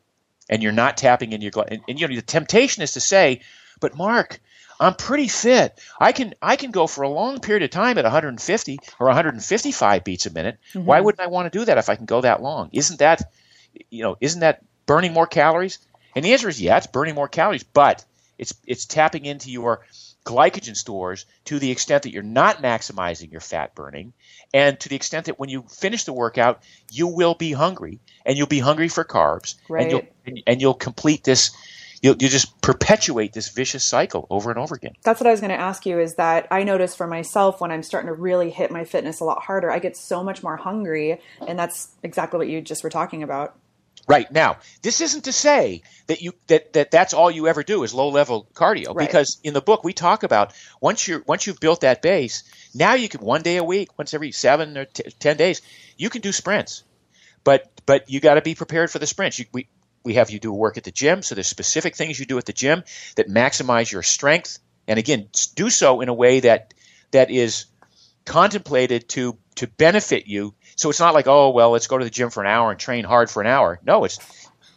and 0.50 0.62
you're 0.64 0.72
not 0.72 0.98
tapping 0.98 1.32
into 1.32 1.44
your 1.44 1.52
gly- 1.52 1.68
and, 1.70 1.82
and 1.88 2.00
you 2.00 2.08
know 2.08 2.16
the 2.16 2.22
temptation 2.22 2.84
is 2.84 2.94
to 2.94 3.00
say, 3.00 3.42
but 3.80 3.96
Mark, 3.96 4.40
I'm 4.80 4.96
pretty 4.96 5.28
fit. 5.28 5.80
I 6.00 6.12
can 6.12 6.36
I 6.42 6.56
can 6.56 6.72
go 6.72 6.88
for 6.88 7.02
a 7.02 7.10
long 7.10 7.40
period 7.40 7.64
of 7.64 7.70
time 7.70 7.98
at 7.98 8.06
150 8.06 8.80
or 9.00 9.08
155 9.08 10.04
beats 10.04 10.26
a 10.26 10.32
minute. 10.32 10.58
Mm-hmm. 10.74 10.86
Why 10.86 11.02
wouldn't 11.02 11.22
I 11.22 11.28
want 11.28 11.52
to 11.52 11.60
do 11.60 11.66
that 11.66 11.78
if 11.78 11.90
I 11.90 11.96
can 11.96 12.06
go 12.06 12.22
that 12.22 12.42
long? 12.42 12.70
Isn't 12.72 13.00
that 13.00 13.22
you 13.90 14.04
know 14.04 14.18
isn't 14.22 14.40
that 14.40 14.64
burning 14.86 15.14
more 15.14 15.28
calories? 15.28 15.80
And 16.16 16.24
the 16.24 16.34
answer 16.34 16.50
is 16.50 16.62
yeah, 16.62 16.78
it's 16.78 16.88
burning 16.88 17.16
more 17.16 17.28
calories, 17.28 17.64
but 17.64 18.06
it's 18.38 18.54
it's 18.66 18.86
tapping 18.86 19.26
into 19.26 19.52
your 19.52 19.86
glycogen 20.26 20.76
stores 20.76 21.26
to 21.46 21.60
the 21.60 21.72
extent 21.72 22.04
that 22.04 22.12
you're 22.12 22.24
not 22.24 22.62
maximizing 22.62 23.32
your 23.32 23.42
fat 23.42 23.74
burning 23.74 24.14
and 24.54 24.80
to 24.80 24.90
the 24.90 24.96
extent 24.96 25.26
that 25.26 25.40
when 25.40 25.50
you 25.50 25.64
finish 25.64 26.04
the 26.04 26.14
workout 26.14 26.62
you 26.92 27.08
will 27.08 27.36
be 27.36 27.52
hungry 27.52 28.00
and 28.26 28.38
you'll 28.38 28.48
be 28.48 28.60
hungry 28.60 28.88
for 28.88 29.04
carbs 29.04 29.56
and 29.70 29.92
you'll 29.92 30.04
and, 30.26 30.44
and 30.46 30.62
you'll 30.62 30.74
complete 30.74 31.24
this 31.24 31.52
you'll, 32.02 32.16
you 32.20 32.30
just 32.30 32.60
perpetuate 32.62 33.34
this 33.34 33.50
vicious 33.50 33.84
cycle 33.84 34.28
over 34.30 34.50
and 34.50 34.60
over 34.60 34.76
again 34.76 34.94
That's 35.04 35.20
what 35.20 35.28
I 35.28 35.32
was 35.32 35.40
going 35.40 35.52
to 35.52 35.60
ask 35.60 35.86
you 35.86 36.00
is 36.00 36.16
that 36.16 36.48
I 36.52 36.64
notice 36.64 36.96
for 36.96 37.08
myself 37.08 37.62
when 37.62 37.72
I'm 37.72 37.84
starting 37.84 38.08
to 38.08 38.14
really 38.14 38.50
hit 38.50 38.72
my 38.72 38.84
fitness 38.84 39.20
a 39.20 39.24
lot 39.24 39.44
harder, 39.44 39.72
I 39.72 39.80
get 39.80 39.98
so 39.98 40.24
much 40.24 40.44
more 40.44 40.58
hungry. 40.58 41.20
And 41.48 41.58
that's 41.58 41.90
exactly 42.04 42.38
what 42.38 42.48
you 42.48 42.62
just 42.62 42.84
were 42.84 42.90
talking 42.90 43.24
about. 43.24 43.56
Right 44.10 44.32
now, 44.32 44.58
this 44.82 45.02
isn't 45.02 45.26
to 45.26 45.32
say 45.32 45.84
that 46.08 46.20
you 46.24 46.34
that, 46.48 46.74
that 46.74 46.90
that's 46.90 47.14
all 47.14 47.30
you 47.30 47.48
ever 47.48 47.62
do 47.62 47.84
is 47.84 47.94
low 47.94 48.10
level 48.10 48.48
cardio. 48.56 48.96
Right. 48.96 49.08
Because 49.08 49.40
in 49.44 49.54
the 49.54 49.62
book 49.62 49.84
we 49.84 49.94
talk 49.94 50.24
about 50.24 50.54
once 50.82 51.08
you're 51.08 51.22
once 51.28 51.46
you've 51.46 51.60
built 51.60 51.82
that 51.82 52.02
base, 52.02 52.44
now 52.74 52.96
you 52.96 53.08
can 53.08 53.22
one 53.22 53.44
day 53.44 53.58
a 53.58 53.64
week, 53.64 54.00
once 54.00 54.16
every 54.16 54.32
seven 54.32 54.80
or 54.80 54.86
t- 54.86 55.04
ten 55.20 55.38
days, 55.38 55.62
you 55.96 56.10
can 56.10 56.22
do 56.22 56.32
sprints. 56.32 56.84
But 57.44 57.70
but 57.86 58.10
you 58.10 58.20
got 58.20 58.34
to 58.34 58.42
be 58.42 58.56
prepared 58.56 58.90
for 58.90 58.98
the 58.98 59.06
sprints. 59.06 59.38
You, 59.38 59.46
we 59.54 59.68
we 60.04 60.16
have 60.16 60.32
you 60.32 60.40
do 60.40 60.52
work 60.52 60.78
at 60.78 60.86
the 60.86 60.92
gym, 60.92 61.22
so 61.22 61.36
there's 61.36 61.46
specific 61.46 61.96
things 61.96 62.20
you 62.20 62.26
do 62.26 62.40
at 62.40 62.46
the 62.46 62.54
gym 62.54 62.84
that 63.16 63.28
maximize 63.28 63.92
your 63.92 64.02
strength, 64.02 64.58
and 64.88 64.98
again, 64.98 65.30
do 65.56 65.70
so 65.70 66.02
in 66.02 66.10
a 66.10 66.14
way 66.16 66.40
that 66.40 66.74
that 67.12 67.30
is 67.30 67.66
contemplated 68.26 69.08
to 69.10 69.38
to 69.56 69.68
benefit 69.68 70.26
you. 70.26 70.56
So 70.80 70.90
it's 70.90 71.02
not 71.02 71.14
like, 71.14 71.28
oh 71.28 71.50
well, 71.50 71.72
let's 71.72 71.88
go 71.88 71.98
to 71.98 72.06
the 72.06 72.10
gym 72.10 72.30
for 72.30 72.42
an 72.42 72.48
hour 72.48 72.72
and 72.72 72.80
train 72.80 73.04
hard 73.04 73.30
for 73.30 73.42
an 73.42 73.48
hour. 73.48 73.82
No, 73.86 74.06
it's 74.06 74.18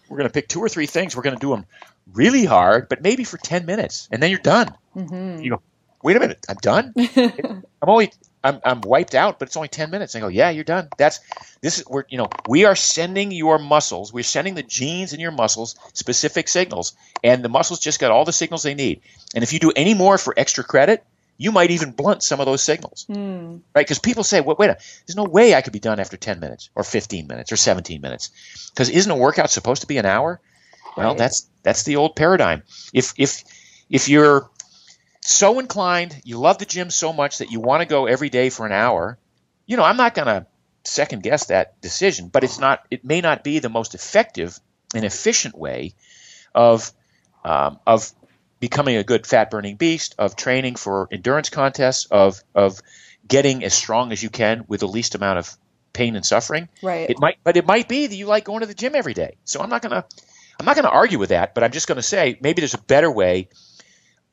we're 0.08 0.16
going 0.16 0.28
to 0.28 0.32
pick 0.32 0.48
two 0.48 0.58
or 0.58 0.68
three 0.68 0.86
things. 0.86 1.14
We're 1.14 1.22
going 1.22 1.36
to 1.36 1.40
do 1.40 1.50
them 1.50 1.64
really 2.12 2.44
hard, 2.44 2.88
but 2.88 3.02
maybe 3.02 3.22
for 3.22 3.38
ten 3.38 3.66
minutes, 3.66 4.08
and 4.10 4.20
then 4.20 4.30
you're 4.30 4.40
done. 4.40 4.74
Mm-hmm. 4.96 5.42
You 5.44 5.50
go, 5.50 5.62
wait 6.02 6.16
a 6.16 6.20
minute, 6.20 6.44
I'm 6.48 6.56
done. 6.56 6.92
I'm 7.16 7.62
only 7.86 8.12
I'm 8.42 8.60
I'm 8.64 8.80
wiped 8.80 9.14
out, 9.14 9.38
but 9.38 9.46
it's 9.46 9.56
only 9.56 9.68
ten 9.68 9.90
minutes. 9.90 10.16
I 10.16 10.20
go, 10.20 10.26
yeah, 10.26 10.50
you're 10.50 10.64
done. 10.64 10.88
That's 10.98 11.20
this 11.60 11.78
is 11.78 11.86
we're 11.86 12.02
you 12.08 12.18
know 12.18 12.28
we 12.48 12.64
are 12.64 12.74
sending 12.74 13.30
your 13.30 13.60
muscles, 13.60 14.12
we're 14.12 14.24
sending 14.24 14.56
the 14.56 14.64
genes 14.64 15.12
in 15.12 15.20
your 15.20 15.30
muscles 15.30 15.76
specific 15.92 16.48
signals, 16.48 16.96
and 17.22 17.44
the 17.44 17.48
muscles 17.48 17.78
just 17.78 18.00
got 18.00 18.10
all 18.10 18.24
the 18.24 18.32
signals 18.32 18.64
they 18.64 18.74
need. 18.74 19.02
And 19.36 19.44
if 19.44 19.52
you 19.52 19.60
do 19.60 19.70
any 19.76 19.94
more 19.94 20.18
for 20.18 20.34
extra 20.36 20.64
credit, 20.64 21.04
you 21.38 21.52
might 21.52 21.70
even 21.70 21.92
blunt 21.92 22.22
some 22.22 22.40
of 22.40 22.46
those 22.46 22.62
signals, 22.62 23.06
right? 23.08 23.60
Because 23.74 23.98
people 23.98 24.22
say, 24.24 24.40
well, 24.40 24.56
wait, 24.58 24.70
a, 24.70 24.76
there's 25.06 25.16
no 25.16 25.24
way 25.24 25.54
I 25.54 25.60
could 25.62 25.72
be 25.72 25.80
done 25.80 25.98
after 26.00 26.16
ten 26.16 26.40
minutes 26.40 26.70
or 26.74 26.84
fifteen 26.84 27.26
minutes 27.26 27.52
or 27.52 27.56
seventeen 27.56 28.00
minutes, 28.00 28.30
because 28.72 28.90
isn't 28.90 29.10
a 29.10 29.16
workout 29.16 29.50
supposed 29.50 29.82
to 29.82 29.88
be 29.88 29.98
an 29.98 30.06
hour? 30.06 30.40
Well, 30.96 31.10
Right. 31.10 31.18
that's 31.18 31.48
that's 31.62 31.84
the 31.84 31.96
old 31.96 32.16
paradigm. 32.16 32.62
If 32.92 33.14
if 33.16 33.44
if 33.90 34.08
you're 34.08 34.48
so 35.20 35.58
inclined, 35.58 36.20
you 36.24 36.38
love 36.38 36.58
the 36.58 36.66
gym 36.66 36.90
so 36.90 37.12
much 37.12 37.38
that 37.38 37.50
you 37.50 37.60
want 37.60 37.80
to 37.80 37.86
go 37.86 38.06
every 38.06 38.28
day 38.28 38.50
for 38.50 38.66
an 38.66 38.72
hour, 38.72 39.18
you 39.66 39.76
know, 39.76 39.84
I'm 39.84 39.96
not 39.96 40.14
going 40.14 40.26
to 40.26 40.46
second 40.84 41.22
guess 41.22 41.46
that 41.46 41.80
decision, 41.80 42.28
but 42.28 42.44
it's 42.44 42.58
not. 42.58 42.84
It 42.90 43.04
may 43.04 43.20
not 43.20 43.44
be 43.44 43.58
the 43.58 43.68
most 43.68 43.94
effective 43.94 44.58
and 44.94 45.04
efficient 45.04 45.56
way 45.56 45.94
of 46.54 46.92
um, 47.44 47.78
of 47.86 48.12
becoming 48.62 48.96
a 48.96 49.02
good 49.02 49.26
fat 49.26 49.50
burning 49.50 49.74
beast, 49.74 50.14
of 50.18 50.36
training 50.36 50.76
for 50.76 51.08
endurance 51.10 51.50
contests, 51.50 52.06
of 52.06 52.40
of 52.54 52.80
getting 53.26 53.64
as 53.64 53.74
strong 53.74 54.12
as 54.12 54.22
you 54.22 54.30
can 54.30 54.64
with 54.68 54.78
the 54.78 54.86
least 54.86 55.16
amount 55.16 55.40
of 55.40 55.52
pain 55.92 56.14
and 56.14 56.24
suffering. 56.24 56.68
Right. 56.80 57.10
It 57.10 57.18
might, 57.18 57.38
but 57.42 57.56
it 57.56 57.66
might 57.66 57.88
be 57.88 58.06
that 58.06 58.14
you 58.14 58.26
like 58.26 58.44
going 58.44 58.60
to 58.60 58.66
the 58.66 58.74
gym 58.74 58.94
every 58.94 59.14
day. 59.14 59.36
So 59.44 59.60
I'm 59.60 59.68
not 59.68 59.82
gonna, 59.82 60.04
I'm 60.60 60.64
not 60.64 60.76
gonna 60.76 60.90
argue 60.90 61.18
with 61.18 61.30
that. 61.30 61.54
But 61.54 61.64
I'm 61.64 61.72
just 61.72 61.88
gonna 61.88 62.02
say 62.02 62.38
maybe 62.40 62.60
there's 62.60 62.74
a 62.74 62.78
better 62.78 63.10
way, 63.10 63.48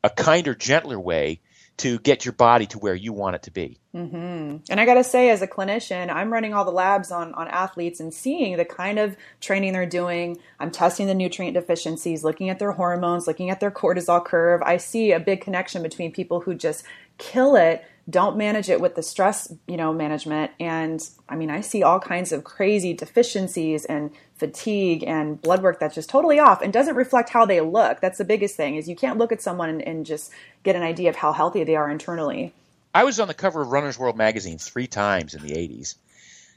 a 0.04 0.10
kinder, 0.10 0.54
gentler 0.54 0.98
way 1.00 1.40
to 1.80 1.98
get 2.00 2.26
your 2.26 2.32
body 2.32 2.66
to 2.66 2.78
where 2.78 2.94
you 2.94 3.12
want 3.12 3.36
it 3.36 3.42
to 3.44 3.50
be. 3.50 3.78
Mm-hmm. 3.94 4.56
And 4.68 4.80
I 4.80 4.84
got 4.84 4.94
to 4.94 5.04
say, 5.04 5.30
as 5.30 5.40
a 5.40 5.46
clinician, 5.46 6.10
I'm 6.10 6.30
running 6.30 6.52
all 6.52 6.66
the 6.66 6.70
labs 6.70 7.10
on, 7.10 7.32
on 7.32 7.48
athletes 7.48 8.00
and 8.00 8.12
seeing 8.12 8.58
the 8.58 8.66
kind 8.66 8.98
of 8.98 9.16
training 9.40 9.72
they're 9.72 9.86
doing. 9.86 10.36
I'm 10.58 10.70
testing 10.70 11.06
the 11.06 11.14
nutrient 11.14 11.54
deficiencies, 11.54 12.22
looking 12.22 12.50
at 12.50 12.58
their 12.58 12.72
hormones, 12.72 13.26
looking 13.26 13.48
at 13.48 13.60
their 13.60 13.70
cortisol 13.70 14.22
curve. 14.22 14.60
I 14.62 14.76
see 14.76 15.12
a 15.12 15.18
big 15.18 15.40
connection 15.40 15.82
between 15.82 16.12
people 16.12 16.40
who 16.40 16.54
just 16.54 16.84
kill 17.16 17.56
it, 17.56 17.82
don't 18.10 18.36
manage 18.36 18.68
it 18.68 18.80
with 18.80 18.94
the 18.94 19.02
stress, 19.02 19.52
you 19.66 19.76
know, 19.76 19.92
management. 19.92 20.50
And 20.58 21.00
I 21.28 21.36
mean, 21.36 21.50
I 21.50 21.60
see 21.60 21.82
all 21.82 22.00
kinds 22.00 22.32
of 22.32 22.44
crazy 22.44 22.92
deficiencies 22.92 23.84
and 23.84 24.10
fatigue 24.34 25.04
and 25.06 25.40
blood 25.40 25.62
work 25.62 25.78
that's 25.78 25.94
just 25.94 26.10
totally 26.10 26.38
off 26.38 26.62
and 26.62 26.72
doesn't 26.72 26.96
reflect 26.96 27.30
how 27.30 27.46
they 27.46 27.60
look. 27.60 28.00
That's 28.00 28.18
the 28.18 28.24
biggest 28.24 28.56
thing 28.56 28.76
is 28.76 28.88
you 28.88 28.96
can't 28.96 29.18
look 29.18 29.32
at 29.32 29.42
someone 29.42 29.68
and, 29.68 29.82
and 29.82 30.06
just 30.06 30.32
get 30.62 30.76
an 30.76 30.82
idea 30.82 31.10
of 31.10 31.16
how 31.16 31.32
healthy 31.32 31.64
they 31.64 31.76
are 31.76 31.90
internally. 31.90 32.52
I 32.94 33.04
was 33.04 33.20
on 33.20 33.28
the 33.28 33.34
cover 33.34 33.62
of 33.62 33.68
Runner's 33.68 33.98
World 33.98 34.16
magazine 34.16 34.58
three 34.58 34.86
times 34.86 35.34
in 35.34 35.42
the 35.42 35.52
80s. 35.52 35.94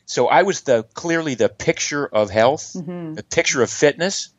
So 0.06 0.28
I 0.28 0.44
was 0.44 0.62
the 0.62 0.84
clearly 0.94 1.36
the 1.36 1.50
picture 1.50 2.06
of 2.06 2.30
health, 2.30 2.74
mm-hmm. 2.76 3.14
the 3.14 3.24
picture 3.24 3.62
of 3.62 3.70
fitness. 3.70 4.30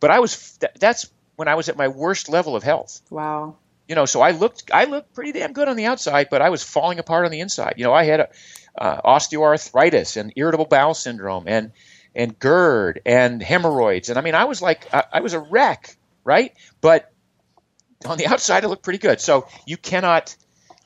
But 0.00 0.10
I 0.10 0.20
was 0.20 0.56
th- 0.58 0.72
that's 0.78 1.10
when 1.36 1.48
I 1.48 1.54
was 1.54 1.68
at 1.68 1.76
my 1.76 1.88
worst 1.88 2.28
level 2.28 2.56
of 2.56 2.62
health. 2.62 3.00
Wow. 3.10 3.56
You 3.92 3.96
know, 3.96 4.06
so 4.06 4.22
I 4.22 4.30
looked 4.30 4.70
I 4.72 4.84
looked 4.84 5.12
pretty 5.12 5.32
damn 5.32 5.52
good 5.52 5.68
on 5.68 5.76
the 5.76 5.84
outside, 5.84 6.28
but 6.30 6.40
I 6.40 6.48
was 6.48 6.62
falling 6.62 6.98
apart 6.98 7.26
on 7.26 7.30
the 7.30 7.40
inside. 7.40 7.74
You 7.76 7.84
know, 7.84 7.92
I 7.92 8.04
had 8.04 8.20
a, 8.20 8.28
uh, 8.74 9.02
osteoarthritis 9.02 10.16
and 10.16 10.32
irritable 10.34 10.64
bowel 10.64 10.94
syndrome 10.94 11.44
and 11.46 11.72
and 12.14 12.38
GERD 12.38 13.02
and 13.04 13.42
hemorrhoids, 13.42 14.08
and 14.08 14.18
I 14.18 14.22
mean, 14.22 14.34
I 14.34 14.46
was 14.46 14.62
like 14.62 14.88
I, 14.94 15.04
I 15.12 15.20
was 15.20 15.34
a 15.34 15.40
wreck, 15.40 15.94
right? 16.24 16.54
But 16.80 17.12
on 18.06 18.16
the 18.16 18.26
outside, 18.32 18.64
it 18.64 18.68
looked 18.68 18.82
pretty 18.82 18.98
good. 18.98 19.20
So 19.20 19.46
you 19.66 19.76
cannot 19.76 20.34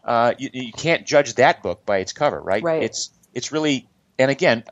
uh, 0.04 0.34
you, 0.36 0.50
you 0.52 0.72
can't 0.72 1.06
judge 1.06 1.34
that 1.34 1.62
book 1.62 1.86
by 1.86 1.98
its 1.98 2.12
cover, 2.12 2.40
right? 2.40 2.64
Right. 2.64 2.82
It's 2.82 3.10
it's 3.34 3.52
really 3.52 3.88
and 4.18 4.32
again, 4.32 4.64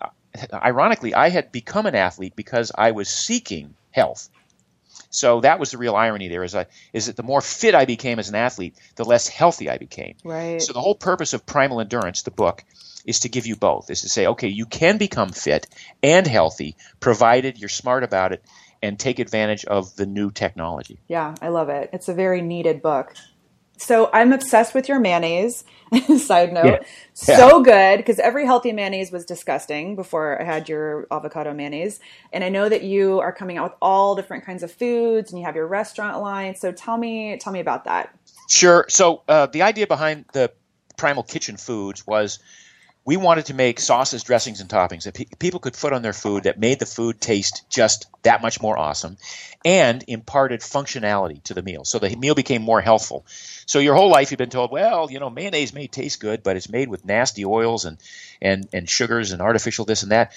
ironically, 0.53 1.14
I 1.14 1.28
had 1.28 1.53
become 1.53 1.87
an 1.87 1.95
athlete 1.95 2.35
because 2.35 2.72
I 2.74 2.91
was 2.91 3.09
seeking 3.09 3.76
health. 3.93 4.28
So 5.11 5.40
that 5.40 5.59
was 5.59 5.70
the 5.70 5.78
real 5.78 5.95
irony 5.95 6.28
there 6.28 6.45
is, 6.45 6.55
I, 6.55 6.66
is 6.92 7.07
that 7.07 7.16
the 7.16 7.22
more 7.22 7.40
fit 7.40 7.74
I 7.74 7.84
became 7.84 8.18
as 8.18 8.28
an 8.28 8.34
athlete, 8.34 8.76
the 8.97 9.05
less 9.05 9.28
healthy 9.28 9.70
I 9.70 9.78
became. 9.78 10.16
Right. 10.24 10.61
So 10.61 10.72
the 10.72 10.80
whole 10.80 10.95
purpose 10.95 11.32
of 11.32 11.47
Primal 11.47 11.80
Endurance, 11.80 12.22
the 12.22 12.30
book, 12.30 12.64
is 13.05 13.20
to 13.20 13.28
give 13.28 13.47
you 13.47 13.57
both. 13.57 13.90
Is 13.90 14.03
to 14.03 14.09
say, 14.09 14.26
okay, 14.28 14.49
you 14.49 14.66
can 14.66 14.99
become 14.99 15.30
fit 15.30 15.66
and 16.03 16.26
healthy, 16.26 16.76
provided 17.01 17.59
you're 17.59 17.68
smart 17.68 18.03
about 18.03 18.32
it 18.32 18.42
and 18.82 18.99
take 18.99 19.18
advantage 19.18 19.64
of 19.64 19.95
the 19.97 20.07
new 20.07 20.30
technology. 20.30 20.99
Yeah, 21.09 21.34
I 21.40 21.49
love 21.49 21.68
it. 21.68 21.90
It's 21.92 22.09
a 22.09 22.14
very 22.14 22.42
needed 22.42 22.82
book. 22.82 23.14
So 23.77 24.11
I'm 24.12 24.33
obsessed 24.33 24.75
with 24.75 24.89
your 24.89 25.01
mayonnaise. 25.01 25.64
Side 26.18 26.53
note, 26.53 26.64
Yeah. 26.64 26.87
so 27.12 27.62
good 27.62 27.99
because 27.99 28.18
every 28.18 28.47
healthy 28.47 28.72
mayonnaise 28.72 29.12
was 29.12 29.25
disgusting 29.25 29.95
before 29.95 30.41
I 30.41 30.45
had 30.45 30.68
your 30.68 31.07
avocado 31.11 31.53
mayonnaise. 31.55 32.01
And 32.33 32.43
I 32.43 32.49
know 32.49 32.68
that 32.68 32.83
you 32.83 33.20
are 33.20 33.33
coming 33.33 33.59
out 33.59 33.64
with 33.64 33.79
all 33.81 34.16
different 34.16 34.45
kinds 34.45 34.62
of 34.62 34.72
foods, 34.72 35.31
and 35.31 35.39
you 35.39 35.45
have 35.47 35.55
your 35.55 35.66
restaurant 35.66 36.20
line. 36.20 36.57
So 36.57 36.72
tell 36.72 36.97
me, 36.97 37.37
tell 37.37 37.53
me 37.53 37.61
about 37.61 37.85
that. 37.85 38.16
Sure. 38.49 38.87
So 38.89 39.22
uh, 39.29 39.47
the 39.47 39.62
idea 39.62 39.87
behind 39.87 40.25
the 40.33 40.51
Primal 40.97 41.22
Kitchen 41.22 41.57
Foods 41.57 42.07
was 42.07 42.39
we 43.05 43.17
wanted 43.19 43.47
to 43.47 43.55
make 43.55 43.81
sauces, 43.81 44.23
dressings, 44.23 44.61
and 44.61 44.71
toppings 44.71 45.05
that 45.05 45.15
pe- 45.15 45.27
people 45.39 45.61
could 45.61 45.75
put 45.75 45.93
on 45.93 46.01
their 46.01 46.15
food 46.15 46.45
that 46.45 46.59
made 46.59 46.79
the 46.79 46.87
food 46.87 47.21
taste 47.21 47.65
just 47.69 48.07
that 48.23 48.41
much 48.41 48.63
more 48.63 48.79
awesome 48.79 49.19
and 49.65 50.03
imparted 50.09 50.61
functionality 50.61 51.43
to 51.43 51.55
the 51.55 51.63
meal. 51.63 51.85
So 51.85 51.99
the 51.99 52.17
meal 52.17 52.35
became 52.35 52.63
more 52.63 52.81
healthful. 52.81 53.27
So 53.67 53.79
your 53.79 53.95
whole 53.95 54.11
life 54.11 54.31
you've 54.31 54.39
been 54.39 54.49
told, 54.49 54.71
well, 54.71 55.11
you 55.11 55.21
know, 55.21 55.29
mayonnaise 55.29 55.75
may 55.75 55.87
taste 55.87 56.21
good, 56.21 56.43
but 56.43 56.57
it's 56.57 56.71
made 56.71 56.89
with 56.89 57.05
nasty 57.05 57.45
oils 57.45 57.85
and, 57.85 57.99
and, 58.41 58.67
and 58.73 58.89
sugars 58.89 59.33
and 59.33 59.43
artificial 59.43 59.85
this 59.85 60.03
and 60.03 60.13
that. 60.13 60.33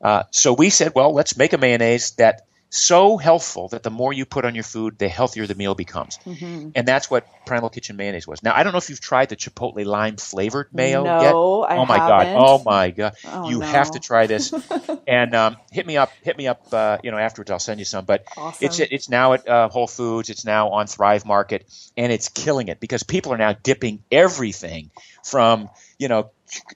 Uh, 0.00 0.24
so 0.30 0.52
we 0.52 0.70
said, 0.70 0.92
well, 0.94 1.12
let's 1.12 1.36
make 1.36 1.52
a 1.52 1.58
mayonnaise 1.58 2.12
that 2.12 2.47
so 2.70 3.16
healthful 3.16 3.68
that 3.68 3.82
the 3.82 3.90
more 3.90 4.12
you 4.12 4.26
put 4.26 4.44
on 4.44 4.54
your 4.54 4.64
food, 4.64 4.98
the 4.98 5.08
healthier 5.08 5.46
the 5.46 5.54
meal 5.54 5.74
becomes. 5.74 6.18
Mm-hmm. 6.26 6.70
And 6.74 6.86
that's 6.86 7.10
what 7.10 7.26
Primal 7.46 7.70
Kitchen 7.70 7.96
mayonnaise 7.96 8.26
was. 8.26 8.42
Now, 8.42 8.54
I 8.54 8.62
don't 8.62 8.72
know 8.72 8.78
if 8.78 8.90
you've 8.90 9.00
tried 9.00 9.30
the 9.30 9.36
chipotle 9.36 9.84
lime 9.86 10.16
flavored 10.16 10.68
mayo 10.74 11.02
No, 11.02 11.20
yet. 11.22 11.30
I 11.74 11.76
oh 11.78 11.86
my 11.86 11.98
haven't. 11.98 12.08
god! 12.08 12.26
Oh 12.36 12.62
my 12.64 12.90
god! 12.90 13.14
Oh, 13.24 13.48
you 13.48 13.58
no. 13.60 13.66
have 13.66 13.90
to 13.92 14.00
try 14.00 14.26
this. 14.26 14.52
and 15.08 15.34
um, 15.34 15.56
hit 15.72 15.86
me 15.86 15.96
up. 15.96 16.10
Hit 16.22 16.36
me 16.36 16.46
up. 16.46 16.62
Uh, 16.72 16.98
you 17.02 17.10
know, 17.10 17.16
afterwards 17.16 17.50
I'll 17.50 17.58
send 17.58 17.78
you 17.78 17.86
some. 17.86 18.04
But 18.04 18.24
Awesome. 18.36 18.66
it's 18.66 18.80
it's 18.80 19.08
now 19.08 19.32
at 19.32 19.48
uh, 19.48 19.68
Whole 19.70 19.86
Foods. 19.86 20.28
It's 20.28 20.44
now 20.44 20.68
on 20.70 20.86
Thrive 20.86 21.24
Market, 21.24 21.66
and 21.96 22.12
it's 22.12 22.28
killing 22.28 22.68
it 22.68 22.80
because 22.80 23.02
people 23.02 23.32
are 23.32 23.38
now 23.38 23.54
dipping 23.54 24.02
everything 24.12 24.90
from 25.24 25.70
you 25.98 26.08
know. 26.08 26.30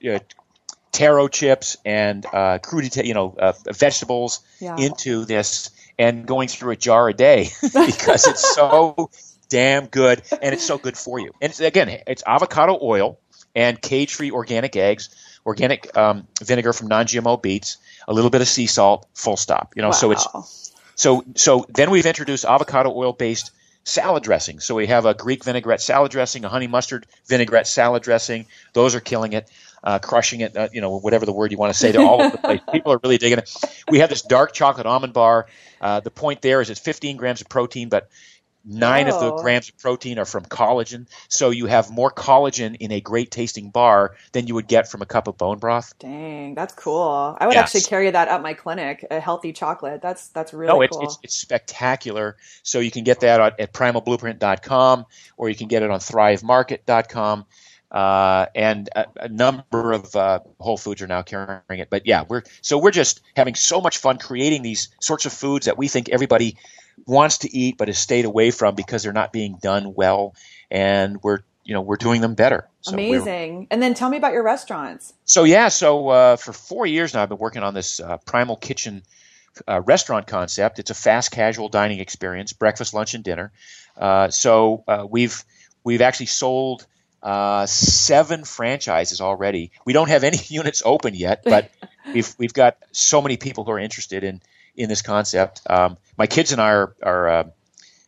Uh, 0.06 0.18
taro 0.92 1.26
chips 1.26 1.78
and 1.86 2.26
uh, 2.26 2.58
crudité, 2.58 3.02
you 3.06 3.14
know, 3.14 3.34
uh, 3.38 3.54
vegetables 3.72 4.40
Yeah. 4.60 4.76
into 4.76 5.24
this 5.24 5.70
and 6.02 6.26
going 6.26 6.48
through 6.48 6.72
a 6.72 6.76
jar 6.76 7.08
a 7.08 7.14
day 7.14 7.50
because 7.62 8.26
it's 8.26 8.54
so 8.54 9.10
damn 9.48 9.86
good 9.86 10.20
and 10.42 10.52
it's 10.52 10.64
so 10.64 10.76
good 10.76 10.96
for 10.96 11.20
you. 11.20 11.30
And 11.40 11.50
it's, 11.50 11.60
again, 11.60 12.00
it's 12.08 12.24
avocado 12.26 12.76
oil 12.82 13.20
and 13.54 13.80
cage-free 13.80 14.32
organic 14.32 14.74
eggs, 14.74 15.10
organic 15.46 15.96
um, 15.96 16.26
vinegar 16.42 16.72
from 16.72 16.88
non-GMO 16.88 17.40
beets, 17.40 17.76
a 18.08 18.12
little 18.12 18.30
bit 18.30 18.40
of 18.40 18.48
sea 18.48 18.66
salt, 18.66 19.06
full 19.14 19.36
stop. 19.36 19.74
You 19.76 19.82
know, 19.82 19.92
so 19.92 20.10
it's 20.10 20.26
so 20.96 21.24
so 21.36 21.66
then 21.68 21.90
we've 21.90 22.06
introduced 22.06 22.44
avocado 22.44 22.92
oil 22.92 23.12
based 23.12 23.52
salad 23.84 24.22
dressing. 24.24 24.58
So 24.58 24.74
we 24.74 24.86
have 24.86 25.06
a 25.06 25.14
Greek 25.14 25.44
vinaigrette 25.44 25.80
salad 25.80 26.10
dressing, 26.10 26.44
a 26.44 26.48
honey 26.48 26.66
mustard 26.66 27.06
vinaigrette 27.26 27.66
salad 27.66 28.02
dressing. 28.02 28.46
Those 28.72 28.94
are 28.94 29.00
killing 29.00 29.34
it, 29.34 29.48
uh, 29.84 29.98
crushing 29.98 30.40
it. 30.40 30.56
Uh, 30.56 30.68
you 30.72 30.80
know, 30.80 30.98
whatever 30.98 31.26
the 31.26 31.32
word 31.32 31.52
you 31.52 31.58
want 31.58 31.72
to 31.72 31.78
say, 31.78 31.92
they're 31.92 32.02
all 32.02 32.20
over 32.22 32.36
the 32.36 32.42
place. 32.42 32.60
People 32.72 32.92
are 32.92 33.00
really 33.02 33.18
digging 33.18 33.38
it. 33.38 33.50
We 33.88 33.98
have 34.00 34.10
this 34.10 34.22
dark 34.22 34.52
chocolate 34.52 34.86
almond 34.86 35.12
bar. 35.12 35.46
Uh, 35.80 36.00
the 36.00 36.10
point 36.10 36.42
there 36.42 36.60
is 36.60 36.70
it's 36.70 36.80
15 36.80 37.16
grams 37.16 37.40
of 37.40 37.48
protein, 37.48 37.88
but 37.88 38.08
nine 38.64 39.08
of 39.08 39.18
the 39.18 39.32
Oh. 39.32 39.42
grams 39.42 39.68
of 39.68 39.76
protein 39.78 40.20
are 40.20 40.24
from 40.24 40.44
collagen. 40.44 41.08
So 41.26 41.50
you 41.50 41.66
have 41.66 41.90
more 41.90 42.12
collagen 42.12 42.76
in 42.78 42.92
a 42.92 43.00
great 43.00 43.32
tasting 43.32 43.70
bar 43.70 44.14
than 44.30 44.46
you 44.46 44.54
would 44.54 44.68
get 44.68 44.88
from 44.88 45.02
a 45.02 45.06
cup 45.06 45.26
of 45.26 45.36
bone 45.36 45.58
broth. 45.58 45.94
Dang, 45.98 46.54
that's 46.54 46.72
cool. 46.74 47.36
I 47.40 47.48
would 47.48 47.54
Yes. 47.56 47.74
actually 47.74 47.88
carry 47.90 48.08
that 48.12 48.28
at 48.28 48.40
my 48.40 48.54
clinic. 48.54 49.04
A 49.10 49.18
healthy 49.18 49.52
chocolate. 49.52 50.00
That's 50.00 50.28
that's 50.28 50.52
really 50.54 50.72
no, 50.72 50.80
it's, 50.82 50.96
cool. 50.96 51.02
it's 51.06 51.18
it's 51.24 51.34
spectacular. 51.36 52.36
So 52.62 52.78
you 52.78 52.92
can 52.92 53.02
get 53.02 53.18
that 53.20 53.40
at, 53.40 53.58
at 53.58 53.72
primalblueprint.com 53.72 55.06
or 55.36 55.48
you 55.48 55.56
can 55.56 55.66
get 55.66 55.82
it 55.82 55.90
on 55.90 55.98
thrivemarket.com. 55.98 57.46
Uh, 57.92 58.46
and 58.54 58.88
a, 58.96 59.06
a 59.16 59.28
number 59.28 59.92
of 59.92 60.16
uh, 60.16 60.40
Whole 60.58 60.78
Foods 60.78 61.02
are 61.02 61.06
now 61.06 61.20
carrying 61.20 61.60
it. 61.68 61.90
But 61.90 62.06
yeah, 62.06 62.24
we're 62.26 62.42
so 62.62 62.78
we're 62.78 62.90
just 62.90 63.20
having 63.36 63.54
so 63.54 63.82
much 63.82 63.98
fun 63.98 64.16
creating 64.16 64.62
these 64.62 64.88
sorts 65.00 65.26
of 65.26 65.32
foods 65.32 65.66
that 65.66 65.76
we 65.76 65.88
think 65.88 66.08
everybody 66.08 66.56
wants 67.06 67.38
to 67.38 67.54
eat 67.54 67.76
but 67.76 67.88
has 67.88 67.98
stayed 67.98 68.24
away 68.24 68.50
from 68.50 68.74
because 68.74 69.02
they're 69.02 69.12
not 69.12 69.30
being 69.30 69.58
done 69.60 69.92
well, 69.94 70.34
and 70.70 71.22
we're 71.22 71.40
you 71.64 71.74
know 71.74 71.82
we're 71.82 71.96
doing 71.96 72.22
them 72.22 72.34
better. 72.34 72.66
So 72.80 72.94
Amazing. 72.94 73.66
And 73.70 73.82
then 73.82 73.92
tell 73.92 74.08
me 74.08 74.16
about 74.16 74.32
your 74.32 74.42
restaurants. 74.42 75.12
so 75.26 75.44
yeah, 75.44 75.68
so 75.68 76.08
uh, 76.08 76.36
for 76.36 76.54
four 76.54 76.86
years 76.86 77.12
now, 77.12 77.22
I've 77.22 77.28
been 77.28 77.38
working 77.38 77.62
on 77.62 77.74
this 77.74 78.00
uh, 78.00 78.16
Primal 78.24 78.56
Kitchen 78.56 79.02
uh, 79.68 79.82
restaurant 79.82 80.26
concept. 80.26 80.78
It's 80.78 80.90
a 80.90 80.94
fast 80.94 81.30
casual 81.30 81.68
dining 81.68 82.00
experience, 82.00 82.54
breakfast, 82.54 82.94
lunch, 82.94 83.12
and 83.12 83.22
dinner. 83.22 83.52
Uh, 83.98 84.30
so 84.30 84.84
uh, 84.88 85.06
we've 85.08 85.44
we've 85.84 86.00
actually 86.00 86.26
sold 86.26 86.86
uh, 87.22 87.66
seven 87.66 88.44
franchises 88.44 89.20
already. 89.20 89.70
We 89.84 89.92
don't 89.92 90.08
have 90.08 90.24
any 90.24 90.38
units 90.48 90.82
open 90.84 91.14
yet, 91.14 91.42
but 91.44 91.70
we've 92.14 92.34
we've 92.38 92.52
got 92.52 92.76
so 92.92 93.22
many 93.22 93.36
people 93.36 93.64
who 93.64 93.70
are 93.72 93.78
interested 93.78 94.24
in 94.24 94.42
in 94.74 94.88
this 94.88 95.02
concept. 95.02 95.62
Um, 95.68 95.96
my 96.16 96.26
kids 96.26 96.52
and 96.52 96.60
I 96.60 96.70
are 96.70 96.96
are 97.02 97.28
uh, 97.28 97.44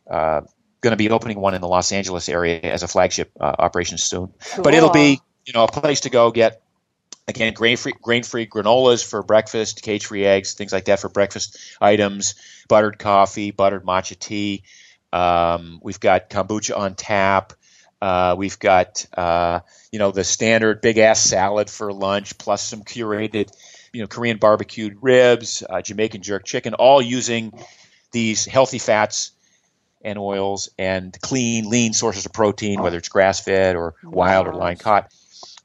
uh, 0.09 0.41
going 0.81 0.91
to 0.91 0.97
be 0.97 1.09
opening 1.09 1.39
one 1.39 1.53
in 1.53 1.61
the 1.61 1.67
Los 1.67 1.91
Angeles 1.91 2.29
area 2.29 2.59
as 2.61 2.83
a 2.83 2.87
flagship 2.87 3.31
uh, 3.39 3.55
operation 3.57 3.97
soon. 3.97 4.33
But 4.61 4.73
it'll 4.73 4.91
be 4.91 5.21
you 5.45 5.53
know 5.53 5.63
a 5.63 5.71
place 5.71 6.01
to 6.01 6.09
go 6.09 6.31
get 6.31 6.61
again 7.27 7.53
grain 7.53 7.77
free 7.77 7.93
grain 8.01 8.23
free 8.23 8.47
granolas 8.47 9.05
for 9.05 9.23
breakfast, 9.23 9.81
cage 9.81 10.05
free 10.05 10.25
eggs, 10.25 10.53
things 10.53 10.73
like 10.73 10.85
that 10.85 10.99
for 10.99 11.09
breakfast 11.09 11.57
items, 11.79 12.35
buttered 12.67 12.99
coffee, 12.99 13.51
buttered 13.51 13.85
matcha 13.85 14.17
tea. 14.17 14.63
Um, 15.13 15.79
we've 15.81 15.99
got 15.99 16.29
kombucha 16.29 16.77
on 16.77 16.95
tap. 16.95 17.53
Uh, 18.01 18.35
we've 18.37 18.59
got 18.59 19.05
uh, 19.17 19.61
you 19.91 19.99
know 19.99 20.11
the 20.11 20.23
standard 20.23 20.81
big 20.81 20.97
ass 20.97 21.19
salad 21.19 21.69
for 21.69 21.91
lunch, 21.91 22.37
plus 22.37 22.61
some 22.61 22.83
curated 22.83 23.51
you 23.93 24.01
know 24.01 24.07
Korean 24.07 24.37
barbecued 24.37 24.97
ribs, 25.01 25.63
uh, 25.67 25.81
Jamaican 25.81 26.21
jerk 26.21 26.43
chicken, 26.45 26.73
all 26.73 27.01
using 27.01 27.53
these 28.11 28.45
healthy 28.45 28.79
fats 28.79 29.31
and 30.01 30.19
oils 30.19 30.69
and 30.77 31.17
clean, 31.21 31.69
lean 31.69 31.93
sources 31.93 32.25
of 32.25 32.33
protein, 32.33 32.81
whether 32.81 32.97
it's 32.97 33.09
grass 33.09 33.39
fed 33.39 33.75
or 33.75 33.95
wild 34.03 34.47
or 34.47 34.53
line 34.53 34.77
caught. 34.77 35.11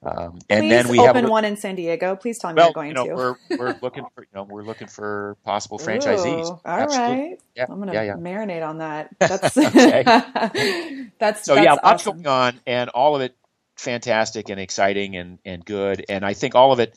Um, 0.03 0.39
and 0.49 0.63
Please 0.63 0.71
then 0.71 0.89
we 0.89 0.99
have 0.99 1.11
open 1.11 1.27
a- 1.27 1.31
one 1.31 1.45
in 1.45 1.57
San 1.57 1.77
Diego. 1.77 2.17
Please 2.17 2.39
tell 2.39 2.53
me 2.53 2.57
well, 2.57 2.69
you're 2.69 2.73
going 2.75 2.89
you 2.89 2.95
know, 2.95 3.07
to. 3.07 3.15
we're 3.15 3.37
we're 3.59 3.77
looking 3.83 4.07
for 4.15 4.23
you 4.23 4.29
know 4.35 4.45
we're 4.45 4.63
looking 4.63 4.89
for 4.89 5.37
possible 5.45 5.79
franchisees. 5.79 6.47
Ooh, 6.47 6.51
all 6.53 6.61
Absolutely. 6.65 7.17
right. 7.17 7.41
Yeah, 7.57 7.67
I'm 7.69 7.79
gonna 7.81 7.93
yeah, 7.93 8.03
yeah. 8.03 8.15
marinate 8.15 8.67
on 8.67 8.79
that. 8.79 9.11
That's 9.21 9.55
that's 11.19 11.45
So 11.45 11.55
that's 11.55 11.65
yeah, 11.65 11.73
lots 11.83 12.07
awesome. 12.07 12.23
going 12.23 12.27
on, 12.27 12.61
and 12.67 12.91
all 12.91 13.17
of 13.17 13.23
it 13.23 13.37
fantastic 13.77 14.49
and 14.51 14.61
exciting 14.61 15.17
and 15.17 15.39
and 15.45 15.65
good. 15.65 16.07
And 16.09 16.25
I 16.25 16.35
think 16.35 16.55
all 16.55 16.73
of 16.73 16.81
it 16.81 16.97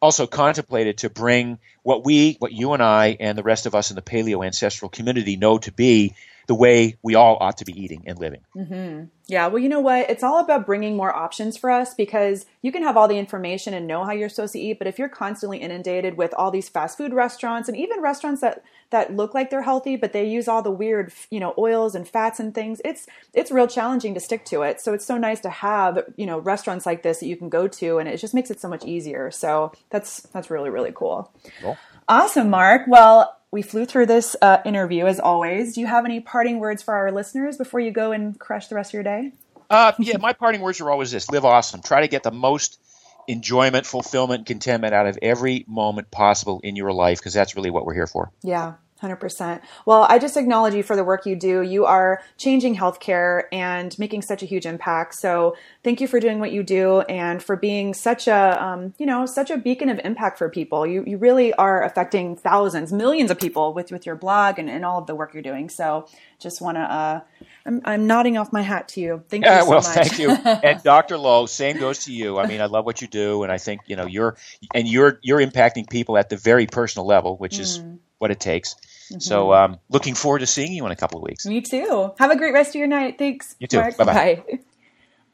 also 0.00 0.26
contemplated 0.26 0.98
to 0.98 1.10
bring 1.10 1.58
what 1.82 2.04
we, 2.04 2.36
what 2.40 2.52
you 2.52 2.72
and 2.72 2.82
I, 2.82 3.16
and 3.20 3.38
the 3.38 3.42
rest 3.42 3.66
of 3.66 3.74
us 3.74 3.90
in 3.90 3.96
the 3.96 4.02
paleo 4.02 4.44
ancestral 4.44 4.88
community 4.88 5.36
know 5.36 5.58
to 5.58 5.72
be 5.72 6.14
the 6.46 6.54
way 6.54 6.96
we 7.02 7.14
all 7.14 7.36
ought 7.40 7.58
to 7.58 7.64
be 7.64 7.80
eating 7.80 8.04
and 8.06 8.18
living. 8.18 8.40
Mm-hmm. 8.56 9.04
Yeah, 9.28 9.46
well, 9.46 9.60
you 9.60 9.68
know 9.68 9.80
what? 9.80 10.10
It's 10.10 10.22
all 10.22 10.40
about 10.40 10.66
bringing 10.66 10.96
more 10.96 11.14
options 11.14 11.56
for 11.56 11.70
us 11.70 11.94
because 11.94 12.44
you 12.60 12.72
can 12.72 12.82
have 12.82 12.96
all 12.96 13.08
the 13.08 13.18
information 13.18 13.72
and 13.72 13.86
know 13.86 14.04
how 14.04 14.12
you're 14.12 14.28
supposed 14.28 14.52
to 14.54 14.58
eat, 14.58 14.78
but 14.78 14.86
if 14.86 14.98
you're 14.98 15.08
constantly 15.08 15.58
inundated 15.58 16.16
with 16.16 16.34
all 16.34 16.50
these 16.50 16.68
fast 16.68 16.98
food 16.98 17.14
restaurants 17.14 17.68
and 17.68 17.76
even 17.76 18.00
restaurants 18.00 18.40
that 18.40 18.62
that 18.90 19.14
look 19.14 19.32
like 19.32 19.48
they're 19.48 19.62
healthy, 19.62 19.96
but 19.96 20.12
they 20.12 20.28
use 20.28 20.48
all 20.48 20.60
the 20.60 20.70
weird, 20.70 21.12
you 21.30 21.40
know, 21.40 21.54
oils 21.56 21.94
and 21.94 22.06
fats 22.06 22.40
and 22.40 22.54
things, 22.54 22.80
it's 22.84 23.06
it's 23.32 23.50
real 23.50 23.66
challenging 23.66 24.12
to 24.14 24.20
stick 24.20 24.44
to 24.46 24.62
it. 24.62 24.80
So 24.80 24.92
it's 24.92 25.06
so 25.06 25.16
nice 25.16 25.40
to 25.40 25.50
have, 25.50 26.04
you 26.16 26.26
know, 26.26 26.38
restaurants 26.38 26.84
like 26.84 27.02
this 27.02 27.20
that 27.20 27.26
you 27.26 27.36
can 27.36 27.48
go 27.48 27.68
to, 27.68 27.98
and 27.98 28.08
it 28.08 28.18
just 28.18 28.34
makes 28.34 28.50
it 28.50 28.60
so 28.60 28.68
much 28.68 28.84
easier. 28.84 29.30
So 29.30 29.72
that's 29.90 30.20
that's 30.32 30.50
really 30.50 30.70
really 30.70 30.92
cool. 30.92 31.32
Cool. 31.60 31.78
Awesome, 32.08 32.50
Mark. 32.50 32.82
Well, 32.86 33.38
we 33.50 33.62
flew 33.62 33.84
through 33.84 34.06
this 34.06 34.34
uh, 34.42 34.58
interview 34.64 35.06
as 35.06 35.20
always. 35.20 35.74
Do 35.74 35.80
you 35.80 35.86
have 35.86 36.04
any 36.04 36.20
parting 36.20 36.58
words 36.58 36.82
for 36.82 36.94
our 36.94 37.12
listeners 37.12 37.56
before 37.56 37.80
you 37.80 37.90
go 37.90 38.12
and 38.12 38.38
crush 38.38 38.68
the 38.68 38.74
rest 38.74 38.90
of 38.90 38.94
your 38.94 39.02
day? 39.02 39.32
Uh, 39.70 39.92
yeah, 39.98 40.16
my 40.18 40.32
parting 40.32 40.60
words 40.60 40.80
are 40.80 40.90
always 40.90 41.10
this: 41.10 41.30
live 41.30 41.44
awesome. 41.44 41.80
Try 41.80 42.00
to 42.00 42.08
get 42.08 42.22
the 42.22 42.30
most 42.30 42.80
enjoyment, 43.28 43.86
fulfillment, 43.86 44.46
contentment 44.46 44.92
out 44.92 45.06
of 45.06 45.18
every 45.22 45.64
moment 45.68 46.10
possible 46.10 46.60
in 46.64 46.76
your 46.76 46.92
life, 46.92 47.18
because 47.18 47.32
that's 47.32 47.56
really 47.56 47.70
what 47.70 47.86
we're 47.86 47.94
here 47.94 48.06
for. 48.06 48.30
Yeah, 48.42 48.74
100%. 49.02 49.60
Well, 49.86 50.06
I 50.08 50.18
just 50.18 50.36
acknowledge 50.36 50.74
you 50.74 50.82
for 50.82 50.96
the 50.96 51.04
work 51.04 51.26
you 51.26 51.36
do. 51.36 51.62
You 51.62 51.84
are 51.86 52.22
changing 52.38 52.76
healthcare 52.76 53.44
and 53.52 53.98
making 53.98 54.22
such 54.22 54.42
a 54.42 54.46
huge 54.46 54.66
impact. 54.66 55.14
So, 55.16 55.56
thank 55.84 56.00
you 56.00 56.06
for 56.08 56.20
doing 56.20 56.38
what 56.40 56.52
you 56.52 56.62
do 56.62 57.00
and 57.02 57.42
for 57.42 57.56
being 57.56 57.94
such 57.94 58.28
a, 58.28 58.62
um, 58.64 58.94
you 58.98 59.06
know, 59.06 59.26
such 59.26 59.50
a 59.50 59.58
beacon 59.58 59.88
of 59.88 60.00
impact 60.04 60.38
for 60.38 60.48
people. 60.48 60.86
You, 60.86 61.04
you 61.06 61.18
really 61.18 61.52
are 61.54 61.82
affecting 61.82 62.36
thousands, 62.36 62.92
millions 62.92 63.30
of 63.30 63.38
people 63.38 63.74
with, 63.74 63.90
with 63.90 64.06
your 64.06 64.16
blog 64.16 64.58
and, 64.58 64.70
and 64.70 64.84
all 64.84 64.98
of 64.98 65.06
the 65.06 65.14
work 65.14 65.34
you're 65.34 65.42
doing. 65.42 65.68
So, 65.68 66.08
just 66.38 66.60
want 66.60 66.76
to, 66.76 66.82
uh, 66.82 67.20
I'm, 67.66 67.80
I'm 67.84 68.06
nodding 68.06 68.36
off 68.36 68.52
my 68.52 68.62
hat 68.62 68.88
to 68.88 69.00
you. 69.00 69.22
Thank 69.28 69.44
you 69.44 69.50
Yeah, 69.50 69.62
so 69.62 69.70
well, 69.70 69.80
much. 69.82 69.86
thank 69.94 70.18
you. 70.18 70.30
And 70.62 70.82
Dr. 70.82 71.16
Lowe, 71.18 71.46
same 71.46 71.78
goes 71.78 72.04
to 72.06 72.12
you. 72.12 72.38
I 72.38 72.46
mean, 72.46 72.60
I 72.60 72.66
love 72.66 72.84
what 72.84 73.00
you 73.00 73.06
do, 73.08 73.42
and 73.42 73.52
I 73.52 73.58
think 73.58 73.82
you 73.86 73.96
know 73.96 74.06
you're 74.06 74.36
and 74.74 74.88
you're 74.88 75.18
you're 75.22 75.40
impacting 75.40 75.88
people 75.88 76.16
at 76.18 76.28
the 76.28 76.36
very 76.36 76.66
personal 76.66 77.06
level, 77.06 77.36
which 77.36 77.58
is 77.58 77.78
Mm. 77.78 77.98
what 78.18 78.30
it 78.30 78.40
takes. 78.40 78.76
Mm-hmm. 79.10 79.20
So, 79.20 79.52
um, 79.52 79.78
looking 79.88 80.14
forward 80.14 80.40
to 80.40 80.46
seeing 80.46 80.72
you 80.72 80.84
in 80.86 80.92
a 80.92 80.96
couple 80.96 81.18
of 81.18 81.24
weeks. 81.24 81.46
Me 81.46 81.60
too. 81.60 82.12
Have 82.18 82.30
a 82.30 82.36
great 82.36 82.52
rest 82.52 82.70
of 82.70 82.76
your 82.76 82.88
night. 82.88 83.18
Thanks. 83.18 83.54
You 83.58 83.66
too. 83.66 83.80
Mark. 83.80 83.96
Bye-bye. 83.96 84.12
Bye. 84.12 84.58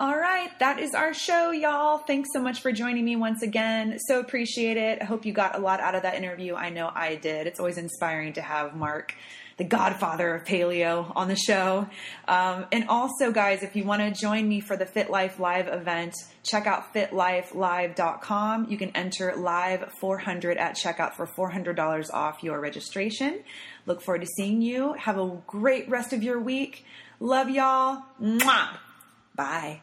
All 0.01 0.17
right, 0.17 0.57
that 0.61 0.79
is 0.79 0.95
our 0.95 1.13
show, 1.13 1.51
y'all. 1.51 1.99
Thanks 1.99 2.29
so 2.33 2.41
much 2.41 2.61
for 2.61 2.71
joining 2.71 3.05
me 3.05 3.17
once 3.17 3.43
again. 3.43 3.99
So 4.07 4.21
appreciate 4.21 4.77
it. 4.77 5.03
I 5.03 5.05
hope 5.05 5.27
you 5.27 5.33
got 5.33 5.57
a 5.57 5.59
lot 5.59 5.81
out 5.81 5.97
of 5.97 6.03
that 6.03 6.15
interview. 6.15 6.55
I 6.55 6.71
know 6.71 6.89
I 6.95 7.17
did. 7.17 7.49
It's 7.49 7.59
always 7.59 7.79
inspiring 7.79 8.35
to 8.35 8.41
have 8.41 8.77
Mark, 8.77 9.17
the 9.59 9.65
godfather 9.65 10.37
of 10.37 10.45
paleo, 10.45 11.13
on 11.15 11.29
the 11.29 11.37
show. 11.37 11.87
Um, 12.27 12.67
and 12.73 12.89
also, 12.89 13.33
guys, 13.33 13.63
if 13.63 13.77
you 13.77 13.85
want 13.85 14.03
to 14.03 14.19
join 14.19 14.49
me 14.49 14.61
for 14.61 14.77
the 14.77 14.87
Fit 14.87 15.11
Life 15.11 15.39
Live 15.39 15.69
event, 15.69 16.15
check 16.45 16.67
out 16.67 16.95
fitlifelive.com. 16.95 18.67
You 18.71 18.79
can 18.79 18.91
enter 18.91 19.35
live 19.37 19.93
400 20.01 20.57
at 20.57 20.77
checkout 20.77 21.15
for 21.15 21.27
$400 21.27 22.15
off 22.15 22.43
your 22.43 22.61
registration. 22.61 23.41
Look 23.85 24.01
forward 24.01 24.23
to 24.23 24.29
seeing 24.37 24.63
you. 24.63 24.95
Have 24.95 25.19
a 25.19 25.43
great 25.47 25.89
rest 25.89 26.13
of 26.13 26.23
your 26.23 26.41
week. 26.41 26.85
Love 27.21 27.51
y'all. 27.51 28.05
Mwah. 28.23 28.79
Bye. 29.35 29.83